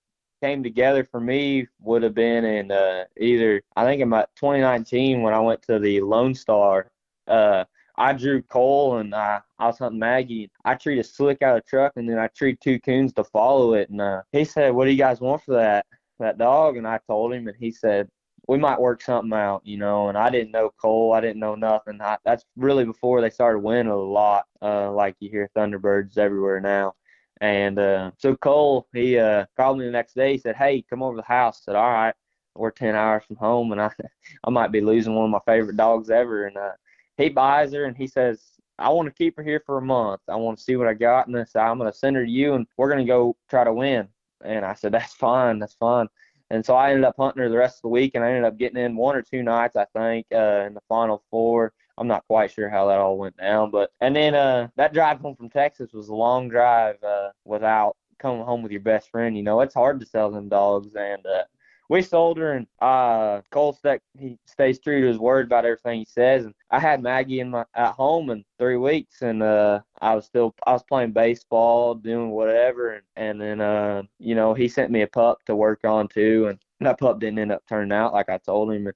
came 0.44 0.62
together 0.62 1.04
for 1.04 1.20
me 1.20 1.68
would 1.82 2.04
have 2.04 2.14
been 2.14 2.46
in 2.46 2.72
uh, 2.72 3.06
either 3.20 3.62
I 3.76 3.86
think 3.86 4.02
in 4.02 4.10
my 4.10 4.26
2019 4.36 5.24
when 5.24 5.34
I 5.34 5.40
went 5.40 5.64
to 5.64 5.80
the 5.80 6.02
Lone 6.02 6.36
Star. 6.36 6.92
Uh, 7.28 7.66
I 8.00 8.14
drew 8.14 8.44
Cole 8.44 8.98
and 8.98 9.16
I, 9.16 9.42
I 9.58 9.66
was 9.66 9.80
hunting 9.80 10.00
Maggie. 10.00 10.52
I 10.64 10.76
treated 10.76 11.08
Slick 11.08 11.42
out 11.42 11.58
of 11.58 11.66
truck 11.66 11.94
and 11.96 12.08
then 12.08 12.20
I 12.20 12.28
treated 12.28 12.62
two 12.62 12.80
coons 12.80 13.12
to 13.14 13.24
follow 13.24 13.74
it. 13.74 13.90
And 13.90 14.00
uh, 14.00 14.22
he 14.32 14.46
said, 14.46 14.74
"What 14.76 14.86
do 14.86 14.92
you 14.92 14.98
guys 14.98 15.20
want 15.20 15.42
for 15.44 15.56
that 15.56 15.86
that 16.20 16.38
dog?" 16.38 16.78
And 16.78 16.88
I 16.88 17.00
told 17.08 17.34
him, 17.34 17.48
and 17.48 17.58
he 17.58 17.72
said, 17.72 18.10
"We 18.48 18.58
might 18.58 18.80
work 18.82 19.02
something 19.02 19.34
out, 19.34 19.62
you 19.66 19.78
know." 19.78 20.10
And 20.10 20.18
I 20.18 20.30
didn't 20.30 20.52
know 20.52 20.72
Cole. 20.82 21.14
I 21.14 21.22
didn't 21.22 21.40
know 21.40 21.56
nothing. 21.56 22.02
I, 22.02 22.18
that's 22.26 22.46
really 22.56 22.86
before 22.86 23.22
they 23.22 23.30
started 23.30 23.60
winning 23.60 23.92
a 23.92 23.96
lot. 23.96 24.46
Uh, 24.62 24.92
like 24.92 25.16
you 25.20 25.30
hear 25.30 25.50
Thunderbirds 25.56 26.18
everywhere 26.18 26.60
now. 26.60 26.94
And 27.42 27.78
uh, 27.78 28.12
so 28.18 28.36
Cole, 28.36 28.88
he 28.94 29.18
uh, 29.20 29.46
called 29.56 29.78
me 29.78 29.86
the 29.86 29.92
next 29.92 30.16
day. 30.16 30.34
He 30.34 30.38
said, 30.40 30.56
"Hey, 30.56 30.84
come 30.90 31.04
over 31.04 31.16
to 31.16 31.22
the 31.22 31.34
house." 31.34 31.62
I 31.62 31.72
said, 31.72 31.76
"All 31.76 31.92
right." 31.92 32.14
We're 32.56 32.72
ten 32.72 32.96
hours 32.96 33.24
from 33.24 33.36
home, 33.36 33.72
and 33.72 33.80
I, 33.82 33.92
I 34.44 34.50
might 34.50 34.72
be 34.72 34.82
losing 34.82 35.14
one 35.14 35.26
of 35.26 35.32
my 35.32 35.40
favorite 35.46 35.78
dogs 35.78 36.10
ever. 36.10 36.48
And 36.48 36.58
uh, 36.58 36.72
he 37.18 37.30
buys 37.30 37.74
her, 37.74 37.86
and 37.86 37.96
he 37.96 38.08
says, 38.08 38.42
"I 38.80 38.90
want 38.90 39.08
to 39.08 39.14
keep 39.14 39.38
her 39.38 39.44
here 39.44 39.62
for 39.66 39.78
a 39.78 39.82
month. 39.82 40.22
I 40.28 40.36
want 40.36 40.58
to 40.58 40.64
see 40.64 40.76
what 40.76 40.88
I 40.88 40.94
got." 40.94 41.28
And 41.28 41.48
said, 41.48 41.62
"I'm 41.62 41.78
going 41.78 41.92
to 41.92 41.98
send 41.98 42.16
her 42.16 42.26
to 42.26 42.32
you, 42.32 42.56
and 42.56 42.66
we're 42.78 42.90
going 42.90 43.06
to 43.06 43.12
go 43.12 43.36
try 43.50 43.64
to 43.64 43.74
win." 43.74 44.08
And 44.44 44.66
I 44.66 44.74
said, 44.74 44.92
"That's 44.92 45.14
fine. 45.14 45.60
That's 45.60 45.76
fine." 45.76 46.08
And 46.50 46.66
so 46.66 46.76
I 46.76 46.92
ended 46.92 47.04
up 47.04 47.16
hunting 47.18 47.44
her 47.44 47.50
the 47.50 47.58
rest 47.58 47.80
of 47.80 47.82
the 47.84 47.90
week, 47.90 48.12
and 48.16 48.24
I 48.24 48.30
ended 48.30 48.46
up 48.46 48.58
getting 48.58 48.82
in 48.82 48.96
one 48.96 49.16
or 49.16 49.22
two 49.22 49.44
nights, 49.44 49.76
I 49.76 49.86
think, 49.94 50.28
uh, 50.34 50.66
in 50.68 50.74
the 50.74 50.82
final 50.88 51.24
four. 51.30 51.74
I'm 51.98 52.08
not 52.08 52.26
quite 52.28 52.52
sure 52.52 52.70
how 52.70 52.88
that 52.88 53.00
all 53.00 53.18
went 53.18 53.38
down, 53.38 53.72
but 53.72 53.92
and 54.02 54.16
then 54.16 54.36
uh, 54.36 54.68
that 54.76 54.94
drive 54.94 55.20
home 55.20 55.36
from 55.36 55.50
Texas 55.50 55.94
was 55.94 56.10
a 56.10 56.16
long 56.16 56.48
drive 56.48 57.02
uh, 57.04 57.30
without 57.44 57.98
coming 58.20 58.44
home 58.44 58.62
with 58.62 58.72
your 58.72 58.82
best 58.82 59.10
friend. 59.10 59.36
You 59.36 59.44
know, 59.44 59.62
it's 59.62 59.74
hard 59.74 60.00
to 60.00 60.06
sell 60.06 60.32
them 60.32 60.48
dogs, 60.50 60.96
and 60.96 61.26
uh, 61.26 61.44
we 61.90 62.02
sold 62.02 62.38
her, 62.38 62.54
and 62.54 62.68
uh, 62.82 63.42
Cole 63.52 63.74
Steck 63.74 64.02
he 64.18 64.38
stays 64.46 64.80
true 64.80 65.02
to 65.02 65.08
his 65.08 65.20
word 65.20 65.46
about 65.46 65.66
everything 65.66 66.00
he 66.00 66.06
says. 66.06 66.46
And 66.46 66.54
I 66.70 66.80
had 66.80 67.02
Maggie 67.02 67.40
in 67.40 67.52
my 67.52 67.66
at 67.76 67.94
home 67.94 68.30
in 68.30 68.44
three 68.60 68.78
weeks, 68.78 69.22
and 69.22 69.42
uh, 69.42 69.80
I 70.02 70.16
was 70.16 70.26
still 70.26 70.54
I 70.66 70.74
was 70.74 70.84
playing 70.84 71.12
baseball, 71.12 71.96
doing 71.96 72.32
whatever, 72.32 72.94
and 72.94 73.04
and 73.16 73.42
then 73.42 73.62
uh, 73.62 74.04
you 74.20 74.36
know 74.36 74.54
he 74.54 74.68
sent 74.68 74.92
me 74.92 75.02
a 75.04 75.08
pup 75.08 75.40
to 75.46 75.56
work 75.56 75.82
on 75.86 76.08
too, 76.08 76.48
and 76.50 76.60
that 76.82 77.00
pup 77.00 77.20
didn't 77.20 77.40
end 77.40 77.52
up 77.52 77.64
turning 77.70 77.94
out 77.94 78.14
like 78.14 78.30
I 78.30 78.38
told 78.40 78.72
him. 78.72 78.90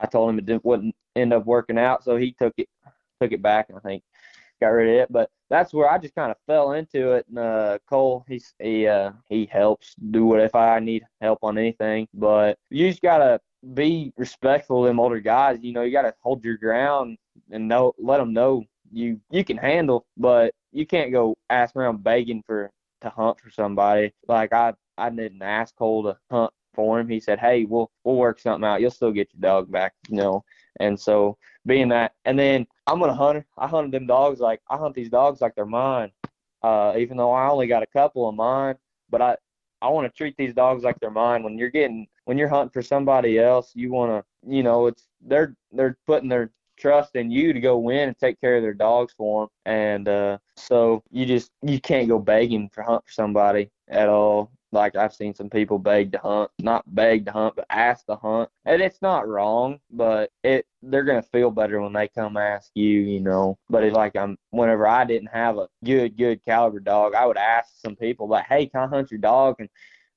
I 0.00 0.06
told 0.06 0.30
him 0.30 0.38
it 0.38 0.46
didn't 0.46 0.64
wouldn't 0.64 0.94
end 1.16 1.32
up 1.32 1.46
working 1.46 1.78
out, 1.78 2.04
so 2.04 2.16
he 2.16 2.32
took 2.32 2.54
it 2.58 2.68
took 3.20 3.32
it 3.32 3.42
back 3.42 3.68
and 3.68 3.76
I 3.78 3.80
think 3.82 4.02
got 4.60 4.68
rid 4.68 4.88
of 4.88 5.02
it. 5.02 5.12
But 5.12 5.30
that's 5.48 5.72
where 5.72 5.90
I 5.90 5.98
just 5.98 6.14
kind 6.14 6.30
of 6.30 6.36
fell 6.46 6.72
into 6.72 7.12
it. 7.12 7.26
And 7.28 7.38
uh, 7.38 7.78
Cole, 7.88 8.24
he's 8.28 8.54
he 8.60 8.86
uh, 8.86 9.12
he 9.28 9.46
helps 9.46 9.94
do 10.10 10.24
what 10.26 10.40
if 10.40 10.54
I 10.54 10.78
need 10.78 11.04
help 11.20 11.40
on 11.42 11.58
anything. 11.58 12.08
But 12.14 12.58
you 12.70 12.88
just 12.88 13.02
gotta 13.02 13.40
be 13.74 14.12
respectful 14.16 14.84
of 14.84 14.88
them 14.88 15.00
older 15.00 15.20
guys. 15.20 15.58
You 15.62 15.72
know, 15.72 15.82
you 15.82 15.92
gotta 15.92 16.14
hold 16.20 16.44
your 16.44 16.56
ground 16.56 17.18
and 17.50 17.68
know 17.68 17.94
let 17.98 18.18
them 18.18 18.32
know 18.32 18.64
you 18.92 19.20
you 19.30 19.44
can 19.44 19.56
handle, 19.56 20.06
but 20.16 20.54
you 20.72 20.86
can't 20.86 21.12
go 21.12 21.36
ask 21.48 21.76
around 21.76 22.02
begging 22.02 22.42
for 22.46 22.70
to 23.02 23.10
hunt 23.10 23.40
for 23.40 23.50
somebody. 23.50 24.12
Like 24.28 24.52
I 24.52 24.74
I 24.98 25.10
didn't 25.10 25.42
ask 25.42 25.74
Cole 25.76 26.04
to 26.04 26.16
hunt 26.30 26.52
for 26.74 27.00
him. 27.00 27.08
He 27.08 27.20
said, 27.20 27.38
"Hey, 27.38 27.64
we'll 27.64 27.90
we'll 28.04 28.16
work 28.16 28.38
something 28.38 28.66
out. 28.66 28.80
You'll 28.80 28.90
still 28.90 29.12
get 29.12 29.30
your 29.32 29.40
dog 29.40 29.70
back." 29.70 29.94
You 30.08 30.16
know, 30.16 30.44
and 30.78 30.98
so 30.98 31.36
being 31.66 31.88
that, 31.88 32.12
and 32.24 32.38
then 32.38 32.66
I'm 32.86 33.00
gonna 33.00 33.14
hunt. 33.14 33.44
I 33.58 33.66
hunted 33.66 33.92
them 33.92 34.06
dogs 34.06 34.40
like 34.40 34.60
I 34.70 34.76
hunt 34.76 34.94
these 34.94 35.10
dogs 35.10 35.40
like 35.40 35.54
they're 35.54 35.66
mine. 35.66 36.10
Uh, 36.62 36.94
even 36.98 37.16
though 37.16 37.32
I 37.32 37.48
only 37.48 37.66
got 37.66 37.82
a 37.82 37.86
couple 37.86 38.28
of 38.28 38.34
mine, 38.34 38.76
but 39.10 39.22
I 39.22 39.36
I 39.82 39.88
want 39.88 40.06
to 40.06 40.16
treat 40.16 40.36
these 40.36 40.54
dogs 40.54 40.84
like 40.84 40.98
they're 41.00 41.10
mine. 41.10 41.42
When 41.42 41.58
you're 41.58 41.70
getting 41.70 42.06
when 42.24 42.38
you're 42.38 42.48
hunting 42.48 42.70
for 42.70 42.82
somebody 42.82 43.38
else, 43.38 43.72
you 43.74 43.90
want 43.90 44.10
to 44.10 44.50
you 44.50 44.62
know 44.62 44.86
it's 44.86 45.06
they're 45.20 45.54
they're 45.72 45.96
putting 46.06 46.28
their 46.28 46.50
trust 46.80 47.14
in 47.14 47.30
you 47.30 47.52
to 47.52 47.60
go 47.60 47.78
win 47.78 48.08
and 48.08 48.18
take 48.18 48.40
care 48.40 48.56
of 48.56 48.62
their 48.62 48.74
dogs 48.74 49.12
for 49.16 49.42
them. 49.42 49.48
And 49.66 50.08
uh, 50.08 50.38
so 50.56 51.02
you 51.10 51.26
just 51.26 51.50
you 51.62 51.80
can't 51.80 52.08
go 52.08 52.18
begging 52.18 52.70
for 52.70 52.82
hunt 52.82 53.04
for 53.06 53.12
somebody 53.12 53.70
at 53.88 54.08
all. 54.08 54.50
Like 54.72 54.96
I've 54.96 55.12
seen 55.14 55.34
some 55.34 55.50
people 55.50 55.78
beg 55.78 56.12
to 56.12 56.18
hunt, 56.18 56.50
not 56.60 56.84
beg 56.94 57.26
to 57.26 57.32
hunt, 57.32 57.56
but 57.56 57.66
ask 57.70 58.06
to 58.06 58.16
hunt, 58.16 58.50
and 58.64 58.80
it's 58.80 59.02
not 59.02 59.28
wrong, 59.28 59.80
but 59.90 60.30
it 60.44 60.66
they're 60.82 61.04
gonna 61.04 61.22
feel 61.22 61.50
better 61.50 61.80
when 61.80 61.92
they 61.92 62.08
come 62.08 62.36
ask 62.36 62.70
you, 62.74 63.00
you 63.00 63.20
know. 63.20 63.58
But 63.68 63.84
it's 63.84 63.96
like 63.96 64.16
I'm 64.16 64.36
whenever 64.50 64.86
I 64.86 65.04
didn't 65.04 65.28
have 65.28 65.58
a 65.58 65.68
good 65.84 66.16
good 66.16 66.44
caliber 66.44 66.80
dog, 66.80 67.14
I 67.14 67.26
would 67.26 67.36
ask 67.36 67.72
some 67.80 67.96
people 67.96 68.28
like, 68.28 68.46
hey, 68.46 68.66
can 68.66 68.82
I 68.82 68.86
hunt 68.86 69.10
your 69.10 69.20
dog? 69.20 69.56
And 69.58 69.68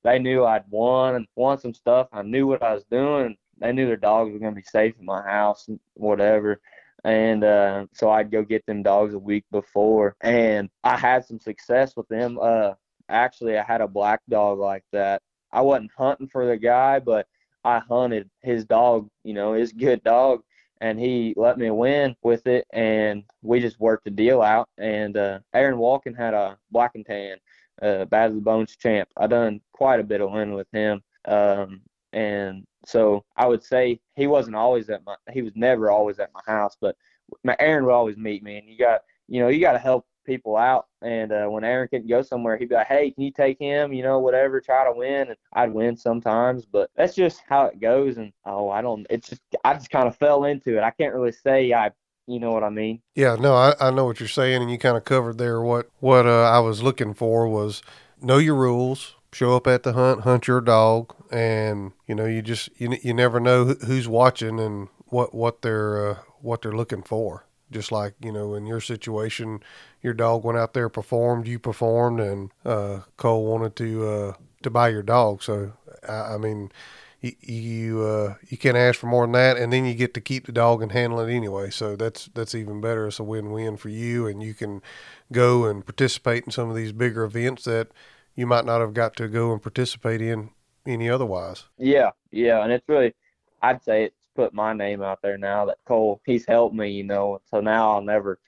they 0.04 0.18
knew 0.18 0.44
I'd 0.44 0.64
won 0.70 1.16
and 1.16 1.26
won 1.34 1.58
some 1.58 1.74
stuff. 1.74 2.08
I 2.12 2.22
knew 2.22 2.46
what 2.46 2.62
I 2.62 2.74
was 2.74 2.84
doing. 2.84 3.36
They 3.58 3.72
knew 3.72 3.86
their 3.86 3.96
dogs 3.96 4.32
were 4.32 4.38
gonna 4.38 4.52
be 4.52 4.62
safe 4.62 4.94
in 4.98 5.04
my 5.04 5.22
house 5.22 5.68
and 5.68 5.80
whatever 5.94 6.60
and 7.04 7.44
uh, 7.44 7.86
so 7.92 8.10
I'd 8.10 8.30
go 8.30 8.42
get 8.42 8.64
them 8.66 8.82
dogs 8.82 9.12
a 9.14 9.18
week 9.18 9.44
before, 9.50 10.16
and 10.22 10.70
I 10.82 10.96
had 10.96 11.24
some 11.26 11.38
success 11.38 11.94
with 11.96 12.08
them. 12.08 12.38
Uh, 12.40 12.72
actually, 13.08 13.58
I 13.58 13.62
had 13.62 13.80
a 13.80 13.88
black 13.88 14.20
dog 14.28 14.58
like 14.58 14.84
that. 14.92 15.22
I 15.52 15.60
wasn't 15.60 15.92
hunting 15.96 16.28
for 16.28 16.46
the 16.46 16.56
guy, 16.56 16.98
but 16.98 17.26
I 17.64 17.78
hunted 17.78 18.28
his 18.42 18.64
dog, 18.64 19.08
you 19.22 19.34
know, 19.34 19.52
his 19.54 19.72
good 19.72 20.02
dog, 20.04 20.42
and 20.80 20.98
he 20.98 21.32
let 21.36 21.58
me 21.58 21.70
win 21.70 22.16
with 22.22 22.46
it, 22.46 22.66
and 22.72 23.24
we 23.42 23.60
just 23.60 23.80
worked 23.80 24.04
the 24.04 24.10
deal 24.10 24.42
out. 24.42 24.68
And 24.78 25.16
uh, 25.16 25.38
Aaron 25.54 25.78
Walken 25.78 26.16
had 26.16 26.34
a 26.34 26.58
black 26.70 26.92
and 26.94 27.06
tan, 27.06 27.36
uh, 27.80 28.04
Bad 28.06 28.30
of 28.30 28.36
the 28.36 28.42
Bones 28.42 28.76
champ. 28.76 29.08
I 29.16 29.26
done 29.26 29.60
quite 29.72 30.00
a 30.00 30.04
bit 30.04 30.20
of 30.20 30.30
winning 30.30 30.54
with 30.54 30.68
him. 30.72 31.02
Um, 31.26 31.80
and 32.12 32.64
so 32.86 33.24
I 33.36 33.46
would 33.46 33.62
say 33.62 34.00
he 34.14 34.26
wasn't 34.26 34.56
always 34.56 34.90
at 34.90 35.04
my, 35.04 35.16
he 35.32 35.42
was 35.42 35.52
never 35.56 35.90
always 35.90 36.18
at 36.18 36.30
my 36.34 36.42
house, 36.46 36.76
but 36.80 36.96
my 37.42 37.56
Aaron 37.58 37.84
would 37.86 37.94
always 37.94 38.16
meet 38.16 38.42
me. 38.42 38.58
And 38.58 38.68
you 38.68 38.78
got, 38.78 39.00
you 39.26 39.40
know, 39.40 39.48
you 39.48 39.60
got 39.60 39.72
to 39.72 39.78
help 39.78 40.06
people 40.24 40.56
out. 40.56 40.86
And 41.02 41.32
uh, 41.32 41.46
when 41.46 41.64
Aaron 41.64 41.88
couldn't 41.88 42.08
go 42.08 42.22
somewhere, 42.22 42.56
he'd 42.56 42.68
be 42.68 42.74
like, 42.74 42.86
"Hey, 42.86 43.10
can 43.10 43.22
you 43.22 43.30
take 43.30 43.58
him? 43.58 43.92
You 43.92 44.02
know, 44.02 44.18
whatever, 44.18 44.60
try 44.60 44.84
to 44.84 44.92
win." 44.92 45.28
And 45.28 45.36
I'd 45.52 45.72
win 45.72 45.96
sometimes, 45.96 46.64
but 46.64 46.90
that's 46.96 47.14
just 47.14 47.42
how 47.48 47.66
it 47.66 47.80
goes. 47.80 48.16
And 48.16 48.32
oh, 48.44 48.70
I 48.70 48.82
don't. 48.82 49.06
It's 49.10 49.28
just 49.28 49.42
I 49.64 49.74
just 49.74 49.90
kind 49.90 50.08
of 50.08 50.16
fell 50.16 50.44
into 50.44 50.76
it. 50.76 50.82
I 50.82 50.90
can't 50.90 51.14
really 51.14 51.32
say 51.32 51.72
I. 51.72 51.90
You 52.26 52.40
know 52.40 52.52
what 52.52 52.64
I 52.64 52.70
mean? 52.70 53.02
Yeah, 53.14 53.36
no, 53.36 53.54
I, 53.54 53.74
I 53.78 53.90
know 53.90 54.06
what 54.06 54.18
you're 54.18 54.30
saying, 54.30 54.62
and 54.62 54.70
you 54.70 54.78
kind 54.78 54.96
of 54.96 55.04
covered 55.04 55.36
there. 55.36 55.60
What 55.60 55.90
what 56.00 56.26
uh, 56.26 56.44
I 56.44 56.58
was 56.60 56.82
looking 56.82 57.12
for 57.12 57.46
was 57.46 57.82
know 58.18 58.38
your 58.38 58.54
rules, 58.54 59.14
show 59.30 59.54
up 59.54 59.66
at 59.66 59.82
the 59.82 59.92
hunt, 59.92 60.22
hunt 60.22 60.48
your 60.48 60.62
dog, 60.62 61.14
and 61.30 61.92
you 62.06 62.14
know 62.14 62.24
you 62.24 62.40
just 62.40 62.70
you 62.78 62.96
you 63.02 63.12
never 63.12 63.40
know 63.40 63.66
who's 63.66 64.08
watching 64.08 64.58
and 64.58 64.88
what 65.06 65.34
what 65.34 65.62
they're 65.62 66.10
uh, 66.10 66.18
what 66.40 66.62
they're 66.62 66.72
looking 66.72 67.02
for. 67.02 67.46
Just 67.70 67.90
like 67.90 68.14
you 68.22 68.30
know, 68.30 68.54
in 68.54 68.66
your 68.66 68.80
situation, 68.80 69.60
your 70.02 70.14
dog 70.14 70.44
went 70.44 70.58
out 70.58 70.74
there, 70.74 70.88
performed, 70.88 71.48
you 71.48 71.58
performed, 71.58 72.20
and 72.20 72.50
uh, 72.64 73.00
Cole 73.16 73.46
wanted 73.46 73.74
to 73.76 74.06
uh, 74.06 74.32
to 74.62 74.70
buy 74.70 74.88
your 74.88 75.02
dog. 75.02 75.42
So 75.42 75.72
I, 76.08 76.34
I 76.34 76.38
mean, 76.38 76.70
you 77.20 77.32
you, 77.40 78.02
uh, 78.02 78.34
you 78.48 78.58
can't 78.58 78.76
ask 78.76 79.00
for 79.00 79.06
more 79.06 79.24
than 79.24 79.32
that, 79.32 79.56
and 79.56 79.72
then 79.72 79.86
you 79.86 79.94
get 79.94 80.14
to 80.14 80.20
keep 80.20 80.46
the 80.46 80.52
dog 80.52 80.82
and 80.82 80.92
handle 80.92 81.20
it 81.20 81.32
anyway. 81.32 81.70
So 81.70 81.96
that's 81.96 82.26
that's 82.34 82.54
even 82.54 82.80
better. 82.80 83.06
It's 83.06 83.18
a 83.18 83.24
win 83.24 83.50
win 83.50 83.76
for 83.76 83.88
you, 83.88 84.26
and 84.26 84.42
you 84.42 84.54
can 84.54 84.82
go 85.32 85.64
and 85.64 85.84
participate 85.84 86.44
in 86.44 86.50
some 86.50 86.68
of 86.68 86.76
these 86.76 86.92
bigger 86.92 87.24
events 87.24 87.64
that 87.64 87.88
you 88.34 88.46
might 88.46 88.64
not 88.64 88.80
have 88.80 88.94
got 88.94 89.16
to 89.16 89.28
go 89.28 89.52
and 89.52 89.62
participate 89.62 90.20
in 90.20 90.50
any 90.86 91.08
otherwise. 91.08 91.64
Yeah, 91.78 92.10
yeah, 92.30 92.62
and 92.62 92.72
it's 92.72 92.88
really, 92.88 93.14
I'd 93.62 93.82
say 93.82 94.04
it's 94.04 94.23
put 94.34 94.54
my 94.54 94.72
name 94.72 95.02
out 95.02 95.20
there 95.22 95.38
now 95.38 95.66
that 95.66 95.78
Cole, 95.86 96.20
he's 96.26 96.46
helped 96.46 96.74
me, 96.74 96.90
you 96.90 97.04
know, 97.04 97.40
so 97.50 97.60
now 97.60 97.92
I'll 97.92 98.02
never 98.02 98.38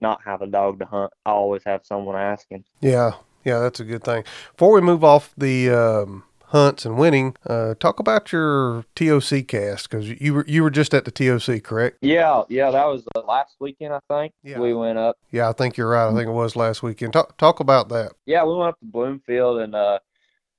not 0.00 0.20
have 0.24 0.42
a 0.42 0.46
dog 0.46 0.80
to 0.80 0.84
hunt. 0.84 1.12
I 1.24 1.30
always 1.30 1.62
have 1.64 1.84
someone 1.84 2.16
asking. 2.16 2.64
Yeah, 2.80 3.12
yeah, 3.44 3.60
that's 3.60 3.80
a 3.80 3.84
good 3.84 4.04
thing. 4.04 4.24
Before 4.52 4.72
we 4.72 4.80
move 4.80 5.04
off 5.04 5.32
the 5.36 5.70
um, 5.70 6.24
hunts 6.46 6.84
and 6.84 6.98
winning, 6.98 7.36
uh, 7.46 7.74
talk 7.74 7.98
about 7.98 8.32
your 8.32 8.84
TOC 8.94 9.46
cast 9.48 9.88
because 9.88 10.08
you 10.08 10.34
were 10.34 10.44
you 10.46 10.62
were 10.62 10.70
just 10.70 10.92
at 10.92 11.04
the 11.04 11.10
TOC, 11.10 11.62
correct? 11.62 11.98
Yeah, 12.02 12.42
yeah, 12.48 12.70
that 12.70 12.86
was 12.86 13.04
the 13.14 13.20
last 13.20 13.56
weekend, 13.60 13.94
I 13.94 14.00
think. 14.08 14.34
Yeah. 14.42 14.58
We 14.58 14.74
went 14.74 14.98
up. 14.98 15.16
Yeah, 15.30 15.48
I 15.48 15.52
think 15.52 15.76
you're 15.76 15.88
right. 15.88 16.08
I 16.08 16.14
think 16.14 16.28
it 16.28 16.32
was 16.32 16.56
last 16.56 16.82
weekend. 16.82 17.12
Talk 17.12 17.36
talk 17.38 17.60
about 17.60 17.88
that. 17.88 18.12
Yeah, 18.26 18.44
we 18.44 18.54
went 18.54 18.70
up 18.70 18.80
to 18.80 18.86
Bloomfield 18.86 19.60
and 19.60 19.74
uh, 19.74 19.98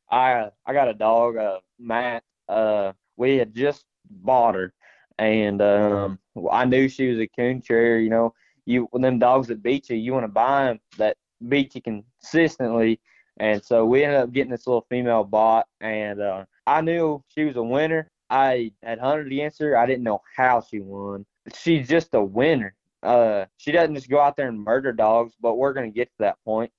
I 0.10 0.50
I 0.66 0.74
got 0.74 0.90
a 0.90 0.94
dog, 0.94 1.38
uh, 1.38 1.60
Matt. 1.80 2.24
Uh, 2.50 2.94
we 3.16 3.38
had 3.38 3.54
just 3.54 3.86
bought 4.10 4.56
her, 4.56 4.74
and 5.18 5.62
um, 5.62 6.20
I 6.52 6.66
knew 6.66 6.88
she 6.88 7.10
was 7.10 7.20
a 7.20 7.28
coon 7.28 7.62
terrier. 7.62 8.00
You 8.00 8.10
know, 8.10 8.34
you 8.66 8.88
when 8.92 9.02
them 9.02 9.20
dogs 9.20 9.48
that 9.48 9.64
beat 9.64 9.90
you, 9.90 9.98
you 9.98 10.14
want 10.14 10.26
to 10.26 10.30
buy 10.30 10.66
them 10.66 10.80
that 10.98 11.18
beat 11.48 11.76
you 11.76 11.82
consistently 11.82 13.00
and 13.38 13.64
so 13.64 13.86
we 13.86 14.04
ended 14.04 14.20
up 14.20 14.32
getting 14.32 14.52
this 14.52 14.68
little 14.68 14.86
female 14.90 15.24
bot, 15.24 15.68
and 15.82 16.22
uh, 16.22 16.46
I 16.68 16.82
knew 16.82 17.24
she 17.30 17.46
was 17.46 17.56
a 17.56 17.64
winner. 17.64 18.10
I 18.30 18.72
had 18.84 19.00
hunted 19.00 19.28
against 19.28 19.60
her. 19.60 19.78
I 19.78 19.86
didn't 19.86 20.04
know 20.04 20.22
how 20.36 20.62
she 20.62 20.80
won. 20.80 21.26
She's 21.56 21.88
just 21.88 22.14
a 22.14 22.24
winner. 22.24 22.76
Uh, 23.02 23.46
she 23.58 23.72
doesn't 23.72 23.96
just 23.96 24.10
go 24.10 24.20
out 24.20 24.36
there 24.38 24.48
and 24.48 24.60
murder 24.60 24.94
dogs, 24.94 25.34
but 25.42 25.56
we're 25.56 25.74
gonna 25.74 25.90
get 25.90 26.08
to 26.10 26.16
that 26.20 26.38
point. 26.46 26.72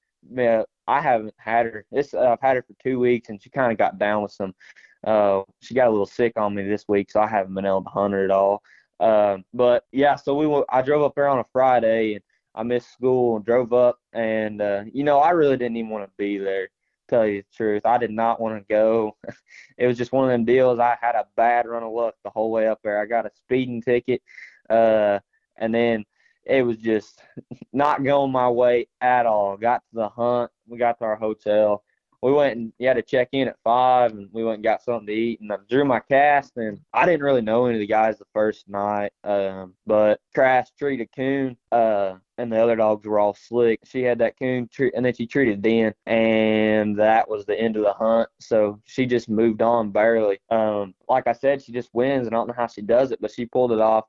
I 0.86 1.00
haven't 1.00 1.34
had 1.36 1.66
her. 1.66 1.86
This 1.90 2.14
uh, 2.14 2.32
I've 2.32 2.40
had 2.40 2.56
her 2.56 2.62
for 2.62 2.74
two 2.82 2.98
weeks, 2.98 3.28
and 3.28 3.42
she 3.42 3.50
kind 3.50 3.72
of 3.72 3.78
got 3.78 3.98
down 3.98 4.22
with 4.22 4.32
some. 4.32 4.54
Uh, 5.06 5.42
she 5.60 5.74
got 5.74 5.88
a 5.88 5.90
little 5.90 6.06
sick 6.06 6.32
on 6.36 6.54
me 6.54 6.66
this 6.66 6.86
week, 6.88 7.10
so 7.10 7.20
I 7.20 7.26
haven't 7.26 7.54
been 7.54 7.66
able 7.66 7.84
to 7.84 7.90
hunt 7.90 8.14
her 8.14 8.24
at 8.24 8.30
all. 8.30 8.62
Uh, 9.00 9.38
but 9.52 9.84
yeah, 9.92 10.16
so 10.16 10.34
we 10.34 10.64
I 10.68 10.82
drove 10.82 11.02
up 11.02 11.14
there 11.14 11.28
on 11.28 11.38
a 11.38 11.44
Friday, 11.52 12.14
and 12.14 12.24
I 12.54 12.62
missed 12.62 12.92
school 12.92 13.36
and 13.36 13.44
drove 13.44 13.72
up, 13.72 13.98
and 14.12 14.60
uh, 14.60 14.84
you 14.92 15.04
know 15.04 15.18
I 15.18 15.30
really 15.30 15.56
didn't 15.56 15.76
even 15.76 15.90
want 15.90 16.04
to 16.04 16.10
be 16.16 16.38
there. 16.38 16.68
Tell 17.08 17.26
you 17.26 17.42
the 17.42 17.56
truth, 17.56 17.84
I 17.84 17.98
did 17.98 18.10
not 18.10 18.40
want 18.40 18.56
to 18.56 18.64
go. 18.72 19.16
it 19.78 19.86
was 19.86 19.98
just 19.98 20.12
one 20.12 20.24
of 20.24 20.30
them 20.30 20.44
deals. 20.44 20.78
I 20.78 20.96
had 21.00 21.14
a 21.14 21.26
bad 21.36 21.66
run 21.66 21.82
of 21.82 21.92
luck 21.92 22.14
the 22.24 22.30
whole 22.30 22.50
way 22.50 22.66
up 22.66 22.80
there. 22.82 23.00
I 23.00 23.06
got 23.06 23.26
a 23.26 23.30
speeding 23.34 23.82
ticket, 23.82 24.22
uh, 24.70 25.18
and 25.56 25.74
then 25.74 26.04
it 26.46 26.62
was 26.62 26.76
just 26.76 27.22
not 27.72 28.04
going 28.04 28.32
my 28.32 28.48
way 28.48 28.88
at 29.00 29.26
all. 29.26 29.56
Got 29.56 29.82
to 29.90 29.94
the 29.94 30.08
hunt, 30.08 30.50
we 30.66 30.78
got 30.78 30.98
to 30.98 31.04
our 31.04 31.16
hotel, 31.16 31.82
we 32.24 32.32
went 32.32 32.56
and 32.56 32.72
you 32.78 32.88
had 32.88 32.96
to 32.96 33.02
check 33.02 33.28
in 33.32 33.48
at 33.48 33.58
five 33.62 34.12
and 34.12 34.30
we 34.32 34.42
went 34.42 34.54
and 34.54 34.64
got 34.64 34.82
something 34.82 35.08
to 35.08 35.12
eat 35.12 35.40
and 35.42 35.52
I 35.52 35.56
drew 35.68 35.84
my 35.84 36.00
cast 36.00 36.56
and 36.56 36.80
I 36.94 37.04
didn't 37.04 37.22
really 37.22 37.42
know 37.42 37.66
any 37.66 37.74
of 37.74 37.80
the 37.80 37.86
guys 37.86 38.18
the 38.18 38.24
first 38.32 38.66
night. 38.66 39.12
Um, 39.24 39.74
but 39.86 40.20
Crash 40.34 40.68
treated 40.78 41.10
coon, 41.14 41.54
uh, 41.70 42.14
and 42.38 42.50
the 42.50 42.62
other 42.62 42.76
dogs 42.76 43.04
were 43.06 43.18
all 43.18 43.34
slick. 43.34 43.80
She 43.84 44.02
had 44.02 44.20
that 44.20 44.38
coon 44.38 44.68
treat 44.72 44.94
and 44.96 45.04
then 45.04 45.12
she 45.12 45.26
treated 45.26 45.60
Den 45.60 45.92
and 46.06 46.98
that 46.98 47.28
was 47.28 47.44
the 47.44 47.60
end 47.60 47.76
of 47.76 47.82
the 47.82 47.92
hunt. 47.92 48.30
So 48.40 48.80
she 48.86 49.04
just 49.04 49.28
moved 49.28 49.60
on 49.60 49.90
barely. 49.90 50.38
Um, 50.48 50.94
like 51.10 51.26
I 51.26 51.32
said, 51.34 51.62
she 51.62 51.72
just 51.72 51.92
wins 51.92 52.26
and 52.26 52.34
I 52.34 52.38
don't 52.38 52.48
know 52.48 52.54
how 52.56 52.68
she 52.68 52.80
does 52.80 53.10
it, 53.10 53.20
but 53.20 53.32
she 53.32 53.44
pulled 53.44 53.72
it 53.72 53.80
off 53.80 54.06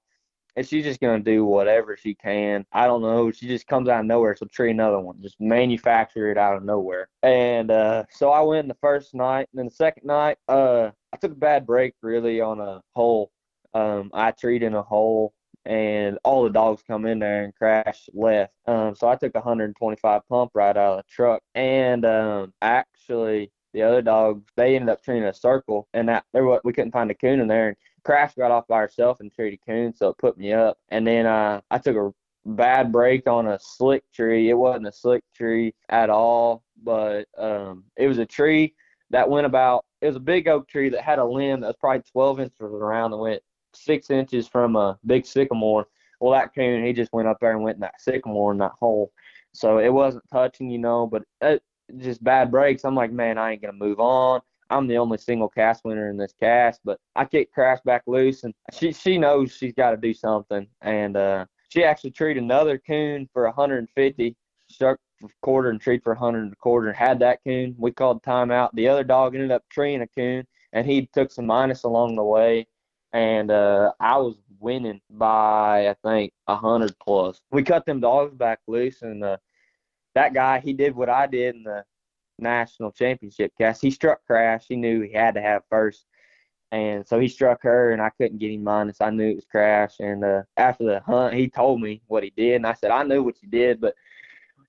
and 0.56 0.68
she's 0.68 0.84
just 0.84 1.00
gonna 1.00 1.20
do 1.20 1.46
whatever 1.46 1.98
she 1.98 2.16
can. 2.16 2.66
I 2.72 2.88
don't 2.88 3.02
know. 3.02 3.32
She 3.32 3.48
just 3.48 3.68
comes 3.68 3.90
out 3.90 4.02
of 4.02 4.06
nowhere. 4.06 4.36
So 4.36 4.46
treat 4.46 4.72
another 4.72 5.00
one, 5.00 5.22
just 5.22 5.40
manufacture 5.40 6.32
it 6.32 6.38
out 6.38 6.56
of 6.56 6.64
nowhere. 6.64 7.10
And 7.24 7.72
uh, 7.72 8.04
so 8.10 8.32
I 8.32 8.42
went 8.42 8.68
the 8.68 8.76
first 8.76 9.14
night, 9.14 9.48
and 9.52 9.60
then 9.60 9.66
the 9.66 9.72
second 9.72 10.06
night, 10.06 10.38
uh, 10.48 10.92
I 11.14 11.18
took 11.18 11.32
a 11.32 11.36
bad 11.36 11.66
break 11.66 11.94
really 12.02 12.42
on 12.42 12.60
a 12.60 12.82
hole. 12.94 13.32
Um, 13.74 14.12
I 14.14 14.32
treated 14.32 14.68
in 14.68 14.76
a 14.76 14.82
hole, 14.82 15.34
and 15.66 16.18
all 16.24 16.44
the 16.44 16.50
dogs 16.50 16.84
come 16.88 17.06
in 17.06 17.20
there 17.20 17.44
and 17.44 17.56
crash 17.56 18.08
left. 18.14 18.54
Um, 18.68 18.96
so 18.96 19.08
I 19.08 19.16
took 19.16 19.36
a 19.36 19.40
125 19.40 20.22
pump 20.30 20.52
right 20.54 20.78
out 20.78 20.78
of 20.78 20.98
the 20.98 21.04
truck, 21.10 21.42
and 21.56 22.06
um, 22.06 22.54
actually 22.62 23.52
the 23.74 23.82
other 23.82 24.02
dogs 24.02 24.42
they 24.56 24.76
ended 24.76 24.90
up 24.90 25.04
treeing 25.04 25.24
a 25.26 25.34
circle, 25.34 25.88
and 25.94 26.08
that 26.08 26.24
there 26.34 26.46
we 26.64 26.74
couldn't 26.74 26.92
find 26.92 27.12
a 27.12 27.16
coon 27.16 27.42
in 27.42 27.48
there. 27.48 27.70
And 27.70 27.78
Crash 28.06 28.36
got 28.36 28.52
off 28.52 28.68
by 28.68 28.80
herself 28.80 29.20
and 29.20 29.34
treed 29.34 29.54
a 29.54 29.66
coon, 29.66 29.94
so 29.94 30.10
it 30.10 30.18
put 30.18 30.38
me 30.38 30.54
up. 30.54 30.78
And 30.90 31.06
then 31.06 31.26
uh, 31.26 31.62
I 31.72 31.80
took 31.80 31.96
a 31.96 32.12
bad 32.46 32.92
break 32.92 33.28
on 33.28 33.48
a 33.48 33.60
slick 33.60 34.04
tree. 34.14 34.50
It 34.50 34.54
wasn't 34.54 34.88
a 34.88 34.92
slick 34.92 35.24
tree 35.36 35.74
at 35.90 36.10
all, 36.10 36.64
but 36.84 37.26
um, 37.38 37.84
it 37.98 38.08
was 38.08 38.20
a 38.20 38.26
tree 38.26 38.76
that 39.10 39.30
went 39.30 39.48
about. 39.48 39.86
It 40.02 40.08
was 40.08 40.16
a 40.16 40.22
big 40.22 40.48
oak 40.48 40.68
tree 40.68 40.90
that 40.90 41.02
had 41.02 41.20
a 41.20 41.26
limb 41.26 41.62
that 41.62 41.68
was 41.68 41.76
probably 41.80 42.04
12 42.12 42.40
inches 42.40 42.62
around 42.62 43.14
and 43.14 43.22
went 43.22 43.42
six 43.74 44.10
inches 44.12 44.48
from 44.48 44.76
a 44.76 44.98
big 45.06 45.26
sycamore. 45.26 45.88
Well, 46.20 46.32
that 46.34 46.54
coon 46.54 46.86
he 46.86 46.94
just 46.94 47.12
went 47.12 47.28
up 47.28 47.38
there 47.42 47.52
and 47.52 47.64
went 47.64 47.76
in 47.76 47.82
that 47.82 48.00
sycamore 48.00 48.52
in 48.52 48.60
that 48.60 48.72
hole. 48.80 49.12
So 49.54 49.80
it 49.80 49.90
wasn't 49.90 50.24
touching, 50.32 50.70
you 50.70 50.78
know, 50.78 51.08
but 51.08 51.24
it, 51.42 51.64
just 51.98 52.24
bad 52.24 52.52
breaks. 52.52 52.84
I'm 52.84 52.96
like, 52.96 53.12
man, 53.12 53.38
I 53.38 53.52
ain't 53.52 53.62
gonna 53.62 53.74
move 53.74 54.00
on. 54.00 54.42
I'm 54.70 54.88
the 54.88 54.98
only 54.98 55.18
single 55.18 55.50
cast 55.50 55.84
winner 55.86 56.10
in 56.10 56.18
this 56.18 56.34
cast, 56.40 56.82
but 56.84 57.00
I 57.16 57.26
kicked 57.26 57.54
Crash 57.54 57.80
back 57.86 58.04
loose, 58.08 58.44
and 58.44 58.54
she 58.74 58.92
she 58.92 59.18
knows 59.18 59.52
she's 59.52 59.74
got 59.74 59.92
to 59.92 59.98
do 59.98 60.14
something, 60.14 60.68
and 60.82 61.16
uh, 61.16 61.46
she 61.70 61.84
actually 61.84 62.12
treated 62.12 62.42
another 62.44 62.78
coon 62.78 63.30
for 63.32 63.46
a 63.46 63.50
150, 63.50 64.36
struck 64.70 65.00
for 65.20 65.30
quarter 65.42 65.70
and 65.70 65.80
treated 65.80 66.04
for 66.04 66.14
a 66.14 66.16
100 66.16 66.44
and 66.44 66.54
a 66.54 66.56
quarter, 66.56 66.88
and 66.88 66.98
had 66.98 67.20
that 67.20 67.40
coon. 67.44 67.76
We 67.78 67.92
called 67.92 68.24
timeout. 68.24 68.70
The 68.74 68.88
other 68.88 69.04
dog 69.04 69.36
ended 69.36 69.52
up 69.52 69.64
treeing 69.70 70.02
a 70.02 70.08
coon, 70.08 70.46
and 70.74 70.86
he 70.86 71.10
took 71.14 71.32
some 71.32 71.46
minus 71.46 71.84
along 71.84 72.16
the 72.16 72.24
way, 72.24 72.68
and 73.14 73.52
uh, 73.52 73.92
I 74.00 74.18
was 74.18 74.36
winning 74.60 75.02
by 75.12 75.90
I 75.90 75.96
think 76.04 76.34
a 76.48 76.56
hundred 76.56 76.96
plus. 77.00 77.40
We 77.52 77.64
cut 77.64 77.86
them 77.86 78.00
dogs 78.00 78.34
back 78.34 78.60
loose, 78.68 79.04
and 79.04 79.24
uh, 79.24 79.38
that 80.16 80.34
guy 80.34 80.60
he 80.60 80.74
did 80.74 80.96
what 80.96 81.10
I 81.10 81.28
did 81.28 81.56
in 81.56 81.64
the 81.64 81.84
national 82.40 82.92
championship 82.92 83.52
cast. 83.58 83.82
He 83.82 83.92
struck 83.92 84.26
Crash. 84.26 84.66
He 84.68 84.76
knew 84.76 85.02
he 85.02 85.14
had 85.14 85.36
to 85.36 85.42
have 85.42 85.64
first. 85.70 86.06
And 86.72 87.08
so 87.08 87.20
he 87.20 87.28
struck 87.28 87.64
her, 87.64 87.92
and 87.92 88.02
I 88.02 88.10
couldn't 88.10 88.40
get 88.40 88.52
him 88.52 88.64
minus. 88.64 89.00
I 89.00 89.10
knew 89.10 89.30
it 89.30 89.36
was 89.36 89.46
Crash. 89.50 90.00
And 90.00 90.24
uh, 90.24 90.44
after 90.58 90.84
the 90.84 91.00
hunt, 91.00 91.36
he 91.36 91.48
told 91.50 91.82
me 91.82 92.02
what 92.08 92.24
he 92.24 92.34
did, 92.36 92.56
and 92.56 92.68
I 92.68 92.74
said, 92.74 92.92
I 92.92 93.04
knew 93.04 93.24
what 93.24 93.42
you 93.42 93.50
did, 93.50 93.80
but 93.80 93.96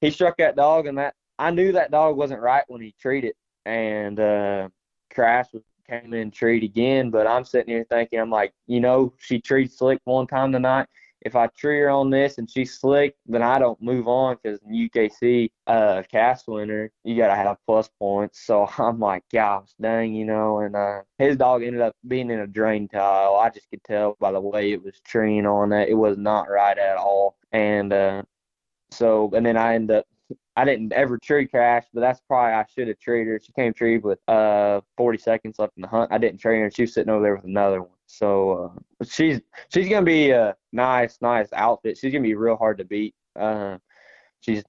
he 0.01 0.11
struck 0.11 0.37
that 0.39 0.57
dog, 0.57 0.87
and 0.87 0.99
that 0.99 1.15
I 1.39 1.51
knew 1.51 1.73
that 1.73 1.91
dog 1.91 2.17
wasn't 2.17 2.43
right 2.43 2.65
when 2.69 2.81
he 2.81 2.95
treated. 3.01 3.35
And 3.65 4.21
uh, 4.21 4.69
Crash 5.13 5.49
came 5.89 6.13
in 6.13 6.21
and 6.21 6.33
treat 6.33 6.63
again, 6.63 7.11
but 7.11 7.27
I'm 7.27 7.45
sitting 7.45 7.75
here 7.75 7.87
thinking, 7.89 8.21
I'm 8.21 8.31
like, 8.31 8.53
you 8.67 8.81
know, 8.81 9.13
she 9.19 9.41
treated 9.41 9.73
slick 9.73 10.01
one 10.05 10.27
time 10.27 10.53
tonight 10.53 10.87
if 11.27 11.35
I 11.35 11.49
tree 11.49 11.81
her 11.81 11.91
on 11.91 12.09
this 12.09 12.39
and 12.39 12.49
she's 12.49 12.79
slick, 12.79 13.17
then 13.27 13.43
I 13.43 13.59
don't 13.59 13.83
move 13.83 14.07
on 14.07 14.37
because 14.41 14.61
in 14.63 14.89
UKC 14.89 15.51
uh, 15.67 16.05
cast 16.09 16.47
winner, 16.47 16.93
you 17.03 17.17
got 17.17 17.29
to 17.29 17.35
have 17.35 17.57
plus 17.67 17.91
points. 17.99 18.47
So 18.47 18.69
I'm 18.79 19.01
like, 19.01 19.25
gosh, 19.33 19.71
dang, 19.81 20.15
you 20.15 20.25
know. 20.25 20.61
And 20.61 20.77
uh, 20.77 21.01
his 21.19 21.37
dog 21.37 21.65
ended 21.65 21.83
up 21.83 21.97
being 22.07 22.31
in 22.31 22.39
a 22.39 22.47
drain 22.47 22.87
tile. 22.89 23.35
I 23.35 23.51
just 23.51 23.69
could 23.71 23.83
tell 23.83 24.17
by 24.21 24.31
the 24.31 24.41
way 24.41 24.71
it 24.71 24.85
was 24.85 25.01
treeing 25.05 25.47
on 25.47 25.71
that. 25.71 25.89
It 25.89 25.95
was 25.95 26.17
not 26.17 26.49
right 26.49 26.79
at 26.79 26.97
all. 26.97 27.37
And 27.51 27.93
uh, 27.93 28.23
so, 28.93 29.33
and 29.35 29.45
then 29.45 29.57
I 29.57 29.75
end 29.75 29.91
up 29.91 30.07
I 30.57 30.65
didn't 30.65 30.93
ever 30.93 31.19
tree 31.19 31.47
crash, 31.47 31.85
but 31.93 32.01
that's 32.01 32.21
probably 32.21 32.55
I 32.55 32.65
should 32.73 32.89
have 32.89 32.99
treated 32.99 33.31
her. 33.31 33.41
She 33.45 33.53
came 33.53 33.75
tree 33.75 33.99
with 33.99 34.19
uh 34.29 34.81
40 34.97 35.19
seconds 35.19 35.59
left 35.59 35.77
in 35.77 35.83
the 35.83 35.89
hunt. 35.89 36.13
I 36.13 36.19
didn't 36.19 36.41
trade 36.41 36.61
her. 36.61 36.71
She 36.71 36.83
was 36.83 36.95
sitting 36.95 37.13
over 37.13 37.23
there 37.23 37.35
with 37.35 37.45
another 37.45 37.83
one. 37.83 37.91
So 38.07 38.75
uh, 39.01 39.05
she's 39.05 39.41
she's 39.73 39.89
gonna 39.89 40.07
be 40.07 40.31
a 40.31 40.57
nice, 40.73 41.19
nice 41.21 41.49
outfit. 41.53 41.99
She's 41.99 42.13
gonna 42.13 42.23
be 42.23 42.35
real 42.35 42.57
hard 42.57 42.79
to 42.79 42.85
beat. 42.85 43.15
Uh, 43.39 43.79
she's 44.41 44.63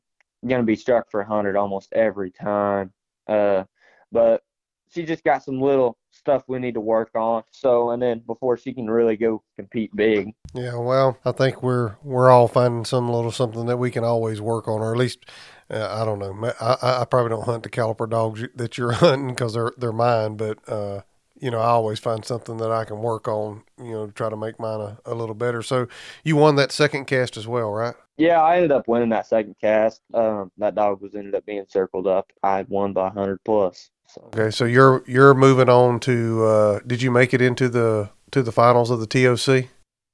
gonna 0.47 0.63
be 0.63 0.75
struck 0.75 1.09
for 1.09 1.23
hundred 1.23 1.55
almost 1.55 1.93
every 1.93 2.31
time. 2.31 2.91
Uh, 3.27 3.63
but 4.11 4.41
she 4.89 5.03
just 5.03 5.23
got 5.23 5.43
some 5.43 5.61
little 5.61 5.97
stuff 6.11 6.43
we 6.47 6.59
need 6.59 6.73
to 6.73 6.79
work 6.81 7.11
on. 7.15 7.43
So, 7.51 7.91
and 7.91 8.01
then 8.01 8.19
before 8.25 8.57
she 8.57 8.73
can 8.73 8.89
really 8.89 9.17
go 9.17 9.43
compete 9.55 9.95
big. 9.95 10.33
Yeah, 10.53 10.75
well, 10.75 11.17
I 11.25 11.31
think 11.31 11.61
we're 11.61 11.95
we're 12.03 12.29
all 12.29 12.47
finding 12.47 12.85
some 12.85 13.09
little 13.09 13.31
something 13.31 13.65
that 13.67 13.77
we 13.77 13.91
can 13.91 14.03
always 14.03 14.41
work 14.41 14.67
on, 14.67 14.81
or 14.81 14.91
at 14.91 14.97
least 14.97 15.25
uh, 15.69 16.01
I 16.01 16.05
don't 16.05 16.19
know. 16.19 16.53
I, 16.59 17.01
I 17.01 17.05
probably 17.05 17.29
don't 17.29 17.45
hunt 17.45 17.63
the 17.63 17.69
caliber 17.69 18.07
dogs 18.07 18.43
that 18.55 18.77
you're 18.77 18.91
hunting 18.93 19.29
because 19.29 19.53
they're 19.53 19.73
they're 19.77 19.91
mine, 19.91 20.37
but 20.37 20.57
uh, 20.67 21.01
you 21.39 21.51
know 21.51 21.59
I 21.59 21.67
always 21.67 21.99
find 21.99 22.23
something 22.23 22.57
that 22.57 22.71
I 22.71 22.85
can 22.85 22.99
work 22.99 23.27
on. 23.27 23.63
You 23.77 23.91
know, 23.91 24.07
to 24.07 24.11
try 24.11 24.29
to 24.29 24.37
make 24.37 24.59
mine 24.59 24.79
a, 24.79 24.97
a 25.05 25.13
little 25.13 25.35
better. 25.35 25.61
So 25.61 25.87
you 26.23 26.35
won 26.35 26.55
that 26.55 26.71
second 26.71 27.05
cast 27.05 27.37
as 27.37 27.47
well, 27.47 27.71
right? 27.71 27.95
Yeah, 28.17 28.41
I 28.41 28.55
ended 28.55 28.71
up 28.71 28.87
winning 28.87 29.09
that 29.09 29.27
second 29.27 29.55
cast. 29.61 30.01
Um, 30.13 30.51
that 30.57 30.75
dog 30.75 31.01
was 31.01 31.15
ended 31.15 31.35
up 31.35 31.45
being 31.45 31.65
circled 31.67 32.07
up. 32.07 32.31
I 32.43 32.65
won 32.67 32.93
by 32.93 33.09
hundred 33.09 33.43
plus. 33.43 33.89
So. 34.07 34.29
Okay, 34.33 34.51
so 34.51 34.65
you're 34.65 35.03
you're 35.07 35.33
moving 35.33 35.69
on 35.69 35.99
to. 36.01 36.43
Uh, 36.43 36.79
did 36.87 37.01
you 37.01 37.11
make 37.11 37.33
it 37.33 37.41
into 37.41 37.69
the 37.69 38.09
to 38.31 38.41
the 38.41 38.51
finals 38.51 38.89
of 38.89 38.99
the 38.99 39.07
TOC? 39.07 39.69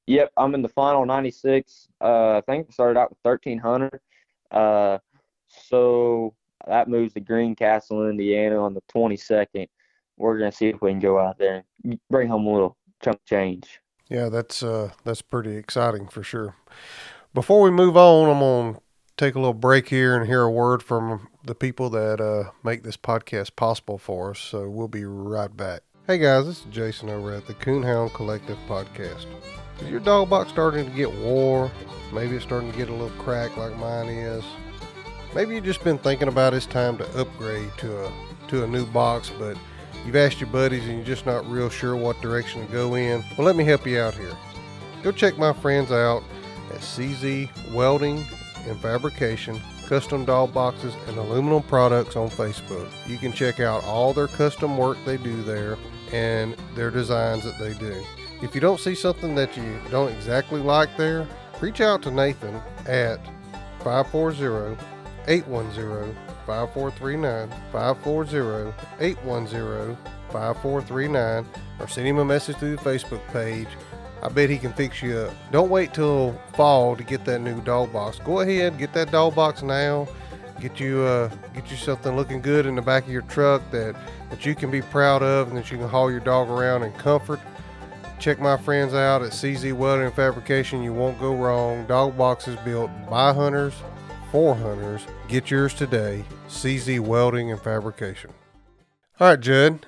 Yep, 0.08 0.32
I'm 0.36 0.54
in 0.54 0.62
the 0.62 0.70
final 0.70 1.06
96. 1.06 1.88
Uh, 2.02 2.38
I 2.38 2.42
think 2.42 2.68
I 2.70 2.74
started 2.74 3.00
out 3.00 3.10
with 3.10 3.20
1300. 3.22 4.00
Uh, 4.52 4.98
so 5.48 6.34
that 6.68 6.90
moves 6.90 7.14
to 7.14 7.22
Greencastle, 7.22 8.10
Indiana 8.10 8.62
on 8.62 8.74
the 8.74 8.82
22nd. 8.94 9.68
We're 10.18 10.38
gonna 10.38 10.52
see 10.52 10.68
if 10.68 10.82
we 10.82 10.92
can 10.92 11.00
go 11.00 11.20
out 11.20 11.38
there 11.38 11.64
and 11.84 12.00
bring 12.10 12.28
home 12.28 12.46
a 12.46 12.54
little 12.54 12.78
chunk 13.04 13.20
change. 13.26 13.80
Yeah, 14.10 14.30
that's 14.30 14.64
uh, 14.64 14.92
that's 15.04 15.22
pretty 15.22 15.56
exciting 15.56 16.08
for 16.08 16.24
sure. 16.24 16.56
Before 17.34 17.62
we 17.62 17.72
move 17.72 17.98
on, 17.98 18.30
I'm 18.30 18.40
gonna 18.40 18.80
take 19.18 19.36
a 19.36 19.40
little 19.40 19.54
break 19.54 19.90
here 19.90 20.16
and 20.16 20.28
hear 20.28 20.42
a 20.42 20.52
word 20.52 20.84
from 20.84 21.28
the 21.44 21.56
people 21.56 21.90
that 21.92 22.22
uh, 22.22 22.52
make 22.64 22.84
this 22.84 22.98
podcast 22.98 23.56
possible 23.56 23.98
for 23.98 24.32
us. 24.32 24.40
So 24.40 24.70
we'll 24.70 24.88
be 24.88 25.06
right 25.06 25.56
back. 25.56 25.82
Hey 26.06 26.18
guys, 26.18 26.46
this 26.46 26.60
is 26.60 26.66
Jason 26.66 27.10
over 27.10 27.34
at 27.34 27.48
the 27.48 27.54
Coonhound 27.54 28.14
Collective 28.14 28.58
Podcast. 28.68 29.26
Is 29.82 29.90
your 29.90 30.00
dog 30.00 30.30
box 30.30 30.52
starting 30.52 30.86
to 30.86 30.92
get 30.92 31.14
wore? 31.14 31.72
Maybe 32.14 32.36
it's 32.36 32.46
starting 32.46 32.72
to 32.72 32.78
get 32.78 32.90
a 32.90 32.94
little 32.94 33.18
cracked 33.24 33.58
like 33.58 33.76
mine 33.78 34.08
is. 34.08 34.44
Maybe 35.34 35.56
you've 35.56 35.64
just 35.64 35.84
been 35.84 35.98
thinking 35.98 36.28
about 36.28 36.54
it's 36.54 36.66
time 36.68 36.98
to 36.98 37.20
upgrade 37.20 37.72
to 37.78 38.06
a 38.06 38.12
to 38.50 38.64
a 38.64 38.68
new 38.68 38.86
box, 38.86 39.32
but 39.40 39.58
you've 40.06 40.16
asked 40.16 40.40
your 40.40 40.50
buddies 40.50 40.86
and 40.86 40.98
you're 40.98 41.06
just 41.06 41.26
not 41.26 41.50
real 41.50 41.70
sure 41.70 41.96
what 41.96 42.22
direction 42.22 42.66
to 42.66 42.72
go 42.72 42.96
in. 42.96 43.24
Well, 43.38 43.46
let 43.46 43.56
me 43.56 43.64
help 43.64 43.86
you 43.86 44.00
out 44.00 44.14
here. 44.14 44.36
Go 45.02 45.12
check 45.12 45.38
my 45.38 45.54
friends 45.54 45.92
out 45.92 46.24
at 46.72 46.80
CZ 46.80 47.50
Welding 47.74 48.26
and 48.66 48.80
Fabrication, 48.80 49.60
Custom 49.88 50.26
Dog 50.26 50.54
Boxes, 50.54 50.96
and 51.08 51.18
Aluminum 51.18 51.64
Products 51.64 52.16
on 52.16 52.30
Facebook. 52.30 52.90
You 53.08 53.18
can 53.18 53.32
check 53.34 53.60
out 53.60 53.84
all 53.84 54.14
their 54.14 54.28
custom 54.28 54.78
work 54.78 54.98
they 55.06 55.18
do 55.18 55.42
there 55.44 55.78
and 56.12 56.56
their 56.76 56.92
designs 56.92 57.44
that 57.44 57.60
they 57.60 57.74
do. 57.74 58.04
If 58.42 58.56
you 58.56 58.62
don't 58.62 58.80
see 58.80 58.96
something 58.96 59.36
that 59.36 59.56
you 59.58 59.80
don't 59.90 60.12
exactly 60.12 60.62
like 60.62 60.96
there, 60.98 61.28
reach 61.62 61.82
out 61.82 62.02
to 62.04 62.12
Nathan 62.12 62.62
at 62.86 63.20
540 63.84 64.78
810 65.28 66.23
5439 66.46 67.50
540 67.72 68.74
810 69.00 69.98
5439 70.32 71.46
or 71.80 71.88
send 71.88 72.08
him 72.08 72.18
a 72.18 72.26
message 72.26 72.58
through 72.58 72.76
the 72.76 72.82
Facebook 72.82 73.26
page. 73.32 73.68
I 74.22 74.30
bet 74.30 74.50
he 74.50 74.58
can 74.58 74.74
fix 74.74 75.02
you 75.02 75.18
up. 75.18 75.34
Don't 75.52 75.70
wait 75.70 75.94
till 75.94 76.40
fall 76.56 76.96
to 76.96 77.04
get 77.04 77.26
that 77.26 77.40
new 77.40 77.62
dog 77.62 77.92
box. 77.92 78.20
Go 78.20 78.40
ahead, 78.40 78.78
get 78.78 78.94
that 78.94 79.12
dog 79.12 79.36
box 79.36 79.62
now. 79.62 80.08
Get 80.60 80.80
you 80.80 81.02
uh, 81.02 81.30
get 81.54 81.70
you 81.70 81.78
something 81.78 82.16
looking 82.16 82.42
good 82.42 82.66
in 82.66 82.76
the 82.76 82.82
back 82.82 83.04
of 83.04 83.10
your 83.10 83.24
truck 83.24 83.62
that, 83.72 83.96
that 84.30 84.46
you 84.46 84.56
can 84.56 84.72
be 84.72 84.82
proud 84.82 85.22
of 85.22 85.50
and 85.50 85.58
that 85.58 85.72
you 85.72 85.78
can 85.78 85.90
haul 85.90 86.10
your 86.10 86.22
dog 86.22 86.50
around 86.50 86.84
in 86.84 86.94
comfort. 86.94 87.40
Check 88.20 88.40
my 88.40 88.56
friends 88.56 88.94
out 88.94 89.24
at 89.24 89.32
CZ 89.32 89.74
Welding 89.74 90.06
and 90.06 90.16
Fabrication. 90.16 90.82
You 90.82 90.94
won't 90.94 91.20
go 91.20 91.36
wrong. 91.36 91.86
Dog 91.88 92.18
boxes 92.18 92.56
built 92.64 92.90
by 93.10 93.34
hunters 93.34 93.74
for 94.34 94.56
hunters. 94.56 95.06
Get 95.28 95.52
yours 95.52 95.76
today. 95.76 96.26
CZ 96.50 97.02
Welding 97.02 97.52
and 97.52 97.62
Fabrication. 97.62 98.32
All 99.20 99.28
right, 99.28 99.40
Judd. 99.40 99.86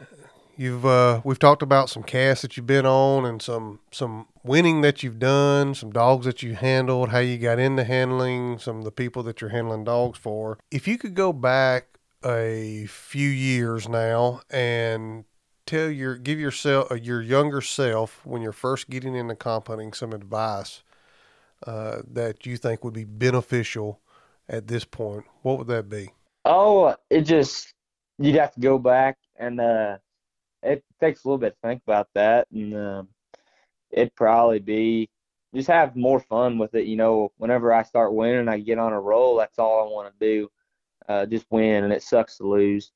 You've 0.56 0.86
uh, 0.86 1.22
we've 1.24 1.40
talked 1.40 1.64
about 1.64 1.90
some 1.90 2.04
casts 2.04 2.44
that 2.44 2.56
you've 2.56 2.68
been 2.68 2.86
on 2.86 3.26
and 3.26 3.42
some 3.42 3.80
some 3.92 4.28
winning 4.44 4.82
that 4.82 5.02
you've 5.02 5.18
done, 5.18 5.74
some 5.74 5.90
dogs 5.90 6.28
that 6.28 6.44
you 6.44 6.54
handled, 6.54 7.10
how 7.10 7.18
you 7.18 7.40
got 7.40 7.58
into 7.58 7.84
handling, 7.86 8.60
some 8.60 8.78
of 8.78 8.84
the 8.84 8.92
people 8.92 9.24
that 9.24 9.42
you're 9.42 9.50
handling 9.50 9.84
dogs 9.84 10.20
for. 10.20 10.60
If 10.70 10.88
you 10.88 11.00
could 11.00 11.16
go 11.16 11.34
back 11.34 11.98
a 12.24 12.86
few 12.88 13.28
years 13.28 13.90
now 13.90 14.42
and 14.52 15.26
tell 15.66 15.90
your 15.90 16.18
give 16.18 16.40
yourself 16.40 16.92
uh, 16.92 16.96
your 16.96 17.20
younger 17.20 17.62
self 17.62 18.24
when 18.24 18.44
you're 18.44 18.52
first 18.52 18.92
getting 18.92 19.16
into 19.16 19.36
comp 19.36 19.70
hunting 19.70 19.92
some 19.92 20.14
advice 20.14 20.84
uh, 21.66 22.04
that 22.08 22.46
you 22.46 22.58
think 22.58 22.84
would 22.84 22.94
be 22.94 23.06
beneficial 23.06 24.02
at 24.48 24.68
this 24.68 24.86
point, 24.86 25.26
what 25.42 25.58
would 25.58 25.68
that 25.68 25.90
be? 25.90 26.12
Oh, 26.44 26.96
it 27.10 27.22
just 27.22 27.74
you'd 28.20 28.36
have 28.36 28.54
to 28.54 28.60
go 28.60 28.78
back 28.78 29.18
and 29.38 29.60
uh, 29.60 29.98
it 30.64 30.84
takes 31.00 31.24
a 31.24 31.28
little 31.28 31.38
bit 31.38 31.56
to 31.56 31.68
think 31.68 31.82
about 31.86 32.08
that, 32.16 32.48
and 32.52 32.76
um, 32.76 33.08
it'd 33.92 34.16
probably 34.16 34.60
be 34.60 35.10
just 35.54 35.68
have 35.70 35.96
more 35.96 36.20
fun 36.20 36.58
with 36.58 36.76
it. 36.76 36.86
You 36.86 36.98
know, 36.98 37.32
whenever 37.38 37.74
I 37.74 37.84
start 37.84 38.14
winning, 38.14 38.48
I 38.48 38.60
get 38.60 38.78
on 38.78 38.94
a 38.94 39.00
roll. 39.00 39.38
That's 39.38 39.60
all 39.60 39.88
I 39.88 39.92
want 39.92 40.14
to 40.14 40.26
do, 40.26 40.50
uh, 41.08 41.26
just 41.26 41.46
win, 41.50 41.84
and 41.84 41.94
it 41.94 42.04
sucks 42.04 42.38
to 42.38 42.48
lose. 42.48 42.92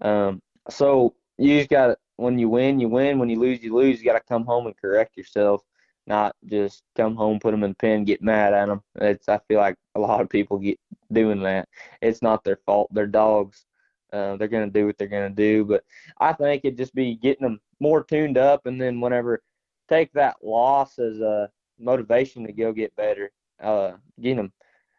Um, 0.00 0.40
So 0.70 1.14
you 1.38 1.58
just 1.58 1.70
got 1.70 1.88
to 1.88 1.96
when 2.16 2.38
you 2.38 2.48
win, 2.48 2.80
you 2.80 2.88
win. 2.88 3.18
When 3.18 3.28
you 3.28 3.38
lose, 3.38 3.62
you 3.62 3.74
lose. 3.74 3.98
You 3.98 4.04
got 4.04 4.18
to 4.18 4.28
come 4.28 4.44
home 4.44 4.66
and 4.66 4.76
correct 4.76 5.16
yourself, 5.16 5.62
not 6.08 6.34
just 6.46 6.82
come 6.96 7.14
home, 7.14 7.38
put 7.38 7.52
them 7.52 7.62
in 7.62 7.70
the 7.70 7.76
pen, 7.76 8.04
get 8.04 8.22
mad 8.22 8.54
at 8.54 8.66
them. 8.66 8.82
It's 8.96 9.28
I 9.28 9.38
feel 9.46 9.60
like 9.60 9.76
a 9.94 10.00
lot 10.00 10.20
of 10.22 10.28
people 10.28 10.58
get 10.58 10.78
doing 11.12 11.42
that. 11.42 11.68
It's 12.02 12.22
not 12.22 12.42
their 12.42 12.58
fault. 12.66 12.88
They're 12.92 13.06
dogs. 13.06 13.66
Uh, 14.12 14.36
they're 14.36 14.48
gonna 14.48 14.70
do 14.70 14.86
what 14.86 14.96
they're 14.98 15.06
gonna 15.06 15.30
do. 15.30 15.64
But 15.64 15.84
I 16.18 16.32
think 16.32 16.64
it'd 16.64 16.78
just 16.78 16.94
be 16.94 17.14
getting 17.16 17.44
them 17.44 17.60
more 17.78 18.02
tuned 18.02 18.38
up, 18.38 18.66
and 18.66 18.80
then 18.80 19.00
whenever 19.00 19.42
take 19.88 20.12
that 20.14 20.36
loss 20.42 20.98
as 20.98 21.20
a 21.20 21.50
motivation 21.78 22.46
to 22.46 22.52
go 22.52 22.72
get 22.72 22.94
better. 22.96 23.30
Uh, 23.62 23.92
getting 24.20 24.36
them, 24.36 24.52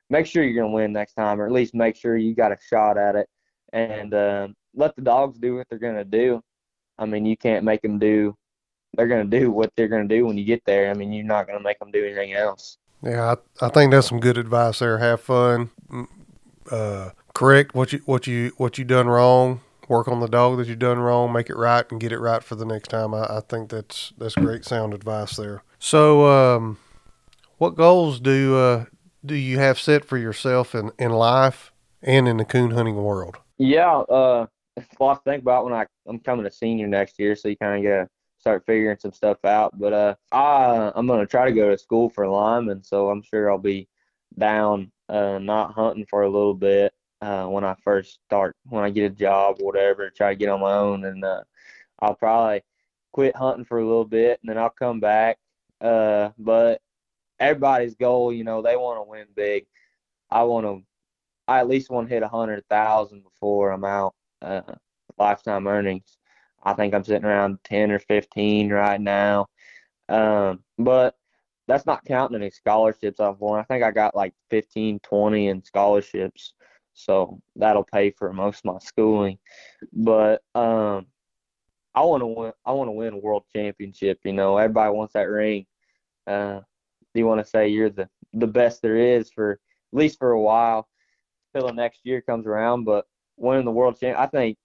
make 0.09 0.25
sure 0.25 0.43
you're 0.43 0.61
gonna 0.61 0.73
win 0.73 0.93
next 0.93 1.13
time, 1.13 1.41
or 1.41 1.45
at 1.45 1.51
least 1.51 1.73
make 1.73 1.95
sure 1.95 2.17
you 2.17 2.35
got 2.35 2.51
a 2.51 2.57
shot 2.69 2.97
at 2.97 3.15
it, 3.15 3.27
and 3.73 4.13
uh, 4.13 4.47
let 4.75 4.95
the 4.95 5.01
dogs 5.01 5.39
do 5.39 5.55
what 5.55 5.67
they're 5.69 5.79
gonna 5.79 6.03
do. 6.03 6.41
I 6.97 7.05
mean, 7.05 7.25
you 7.25 7.37
can't 7.37 7.63
make 7.63 7.81
them 7.81 7.97
do. 7.97 8.35
They're 8.95 9.07
gonna 9.07 9.25
do 9.25 9.51
what 9.51 9.71
they're 9.75 9.87
gonna 9.87 10.07
do 10.07 10.25
when 10.25 10.37
you 10.37 10.45
get 10.45 10.63
there. 10.65 10.89
I 10.89 10.93
mean, 10.93 11.13
you're 11.13 11.25
not 11.25 11.47
gonna 11.47 11.59
make 11.59 11.79
them 11.79 11.91
do 11.91 12.05
anything 12.05 12.33
else. 12.33 12.77
Yeah, 13.01 13.35
I, 13.61 13.65
I 13.65 13.69
think 13.69 13.91
that's 13.91 14.07
some 14.07 14.19
good 14.19 14.37
advice 14.37 14.79
there. 14.79 14.97
Have 14.97 15.21
fun. 15.21 15.69
Mm, 15.89 16.07
uh, 16.71 17.09
correct 17.33 17.73
what 17.73 17.93
you 17.93 17.99
what 18.05 18.27
you 18.27 18.51
what 18.57 18.77
you 18.77 18.83
done 18.83 19.07
wrong. 19.07 19.61
Work 19.87 20.07
on 20.07 20.19
the 20.19 20.27
dog 20.27 20.57
that 20.57 20.67
you 20.67 20.75
done 20.75 20.99
wrong. 20.99 21.33
Make 21.33 21.49
it 21.49 21.55
right 21.55 21.89
and 21.89 21.99
get 21.99 22.11
it 22.11 22.19
right 22.19 22.43
for 22.43 22.55
the 22.55 22.65
next 22.65 22.89
time. 22.89 23.13
I, 23.13 23.37
I 23.37 23.41
think 23.47 23.69
that's 23.69 24.13
that's 24.17 24.35
great 24.35 24.65
sound 24.65 24.93
advice 24.93 25.35
there. 25.35 25.63
So, 25.79 26.27
um, 26.27 26.77
what 27.57 27.75
goals 27.75 28.19
do 28.19 28.57
uh, 28.57 28.85
do 29.25 29.35
you 29.35 29.59
have 29.59 29.79
set 29.79 30.05
for 30.05 30.17
yourself 30.17 30.75
in, 30.75 30.91
in 30.99 31.11
life 31.11 31.71
and 32.01 32.27
in 32.27 32.37
the 32.37 32.45
coon 32.45 32.71
hunting 32.71 32.97
world? 32.97 33.37
Yeah, 33.57 33.99
uh, 33.99 34.45
it's 34.77 34.87
a 34.99 35.03
lot 35.03 35.23
to 35.23 35.29
think 35.29 35.41
about 35.41 35.65
when 35.65 35.73
I 35.73 35.85
I'm 36.07 36.19
coming 36.19 36.45
a 36.45 36.51
senior 36.51 36.87
next 36.87 37.17
year, 37.17 37.35
so 37.35 37.47
you 37.47 37.57
kind 37.57 37.77
of 37.77 37.89
gotta 37.89 38.09
start 38.39 38.65
figuring 38.65 38.97
some 38.99 39.13
stuff 39.13 39.43
out. 39.45 39.77
But 39.77 39.93
uh, 39.93 40.15
I 40.31 40.91
I'm 40.95 41.07
gonna 41.07 41.25
try 41.25 41.45
to 41.45 41.55
go 41.55 41.69
to 41.69 41.77
school 41.77 42.09
for 42.09 42.27
lineman, 42.27 42.83
so 42.83 43.09
I'm 43.09 43.21
sure 43.21 43.51
I'll 43.51 43.57
be 43.57 43.87
down 44.37 44.91
uh, 45.09 45.39
not 45.39 45.73
hunting 45.73 46.05
for 46.09 46.23
a 46.23 46.29
little 46.29 46.53
bit 46.53 46.93
uh, 47.21 47.45
when 47.47 47.63
I 47.63 47.75
first 47.83 48.19
start 48.25 48.55
when 48.65 48.83
I 48.83 48.89
get 48.89 49.11
a 49.11 49.15
job 49.15 49.57
or 49.59 49.65
whatever. 49.65 50.09
Try 50.09 50.33
to 50.33 50.39
get 50.39 50.49
on 50.49 50.61
my 50.61 50.73
own, 50.73 51.05
and 51.05 51.23
uh, 51.23 51.43
I'll 51.99 52.15
probably 52.15 52.61
quit 53.11 53.35
hunting 53.35 53.65
for 53.65 53.79
a 53.79 53.85
little 53.85 54.05
bit, 54.05 54.39
and 54.41 54.49
then 54.49 54.57
I'll 54.57 54.69
come 54.69 54.99
back. 54.99 55.37
Uh, 55.81 56.29
but 56.37 56.81
everybody's 57.39 57.95
goal, 57.95 58.31
you 58.33 58.43
know, 58.43 58.61
they 58.61 58.75
want 58.75 58.99
to 58.99 59.09
win 59.09 59.27
big. 59.35 59.65
I 60.29 60.43
want 60.43 60.65
to. 60.65 60.83
I 61.47 61.59
at 61.59 61.67
least 61.67 61.89
want 61.89 62.07
to 62.07 62.13
hit 62.13 62.21
a 62.21 62.27
hundred 62.27 62.63
thousand 62.69 63.23
before 63.23 63.71
I'm 63.71 63.83
out. 63.83 64.13
Uh, 64.41 64.61
lifetime 65.17 65.67
earnings. 65.67 66.18
I 66.63 66.73
think 66.73 66.93
I'm 66.93 67.03
sitting 67.03 67.25
around 67.25 67.59
10 67.63 67.91
or 67.91 67.99
15 67.99 68.69
right 68.69 68.99
now. 68.99 69.47
Um, 70.07 70.63
but 70.77 71.15
that's 71.67 71.85
not 71.85 72.05
counting 72.05 72.35
any 72.35 72.49
scholarships 72.49 73.19
I've 73.19 73.39
won. 73.39 73.59
I 73.59 73.63
think 73.63 73.83
I 73.83 73.91
got 73.91 74.15
like 74.15 74.33
15, 74.49 74.99
20 74.99 75.47
in 75.47 75.63
scholarships. 75.63 76.53
So 76.93 77.39
that'll 77.55 77.83
pay 77.85 78.11
for 78.11 78.33
most 78.33 78.59
of 78.59 78.73
my 78.73 78.79
schooling. 78.79 79.37
But 79.93 80.41
um, 80.55 81.05
I 81.95 82.01
want 82.01 82.21
to 82.21 82.27
win. 82.27 82.53
I 82.65 82.71
want 82.71 82.87
to 82.87 82.91
win 82.91 83.13
a 83.13 83.17
world 83.17 83.43
championship. 83.55 84.19
You 84.25 84.33
know, 84.33 84.57
everybody 84.57 84.91
wants 84.91 85.13
that 85.13 85.29
ring. 85.29 85.65
Uh, 86.27 86.61
you 87.13 87.25
want 87.25 87.43
to 87.43 87.49
say 87.49 87.69
you're 87.69 87.89
the 87.89 88.09
the 88.33 88.47
best 88.47 88.81
there 88.81 88.97
is 88.97 89.31
for 89.31 89.53
at 89.53 89.97
least 89.97 90.19
for 90.19 90.31
a 90.31 90.41
while 90.41 90.87
till 91.53 91.67
the 91.67 91.73
next 91.73 92.01
year 92.03 92.21
comes 92.21 92.45
around. 92.45 92.83
But 92.83 93.05
winning 93.37 93.65
the 93.65 93.71
world 93.71 93.99
champ, 93.99 94.19
I 94.19 94.25
think 94.27 94.57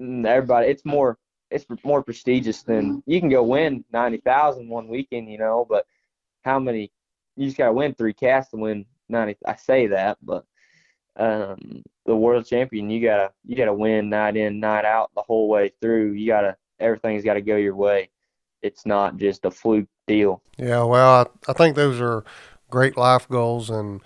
mm, 0.00 0.26
everybody. 0.26 0.68
It's 0.68 0.84
more 0.84 1.18
it's 1.50 1.66
more 1.84 2.02
prestigious 2.02 2.62
than 2.62 3.02
you 3.06 3.20
can 3.20 3.28
go 3.28 3.42
win 3.42 3.84
ninety 3.92 4.18
thousand 4.18 4.68
one 4.68 4.88
weekend, 4.88 5.30
you 5.30 5.38
know. 5.38 5.66
But 5.68 5.86
how 6.42 6.58
many? 6.58 6.90
You 7.36 7.46
just 7.46 7.58
gotta 7.58 7.72
win 7.72 7.94
three 7.94 8.12
casts 8.12 8.50
to 8.50 8.56
win 8.56 8.86
ninety. 9.08 9.36
I 9.46 9.56
say 9.56 9.86
that, 9.88 10.18
but 10.22 10.44
um, 11.16 11.82
the 12.06 12.16
world 12.16 12.46
champion, 12.46 12.90
you 12.90 13.02
gotta 13.02 13.32
you 13.44 13.56
gotta 13.56 13.74
win 13.74 14.08
night 14.08 14.36
in, 14.36 14.60
night 14.60 14.84
out 14.84 15.10
the 15.14 15.22
whole 15.22 15.48
way 15.48 15.72
through. 15.80 16.12
You 16.12 16.26
gotta 16.26 16.56
everything's 16.80 17.24
got 17.24 17.34
to 17.34 17.42
go 17.42 17.56
your 17.56 17.76
way. 17.76 18.10
It's 18.62 18.84
not 18.84 19.16
just 19.16 19.44
a 19.44 19.50
fluke 19.50 19.88
deal. 20.06 20.42
Yeah, 20.58 20.82
well, 20.84 21.26
I, 21.46 21.50
I 21.50 21.52
think 21.52 21.76
those 21.76 22.00
are 22.00 22.24
great 22.68 22.96
life 22.96 23.28
goals, 23.28 23.70
and 23.70 24.00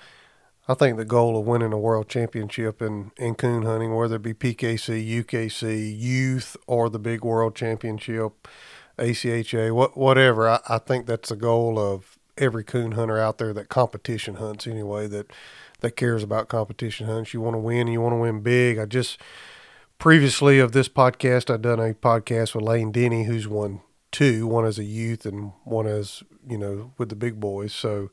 I 0.67 0.75
think 0.75 0.97
the 0.97 1.05
goal 1.05 1.39
of 1.39 1.47
winning 1.47 1.73
a 1.73 1.79
world 1.79 2.09
championship 2.09 2.81
in, 2.81 3.13
in 3.19 3.35
coon 3.35 3.65
hunting, 3.65 3.95
whether 3.95 4.17
it 4.17 4.23
be 4.23 4.33
PKC, 4.33 5.25
UKC, 5.25 5.99
youth, 5.99 6.57
or 6.67 6.89
the 6.89 6.99
big 6.99 7.23
world 7.23 7.55
championship, 7.55 8.49
ACHA, 8.99 9.75
what, 9.75 9.97
whatever, 9.97 10.49
I, 10.49 10.61
I 10.69 10.79
think 10.79 11.07
that's 11.07 11.29
the 11.29 11.37
goal 11.37 11.79
of 11.79 12.19
every 12.39 12.65
coon 12.65 12.93
hunter 12.93 13.19
out 13.19 13.39
there 13.39 13.53
that 13.53 13.69
competition 13.69 14.37
hunts 14.37 14.67
anyway, 14.67 15.07
that, 15.09 15.31
that 15.81 15.97
cares 15.97 16.23
about 16.23 16.49
competition 16.49 17.07
hunts. 17.07 17.35
You 17.35 17.43
want 17.43 17.55
to 17.55 17.59
win 17.59 17.87
you 17.87 18.01
want 18.01 18.15
to 18.15 18.19
win 18.19 18.41
big. 18.41 18.79
I 18.79 18.87
just 18.87 19.21
previously 19.99 20.59
of 20.59 20.73
this 20.73 20.89
podcast, 20.89 21.53
I've 21.53 21.63
done 21.63 21.79
a 21.79 21.93
podcast 21.93 22.55
with 22.55 22.65
Lane 22.65 22.91
Denny, 22.91 23.25
who's 23.25 23.47
won 23.47 23.83
two, 24.11 24.47
one 24.47 24.65
as 24.65 24.79
a 24.79 24.85
youth 24.85 25.27
and 25.27 25.53
one 25.65 25.87
as, 25.87 26.23
you 26.49 26.57
know, 26.57 26.93
with 26.97 27.11
the 27.11 27.17
big 27.17 27.39
boys. 27.39 27.75
So, 27.75 28.11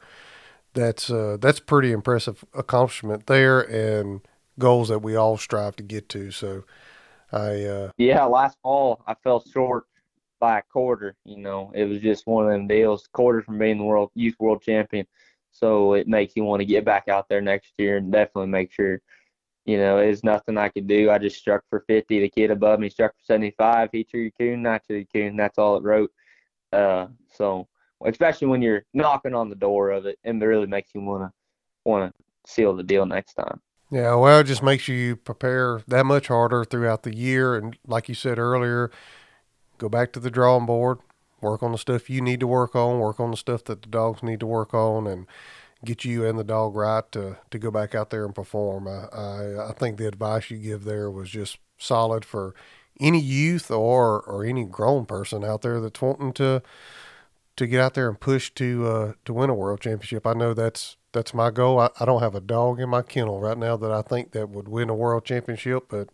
that's 0.73 1.09
uh, 1.09 1.37
that's 1.39 1.59
pretty 1.59 1.91
impressive 1.91 2.43
accomplishment 2.53 3.27
there, 3.27 3.61
and 3.61 4.21
goals 4.59 4.89
that 4.89 4.99
we 4.99 5.15
all 5.15 5.37
strive 5.37 5.75
to 5.77 5.83
get 5.83 6.09
to. 6.09 6.31
So, 6.31 6.63
I 7.31 7.63
uh, 7.63 7.91
yeah, 7.97 8.23
last 8.23 8.57
fall 8.61 9.01
I 9.07 9.15
fell 9.23 9.43
short 9.51 9.85
by 10.39 10.59
a 10.59 10.63
quarter. 10.63 11.15
You 11.25 11.37
know, 11.37 11.71
it 11.73 11.85
was 11.85 11.99
just 11.99 12.27
one 12.27 12.45
of 12.45 12.51
them 12.51 12.67
deals, 12.67 13.07
quarter 13.13 13.41
from 13.41 13.59
being 13.59 13.77
the 13.77 13.83
world 13.83 14.11
youth 14.15 14.35
world 14.39 14.61
champion. 14.61 15.05
So 15.51 15.93
it 15.93 16.07
makes 16.07 16.35
you 16.35 16.43
want 16.43 16.61
to 16.61 16.65
get 16.65 16.85
back 16.85 17.07
out 17.07 17.27
there 17.29 17.41
next 17.41 17.73
year 17.77 17.97
and 17.97 18.11
definitely 18.11 18.47
make 18.47 18.71
sure. 18.71 19.01
You 19.63 19.77
know, 19.77 19.97
there's 19.97 20.23
nothing 20.23 20.57
I 20.57 20.69
could 20.69 20.87
do. 20.87 21.11
I 21.11 21.19
just 21.19 21.37
struck 21.37 21.63
for 21.69 21.83
50. 21.87 22.19
The 22.19 22.29
kid 22.29 22.49
above 22.49 22.79
me 22.79 22.89
struck 22.89 23.11
for 23.11 23.23
75. 23.25 23.89
He 23.91 24.03
threw 24.03 24.31
coon, 24.31 24.63
not 24.63 24.81
the 24.89 25.05
coon. 25.05 25.37
That's 25.37 25.59
all 25.59 25.77
it 25.77 25.83
wrote. 25.83 26.11
Uh, 26.73 27.07
so 27.31 27.67
especially 28.05 28.47
when 28.47 28.61
you're 28.61 28.83
knocking 28.93 29.33
on 29.33 29.49
the 29.49 29.55
door 29.55 29.91
of 29.91 30.05
it, 30.05 30.17
and 30.23 30.41
it 30.41 30.45
really 30.45 30.67
makes 30.67 30.91
you 30.93 31.01
want 31.01 31.23
to 31.23 31.31
want 31.85 32.13
to 32.13 32.51
seal 32.51 32.75
the 32.75 32.83
deal 32.83 33.05
next 33.05 33.33
time. 33.33 33.61
Yeah, 33.91 34.15
well, 34.15 34.39
it 34.39 34.45
just 34.45 34.63
makes 34.63 34.87
you 34.87 35.17
prepare 35.17 35.81
that 35.87 36.05
much 36.05 36.27
harder 36.27 36.63
throughout 36.63 37.03
the 37.03 37.15
year, 37.15 37.55
and 37.55 37.77
like 37.85 38.07
you 38.07 38.15
said 38.15 38.39
earlier, 38.39 38.89
go 39.77 39.89
back 39.89 40.13
to 40.13 40.19
the 40.19 40.31
drawing 40.31 40.65
board, 40.65 40.99
work 41.41 41.61
on 41.61 41.73
the 41.73 41.77
stuff 41.77 42.09
you 42.09 42.21
need 42.21 42.39
to 42.39 42.47
work 42.47 42.75
on, 42.75 42.99
work 42.99 43.19
on 43.19 43.31
the 43.31 43.37
stuff 43.37 43.65
that 43.65 43.81
the 43.81 43.89
dogs 43.89 44.23
need 44.23 44.39
to 44.39 44.47
work 44.47 44.73
on, 44.73 45.07
and 45.07 45.27
get 45.83 46.05
you 46.05 46.25
and 46.25 46.37
the 46.37 46.43
dog 46.43 46.75
right 46.75 47.11
to 47.11 47.37
to 47.49 47.59
go 47.59 47.71
back 47.71 47.95
out 47.95 48.11
there 48.11 48.25
and 48.25 48.35
perform. 48.35 48.87
I 48.87 49.07
I, 49.13 49.69
I 49.69 49.73
think 49.73 49.97
the 49.97 50.07
advice 50.07 50.49
you 50.49 50.57
give 50.57 50.83
there 50.83 51.09
was 51.09 51.29
just 51.29 51.57
solid 51.77 52.23
for 52.23 52.53
any 52.99 53.19
youth 53.19 53.71
or 53.71 54.21
or 54.21 54.45
any 54.45 54.63
grown 54.63 55.05
person 55.05 55.43
out 55.43 55.61
there 55.61 55.81
that's 55.81 56.01
wanting 56.01 56.33
to 56.33 56.61
to 57.55 57.67
get 57.67 57.81
out 57.81 57.93
there 57.93 58.09
and 58.09 58.19
push 58.19 58.51
to 58.51 58.87
uh, 58.87 59.13
to 59.25 59.33
win 59.33 59.49
a 59.49 59.53
world 59.53 59.81
championship. 59.81 60.25
I 60.25 60.33
know 60.33 60.53
that's 60.53 60.97
that's 61.11 61.33
my 61.33 61.51
goal. 61.51 61.79
I, 61.79 61.89
I 61.99 62.05
don't 62.05 62.21
have 62.21 62.35
a 62.35 62.41
dog 62.41 62.79
in 62.79 62.89
my 62.89 63.01
kennel 63.01 63.39
right 63.39 63.57
now 63.57 63.77
that 63.77 63.91
I 63.91 64.01
think 64.01 64.31
that 64.31 64.49
would 64.49 64.67
win 64.67 64.89
a 64.89 64.95
world 64.95 65.25
championship, 65.25 65.85
but 65.89 66.09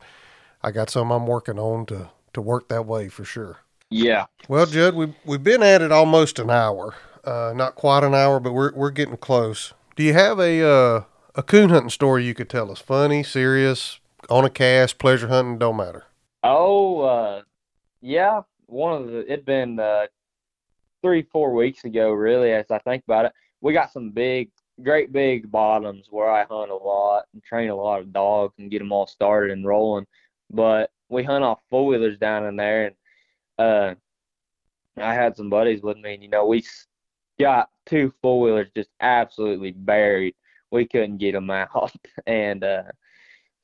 I 0.63 0.71
got 0.71 0.89
some 0.89 1.11
I'm 1.11 1.27
working 1.27 1.59
on 1.59 1.85
to 1.87 2.09
to 2.33 2.41
work 2.41 2.69
that 2.69 2.85
way 2.85 3.07
for 3.09 3.23
sure. 3.23 3.57
Yeah. 3.89 4.25
Well, 4.47 4.65
Judd, 4.65 4.95
we've 4.95 5.15
we've 5.25 5.43
been 5.43 5.63
at 5.63 5.81
it 5.81 5.91
almost 5.91 6.39
an 6.39 6.49
hour. 6.49 6.95
Uh, 7.23 7.53
not 7.55 7.75
quite 7.75 8.03
an 8.03 8.15
hour, 8.15 8.39
but 8.39 8.53
we're 8.53 8.73
we're 8.73 8.91
getting 8.91 9.17
close. 9.17 9.73
Do 9.95 10.03
you 10.03 10.13
have 10.13 10.39
a 10.39 10.61
uh, 10.61 11.03
a 11.35 11.43
coon 11.43 11.69
hunting 11.69 11.89
story 11.89 12.25
you 12.25 12.33
could 12.33 12.49
tell 12.49 12.71
us? 12.71 12.79
Funny, 12.79 13.23
serious, 13.23 13.99
on 14.29 14.45
a 14.45 14.49
cast, 14.49 14.97
pleasure 14.97 15.27
hunting, 15.27 15.57
don't 15.57 15.77
matter. 15.77 16.05
Oh, 16.43 17.01
uh, 17.01 17.41
yeah. 18.01 18.41
One 18.67 19.01
of 19.01 19.07
the 19.07 19.31
it'd 19.31 19.45
been 19.45 19.79
uh, 19.79 20.07
three, 21.01 21.23
four 21.31 21.53
weeks 21.53 21.83
ago, 21.83 22.11
really, 22.11 22.51
as 22.51 22.69
I 22.71 22.79
think 22.79 23.03
about 23.03 23.25
it. 23.25 23.33
We 23.61 23.73
got 23.73 23.91
some 23.91 24.11
big, 24.11 24.49
great 24.83 25.11
big 25.11 25.51
bottoms 25.51 26.07
where 26.09 26.29
I 26.29 26.43
hunt 26.43 26.71
a 26.71 26.75
lot 26.75 27.25
and 27.33 27.43
train 27.43 27.69
a 27.69 27.75
lot 27.75 28.01
of 28.01 28.13
dogs 28.13 28.53
and 28.57 28.71
get 28.71 28.79
them 28.79 28.91
all 28.91 29.07
started 29.07 29.51
and 29.51 29.65
rolling. 29.65 30.05
But 30.51 30.91
we 31.09 31.23
hunt 31.23 31.43
off 31.43 31.59
four 31.69 31.85
wheelers 31.85 32.17
down 32.17 32.45
in 32.45 32.55
there, 32.55 32.87
and 32.87 32.95
uh, 33.57 33.95
I 35.01 35.13
had 35.13 35.35
some 35.35 35.49
buddies 35.49 35.81
with 35.81 35.97
me, 35.97 36.13
and 36.13 36.23
you 36.23 36.29
know, 36.29 36.45
we 36.45 36.63
got 37.39 37.69
two 37.85 38.13
four 38.21 38.41
wheelers 38.41 38.69
just 38.75 38.89
absolutely 39.01 39.71
buried. 39.71 40.35
We 40.71 40.85
couldn't 40.85 41.17
get 41.17 41.33
them 41.33 41.49
out, 41.49 41.93
and 42.27 42.63
uh, 42.63 42.83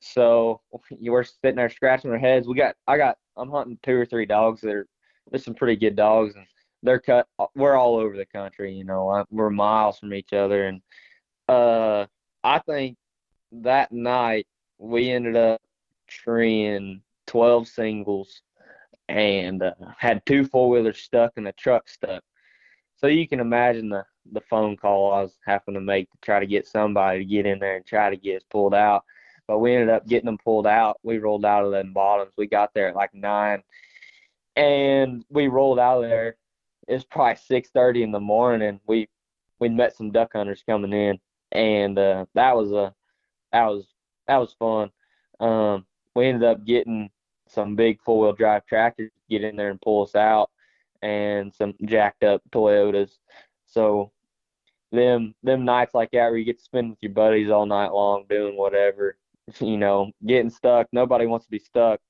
so 0.00 0.60
were 1.00 1.24
sitting 1.24 1.56
there 1.56 1.70
scratching 1.70 2.10
our 2.10 2.18
heads. 2.18 2.46
We 2.46 2.56
got, 2.56 2.76
I 2.86 2.96
got, 2.96 3.18
I'm 3.36 3.50
hunting 3.50 3.78
two 3.82 3.96
or 3.96 4.06
three 4.06 4.26
dogs 4.26 4.60
that 4.62 4.70
are, 4.70 4.86
there's 5.30 5.44
some 5.44 5.54
pretty 5.54 5.76
good 5.76 5.96
dogs, 5.96 6.34
and 6.34 6.46
they're 6.84 7.00
cut. 7.00 7.26
We're 7.56 7.76
all 7.76 7.96
over 7.96 8.16
the 8.16 8.26
country, 8.26 8.72
you 8.74 8.84
know. 8.84 9.24
We're 9.30 9.50
miles 9.50 9.98
from 9.98 10.14
each 10.14 10.32
other, 10.32 10.66
and 10.66 10.82
uh, 11.48 12.06
I 12.44 12.58
think 12.60 12.96
that 13.50 13.90
night 13.90 14.46
we 14.78 15.10
ended 15.10 15.36
up 15.36 15.60
treeing 16.06 17.00
12 17.26 17.66
singles 17.66 18.42
and 19.08 19.62
uh, 19.62 19.72
had 19.98 20.24
two 20.26 20.44
four 20.44 20.68
wheelers 20.68 20.98
stuck 20.98 21.32
and 21.36 21.48
a 21.48 21.52
truck 21.52 21.88
stuck. 21.88 22.22
So 22.96 23.06
you 23.06 23.26
can 23.26 23.40
imagine 23.40 23.88
the 23.88 24.04
the 24.32 24.40
phone 24.40 24.76
call 24.76 25.12
I 25.12 25.20
was 25.20 25.38
having 25.44 25.74
to 25.74 25.80
make 25.80 26.10
to 26.10 26.18
try 26.22 26.40
to 26.40 26.46
get 26.46 26.66
somebody 26.66 27.18
to 27.18 27.24
get 27.24 27.44
in 27.44 27.58
there 27.58 27.76
and 27.76 27.84
try 27.84 28.08
to 28.08 28.16
get 28.16 28.36
us 28.36 28.42
pulled 28.50 28.74
out. 28.74 29.04
But 29.46 29.58
we 29.58 29.74
ended 29.74 29.90
up 29.90 30.06
getting 30.06 30.24
them 30.24 30.38
pulled 30.38 30.66
out. 30.66 30.98
We 31.02 31.18
rolled 31.18 31.44
out 31.44 31.66
of 31.66 31.72
them 31.72 31.92
bottoms. 31.92 32.32
We 32.38 32.46
got 32.46 32.72
there 32.72 32.88
at 32.88 32.96
like 32.96 33.12
nine, 33.12 33.62
and 34.56 35.24
we 35.28 35.48
rolled 35.48 35.78
out 35.78 36.02
of 36.02 36.08
there. 36.08 36.36
It's 36.88 37.04
probably 37.04 37.36
six 37.36 37.70
thirty 37.70 38.02
in 38.02 38.12
the 38.12 38.20
morning. 38.20 38.80
We 38.86 39.08
we 39.60 39.68
met 39.68 39.96
some 39.96 40.10
duck 40.10 40.32
hunters 40.34 40.62
coming 40.68 40.92
in, 40.92 41.18
and 41.52 41.98
uh, 41.98 42.26
that 42.34 42.56
was 42.56 42.72
a 42.72 42.94
that 43.52 43.66
was 43.66 43.86
that 44.26 44.36
was 44.38 44.54
fun. 44.58 44.90
Um, 45.40 45.86
we 46.14 46.26
ended 46.26 46.44
up 46.48 46.64
getting 46.64 47.10
some 47.48 47.76
big 47.76 48.00
four 48.02 48.20
wheel 48.20 48.32
drive 48.32 48.66
tractors 48.66 49.10
to 49.12 49.20
get 49.38 49.44
in 49.44 49.56
there 49.56 49.70
and 49.70 49.80
pull 49.80 50.02
us 50.02 50.14
out, 50.14 50.50
and 51.02 51.54
some 51.54 51.74
jacked 51.84 52.24
up 52.24 52.42
Toyotas. 52.52 53.18
So 53.66 54.12
them 54.92 55.34
them 55.42 55.64
nights 55.64 55.94
like 55.94 56.10
that 56.12 56.28
where 56.28 56.36
you 56.36 56.44
get 56.44 56.58
to 56.58 56.64
spend 56.64 56.90
with 56.90 56.98
your 57.02 57.12
buddies 57.12 57.50
all 57.50 57.66
night 57.66 57.92
long 57.92 58.24
doing 58.28 58.56
whatever, 58.56 59.16
you 59.60 59.76
know, 59.76 60.10
getting 60.26 60.50
stuck. 60.50 60.88
Nobody 60.92 61.26
wants 61.26 61.46
to 61.46 61.50
be 61.50 61.58
stuck, 61.58 62.00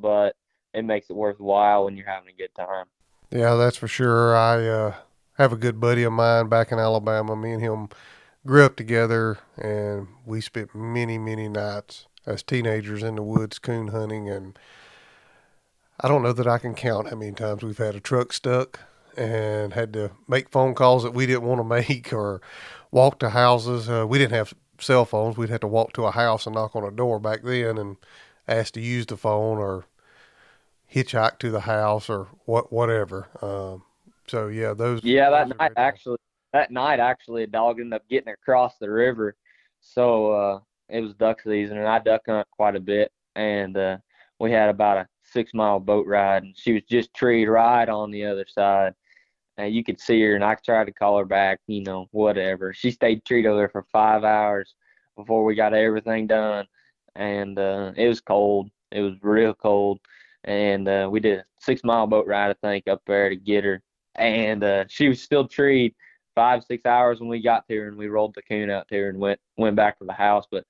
but 0.00 0.34
it 0.74 0.82
makes 0.84 1.10
it 1.10 1.16
worthwhile 1.16 1.84
when 1.84 1.96
you're 1.96 2.06
having 2.06 2.28
a 2.28 2.36
good 2.36 2.54
time. 2.54 2.86
Yeah, 3.30 3.54
that's 3.54 3.76
for 3.76 3.88
sure. 3.88 4.36
I 4.36 4.66
uh, 4.66 4.94
have 5.34 5.52
a 5.52 5.56
good 5.56 5.80
buddy 5.80 6.04
of 6.04 6.12
mine 6.12 6.48
back 6.48 6.70
in 6.72 6.78
Alabama. 6.78 7.34
Me 7.34 7.52
and 7.52 7.62
him 7.62 7.88
grew 8.46 8.64
up 8.64 8.76
together, 8.76 9.38
and 9.56 10.08
we 10.24 10.40
spent 10.40 10.74
many, 10.74 11.18
many 11.18 11.48
nights 11.48 12.06
as 12.24 12.42
teenagers 12.42 13.02
in 13.02 13.16
the 13.16 13.22
woods 13.22 13.58
coon 13.58 13.88
hunting. 13.88 14.28
And 14.28 14.58
I 16.00 16.08
don't 16.08 16.22
know 16.22 16.32
that 16.32 16.46
I 16.46 16.58
can 16.58 16.74
count 16.74 17.08
how 17.08 17.16
many 17.16 17.32
times 17.32 17.62
we've 17.62 17.78
had 17.78 17.96
a 17.96 18.00
truck 18.00 18.32
stuck 18.32 18.80
and 19.16 19.72
had 19.72 19.92
to 19.94 20.12
make 20.28 20.50
phone 20.50 20.74
calls 20.74 21.02
that 21.02 21.14
we 21.14 21.26
didn't 21.26 21.42
want 21.42 21.58
to 21.60 21.64
make 21.92 22.12
or 22.12 22.40
walk 22.92 23.18
to 23.20 23.30
houses. 23.30 23.88
Uh, 23.88 24.06
we 24.06 24.18
didn't 24.18 24.34
have 24.34 24.54
cell 24.78 25.04
phones. 25.04 25.36
We'd 25.36 25.50
have 25.50 25.60
to 25.60 25.66
walk 25.66 25.92
to 25.94 26.04
a 26.04 26.12
house 26.12 26.46
and 26.46 26.54
knock 26.54 26.76
on 26.76 26.84
a 26.84 26.90
door 26.92 27.18
back 27.18 27.42
then 27.42 27.76
and 27.78 27.96
ask 28.46 28.74
to 28.74 28.80
use 28.80 29.06
the 29.06 29.16
phone 29.16 29.58
or 29.58 29.86
hitchhike 30.92 31.38
to 31.38 31.50
the 31.50 31.60
house 31.60 32.08
or 32.08 32.28
what 32.44 32.72
whatever. 32.72 33.28
Um, 33.42 33.82
so 34.26 34.48
yeah, 34.48 34.74
those. 34.74 35.02
Yeah, 35.04 35.30
that 35.30 35.56
night 35.58 35.72
actually, 35.76 36.18
that 36.52 36.70
night 36.70 37.00
actually, 37.00 37.44
a 37.44 37.46
dog 37.46 37.80
ended 37.80 37.94
up 37.94 38.08
getting 38.08 38.32
across 38.32 38.78
the 38.78 38.90
river. 38.90 39.36
So 39.80 40.32
uh, 40.32 40.60
it 40.88 41.00
was 41.00 41.14
duck 41.14 41.42
season, 41.42 41.78
and 41.78 41.88
I 41.88 41.98
duck 41.98 42.22
hunt 42.26 42.48
quite 42.50 42.76
a 42.76 42.80
bit, 42.80 43.12
and 43.34 43.76
uh, 43.76 43.98
we 44.38 44.50
had 44.50 44.68
about 44.68 44.98
a 44.98 45.08
six 45.22 45.52
mile 45.54 45.80
boat 45.80 46.06
ride, 46.06 46.42
and 46.42 46.56
she 46.56 46.72
was 46.72 46.82
just 46.88 47.14
treed 47.14 47.46
right 47.46 47.88
on 47.88 48.10
the 48.10 48.24
other 48.24 48.46
side. 48.48 48.94
And 49.58 49.74
you 49.74 49.82
could 49.82 50.00
see 50.00 50.20
her, 50.22 50.34
and 50.34 50.44
I 50.44 50.54
tried 50.56 50.84
to 50.84 50.92
call 50.92 51.18
her 51.18 51.24
back, 51.24 51.60
you 51.66 51.82
know, 51.82 52.08
whatever. 52.10 52.74
She 52.74 52.90
stayed 52.90 53.24
treed 53.24 53.46
over 53.46 53.56
there 53.56 53.68
for 53.70 53.86
five 53.90 54.22
hours 54.22 54.74
before 55.16 55.44
we 55.44 55.54
got 55.54 55.72
everything 55.72 56.26
done, 56.26 56.66
and 57.14 57.58
uh, 57.58 57.92
it 57.96 58.06
was 58.06 58.20
cold. 58.20 58.70
It 58.92 59.00
was 59.00 59.14
real 59.22 59.54
cold, 59.54 59.98
and 60.46 60.88
uh, 60.88 61.08
we 61.10 61.20
did 61.20 61.40
a 61.40 61.44
six 61.60 61.82
mile 61.84 62.06
boat 62.06 62.26
ride, 62.26 62.50
I 62.50 62.66
think, 62.66 62.88
up 62.88 63.02
there 63.06 63.28
to 63.28 63.36
get 63.36 63.64
her, 63.64 63.82
and 64.14 64.64
uh, 64.64 64.84
she 64.88 65.08
was 65.08 65.20
still 65.20 65.46
treed 65.46 65.94
five 66.34 66.64
six 66.64 66.86
hours 66.86 67.20
when 67.20 67.28
we 67.28 67.42
got 67.42 67.68
to 67.68 67.76
her, 67.76 67.88
and 67.88 67.96
we 67.96 68.06
rolled 68.06 68.34
the 68.34 68.42
coon 68.42 68.70
out 68.70 68.88
to 68.88 68.96
her 68.96 69.08
and 69.08 69.18
went 69.18 69.40
went 69.56 69.76
back 69.76 69.98
to 69.98 70.04
the 70.04 70.12
house. 70.12 70.44
But 70.50 70.64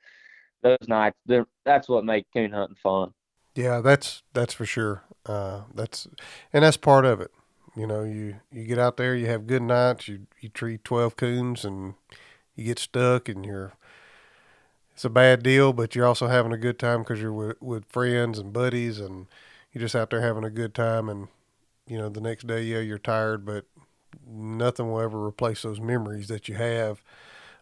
those 0.63 0.89
nights, 0.89 1.19
that's 1.65 1.89
what 1.89 2.05
make 2.05 2.27
coon 2.33 2.53
hunting 2.53 2.77
fun. 2.83 3.13
Yeah, 3.55 3.81
that's 3.81 4.23
that's 4.33 4.55
for 4.55 4.67
sure. 4.67 5.05
Uh, 5.25 5.63
that's 5.75 6.09
and 6.53 6.65
that's 6.65 6.77
part 6.77 7.05
of 7.05 7.21
it. 7.21 7.31
You 7.77 7.87
know, 7.87 8.05
you 8.05 8.37
you 8.51 8.65
get 8.65 8.79
out 8.79 8.97
there, 8.97 9.15
you 9.15 9.27
have 9.27 9.47
good 9.47 9.63
nights, 9.63 10.09
you 10.09 10.27
you 10.41 10.49
treat 10.49 10.85
twelve 10.85 11.17
coons, 11.17 11.65
and 11.65 11.95
you 12.55 12.65
get 12.65 12.79
stuck, 12.79 13.29
and 13.29 13.45
you're 13.45 13.75
it's 14.95 15.05
a 15.05 15.11
bad 15.11 15.43
deal, 15.43 15.75
but 15.75 15.95
you're 15.95 16.07
also 16.07 16.27
having 16.29 16.53
a 16.53 16.59
good 16.59 16.79
time 16.79 17.01
because 17.01 17.21
you're 17.21 17.33
with, 17.33 17.61
with 17.61 17.85
friends 17.85 18.39
and 18.39 18.51
buddies, 18.51 18.99
and 18.99 19.27
you're 19.77 19.83
just 19.83 19.95
out 19.95 20.09
there 20.09 20.23
having 20.23 20.43
a 20.43 20.49
good 20.49 20.75
time. 20.75 21.11
And 21.11 21.29
you 21.87 21.99
know, 21.99 22.09
the 22.09 22.23
next 22.23 22.47
day, 22.47 22.63
yeah, 22.63 22.79
you're 22.79 22.97
tired, 22.97 23.45
but 23.45 23.67
nothing 24.27 24.91
will 24.91 25.03
ever 25.03 25.23
replace 25.23 25.61
those 25.61 25.81
memories 25.81 26.29
that 26.29 26.49
you 26.49 26.55
have 26.55 27.03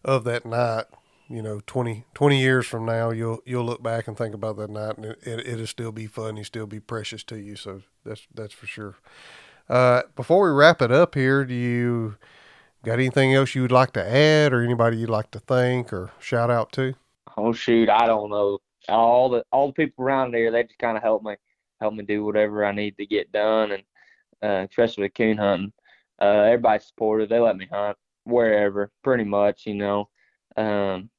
of 0.05 0.23
that 0.23 0.47
night. 0.47 0.85
You 1.27 1.43
know 1.43 1.61
20, 1.67 2.05
20 2.15 2.39
years 2.39 2.67
from 2.67 2.85
now 2.85 3.11
you'll 3.11 3.41
you'll 3.47 3.65
look 3.65 3.83
back 3.83 4.07
and 4.07 4.17
think 4.17 4.35
about 4.35 4.59
that 4.59 4.69
night 4.69 4.99
and 4.99 5.07
it, 5.07 5.19
it, 5.23 5.47
it'll 5.49 5.67
still 5.67 5.91
be 5.91 6.07
fun 6.07 6.37
and 6.37 6.45
still 6.47 6.67
be 6.67 6.79
precious 6.79 7.25
to 7.25 7.37
you. 7.37 7.57
So 7.57 7.81
that's 8.05 8.29
that's 8.33 8.53
for 8.53 8.67
sure. 8.67 8.95
Uh, 9.69 10.03
before 10.15 10.45
we 10.45 10.57
wrap 10.57 10.83
it 10.83 10.93
up 10.93 11.15
here 11.17 11.45
do 11.45 11.55
you 11.55 12.17
got 12.85 13.01
anything 13.01 13.35
else 13.35 13.57
you 13.57 13.63
would 13.63 13.73
like 13.73 13.93
to 13.95 14.07
add 14.07 14.53
or 14.53 14.63
anybody 14.63 14.99
you'd 14.99 15.11
like 15.11 15.31
to 15.33 15.41
thank 15.41 15.93
or 15.93 16.13
shout 16.21 16.51
out 16.51 16.71
to? 16.73 16.95
Oh 17.37 17.53
shoot 17.53 17.89
i 17.89 18.07
don't 18.07 18.31
know. 18.31 18.59
All 18.89 19.31
the 19.31 19.43
all 19.51 19.69
the 19.69 19.73
people 19.73 20.05
around 20.05 20.33
there 20.33 20.53
they 20.53 20.63
just 20.63 20.79
kind 20.79 20.97
of 20.97 21.03
help 21.03 21.25
me 21.25 21.35
help 21.85 21.95
me 21.95 22.05
do 22.05 22.25
whatever 22.25 22.65
i 22.65 22.73
need 22.73 22.97
to 22.97 23.07
get 23.07 23.31
done 23.33 23.73
and 23.73 23.83
uh, 24.43 24.67
especially 24.69 25.09
coon 25.09 25.37
hunting 25.37 25.73
uh, 26.21 26.43
everybody's 26.43 26.87
supportive 26.87 27.29
they 27.29 27.39
let 27.39 27.57
me 27.57 27.67
hunt 27.71 27.97
wherever 28.25 28.91
pretty 29.03 29.25
much 29.25 29.67
you 29.67 29.75
know 29.75 30.09
um, 30.57 31.11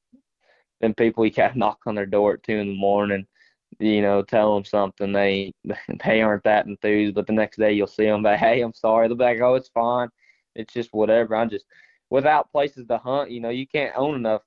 then 0.80 0.94
people 0.94 1.24
you 1.24 1.30
got 1.32 1.52
to 1.52 1.58
knock 1.58 1.80
on 1.86 1.94
their 1.94 2.06
door 2.06 2.34
at 2.34 2.42
two 2.42 2.56
in 2.56 2.68
the 2.68 2.74
morning, 2.74 3.26
you 3.78 4.02
know, 4.02 4.22
tell 4.22 4.54
them 4.54 4.64
something 4.64 5.12
they 5.12 5.52
they 6.04 6.22
aren't 6.22 6.44
that 6.44 6.66
enthused, 6.66 7.14
but 7.14 7.26
the 7.26 7.32
next 7.32 7.58
day 7.58 7.72
you'll 7.72 7.86
see 7.86 8.04
them, 8.04 8.22
but 8.22 8.38
hey, 8.38 8.60
I'm 8.60 8.74
sorry. 8.74 9.08
They'll 9.08 9.16
be 9.16 9.24
like, 9.24 9.40
oh, 9.40 9.54
it's 9.54 9.68
fine. 9.68 10.08
It's 10.54 10.72
just 10.72 10.92
whatever. 10.92 11.36
I'm 11.36 11.50
just 11.50 11.66
without 12.10 12.50
places 12.52 12.86
to 12.88 12.98
hunt. 12.98 13.30
You 13.30 13.40
know, 13.40 13.50
you 13.50 13.66
can't 13.66 13.96
own 13.96 14.14
enough 14.14 14.42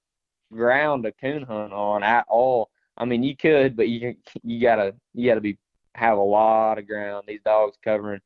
ground 0.51 1.03
to 1.03 1.11
coon 1.11 1.43
hunt 1.43 1.73
on 1.73 2.03
at 2.03 2.25
all. 2.27 2.69
I 2.97 3.05
mean, 3.05 3.23
you 3.23 3.35
could, 3.35 3.75
but 3.75 3.89
you 3.89 4.15
you 4.43 4.61
gotta 4.61 4.95
you 5.13 5.29
gotta 5.29 5.41
be 5.41 5.57
have 5.99 6.17
a 6.17 6.21
lot 6.21 6.77
of 6.79 6.87
ground. 6.87 7.25
These 7.27 7.41
dogs 7.43 7.77
covering 7.83 8.21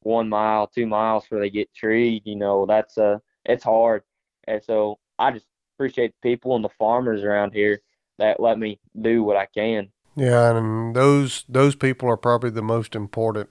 one 0.00 0.28
mile, 0.28 0.66
two 0.66 0.86
miles 0.86 1.24
where 1.28 1.40
they 1.40 1.50
get 1.50 1.74
treed. 1.74 2.22
You 2.24 2.36
know, 2.36 2.66
that's 2.66 2.98
uh, 2.98 3.18
it's 3.44 3.64
hard. 3.64 4.02
And 4.46 4.62
so 4.62 4.98
I 5.18 5.32
just 5.32 5.46
appreciate 5.76 6.12
the 6.22 6.30
people 6.30 6.56
and 6.56 6.64
the 6.64 6.70
farmers 6.78 7.22
around 7.22 7.52
here 7.52 7.80
that 8.18 8.40
let 8.40 8.58
me 8.58 8.80
do 9.00 9.22
what 9.22 9.36
I 9.36 9.46
can. 9.46 9.88
Yeah, 10.16 10.56
and 10.56 10.94
those 10.94 11.44
those 11.48 11.74
people 11.74 12.08
are 12.08 12.16
probably 12.16 12.50
the 12.50 12.62
most 12.62 12.94
important 12.94 13.50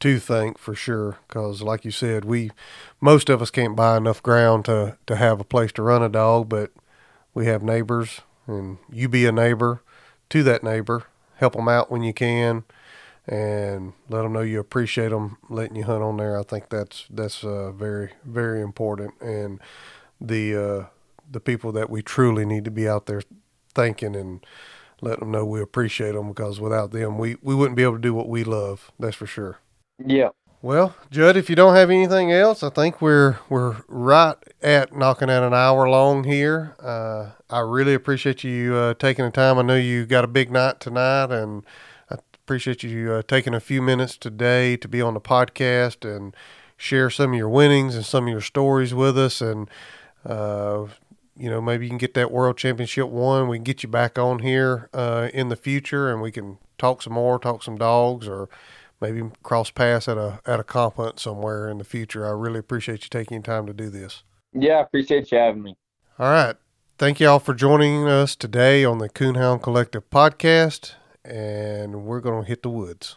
to 0.00 0.18
thank 0.18 0.58
for 0.58 0.74
sure 0.74 1.18
because 1.28 1.62
like 1.62 1.84
you 1.84 1.92
said 1.92 2.24
we 2.24 2.50
most 3.00 3.28
of 3.28 3.40
us 3.40 3.52
can't 3.52 3.76
buy 3.76 3.96
enough 3.96 4.20
ground 4.20 4.64
to 4.64 4.98
to 5.06 5.14
have 5.14 5.38
a 5.38 5.44
place 5.44 5.70
to 5.70 5.80
run 5.80 6.02
a 6.02 6.08
dog 6.08 6.48
but 6.48 6.72
we 7.34 7.46
have 7.46 7.62
neighbors 7.62 8.20
and 8.48 8.78
you 8.90 9.08
be 9.08 9.26
a 9.26 9.30
neighbor 9.30 9.80
to 10.28 10.42
that 10.42 10.64
neighbor 10.64 11.04
help 11.42 11.54
them 11.54 11.68
out 11.68 11.90
when 11.90 12.02
you 12.02 12.14
can 12.14 12.64
and 13.26 13.92
let 14.08 14.22
them 14.22 14.32
know 14.32 14.40
you 14.40 14.58
appreciate 14.58 15.10
them 15.10 15.38
letting 15.48 15.76
you 15.76 15.84
hunt 15.84 16.02
on 16.02 16.16
there 16.16 16.38
i 16.38 16.42
think 16.42 16.68
that's 16.70 17.06
that's 17.10 17.44
uh, 17.44 17.70
very 17.72 18.10
very 18.24 18.60
important 18.60 19.12
and 19.20 19.60
the 20.20 20.56
uh, 20.56 20.86
the 21.30 21.40
people 21.40 21.72
that 21.72 21.90
we 21.90 22.02
truly 22.02 22.44
need 22.44 22.64
to 22.64 22.70
be 22.70 22.88
out 22.88 23.06
there 23.06 23.22
thanking 23.74 24.14
and 24.14 24.44
letting 25.00 25.20
them 25.20 25.32
know 25.32 25.44
we 25.44 25.60
appreciate 25.60 26.12
them 26.12 26.28
because 26.28 26.60
without 26.60 26.92
them, 26.92 27.18
we, 27.18 27.36
we 27.42 27.54
wouldn't 27.54 27.76
be 27.76 27.82
able 27.82 27.94
to 27.94 27.98
do 27.98 28.14
what 28.14 28.28
we 28.28 28.44
love. 28.44 28.90
That's 28.98 29.16
for 29.16 29.26
sure. 29.26 29.58
Yeah. 30.04 30.30
Well, 30.62 30.94
Judd, 31.10 31.36
if 31.36 31.50
you 31.50 31.56
don't 31.56 31.74
have 31.74 31.90
anything 31.90 32.30
else, 32.30 32.62
I 32.62 32.70
think 32.70 33.02
we're 33.02 33.36
we're 33.48 33.78
right 33.88 34.36
at 34.62 34.94
knocking 34.94 35.28
at 35.28 35.42
an 35.42 35.52
hour 35.52 35.88
long 35.88 36.22
here. 36.22 36.76
Uh, 36.78 37.30
I 37.50 37.58
really 37.60 37.94
appreciate 37.94 38.44
you 38.44 38.76
uh, 38.76 38.94
taking 38.94 39.24
the 39.24 39.32
time. 39.32 39.58
I 39.58 39.62
know 39.62 39.74
you 39.74 40.06
got 40.06 40.22
a 40.22 40.28
big 40.28 40.52
night 40.52 40.78
tonight, 40.78 41.32
and 41.32 41.64
I 42.08 42.18
appreciate 42.34 42.84
you 42.84 43.10
uh, 43.10 43.22
taking 43.26 43.54
a 43.54 43.60
few 43.60 43.82
minutes 43.82 44.16
today 44.16 44.76
to 44.76 44.86
be 44.86 45.02
on 45.02 45.14
the 45.14 45.20
podcast 45.20 46.08
and 46.08 46.32
share 46.76 47.10
some 47.10 47.32
of 47.32 47.36
your 47.36 47.48
winnings 47.48 47.96
and 47.96 48.06
some 48.06 48.28
of 48.28 48.30
your 48.30 48.40
stories 48.40 48.94
with 48.94 49.18
us. 49.18 49.40
And 49.40 49.68
uh, 50.24 50.86
you 51.36 51.50
know, 51.50 51.60
maybe 51.60 51.86
you 51.86 51.90
can 51.90 51.98
get 51.98 52.14
that 52.14 52.30
world 52.30 52.56
championship 52.56 53.08
one. 53.08 53.48
We 53.48 53.56
can 53.56 53.64
get 53.64 53.82
you 53.82 53.88
back 53.88 54.16
on 54.16 54.38
here 54.38 54.88
uh, 54.94 55.28
in 55.34 55.48
the 55.48 55.56
future, 55.56 56.12
and 56.12 56.22
we 56.22 56.30
can 56.30 56.58
talk 56.78 57.02
some 57.02 57.14
more, 57.14 57.40
talk 57.40 57.64
some 57.64 57.76
dogs, 57.76 58.28
or 58.28 58.48
maybe 59.02 59.28
cross 59.42 59.70
paths 59.70 60.08
at 60.08 60.16
a 60.16 60.40
at 60.46 60.60
a 60.60 60.90
hunt 60.90 61.20
somewhere 61.20 61.68
in 61.68 61.78
the 61.78 61.84
future. 61.84 62.26
I 62.26 62.30
really 62.30 62.60
appreciate 62.60 63.02
you 63.02 63.08
taking 63.10 63.42
time 63.42 63.66
to 63.66 63.74
do 63.74 63.90
this. 63.90 64.22
Yeah, 64.54 64.74
I 64.74 64.80
appreciate 64.82 65.30
you 65.30 65.38
having 65.38 65.62
me. 65.62 65.76
All 66.18 66.30
right, 66.30 66.56
thank 66.96 67.20
you 67.20 67.28
all 67.28 67.38
for 67.38 67.52
joining 67.52 68.06
us 68.08 68.36
today 68.36 68.84
on 68.84 68.98
the 68.98 69.08
Coonhound 69.08 69.62
Collective 69.62 70.08
podcast, 70.08 70.92
and 71.24 72.04
we're 72.04 72.20
going 72.20 72.44
to 72.44 72.48
hit 72.48 72.62
the 72.62 72.70
woods. 72.70 73.16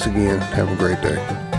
again. 0.05 0.39
Have 0.39 0.71
a 0.71 0.75
great 0.75 1.01
day. 1.01 1.50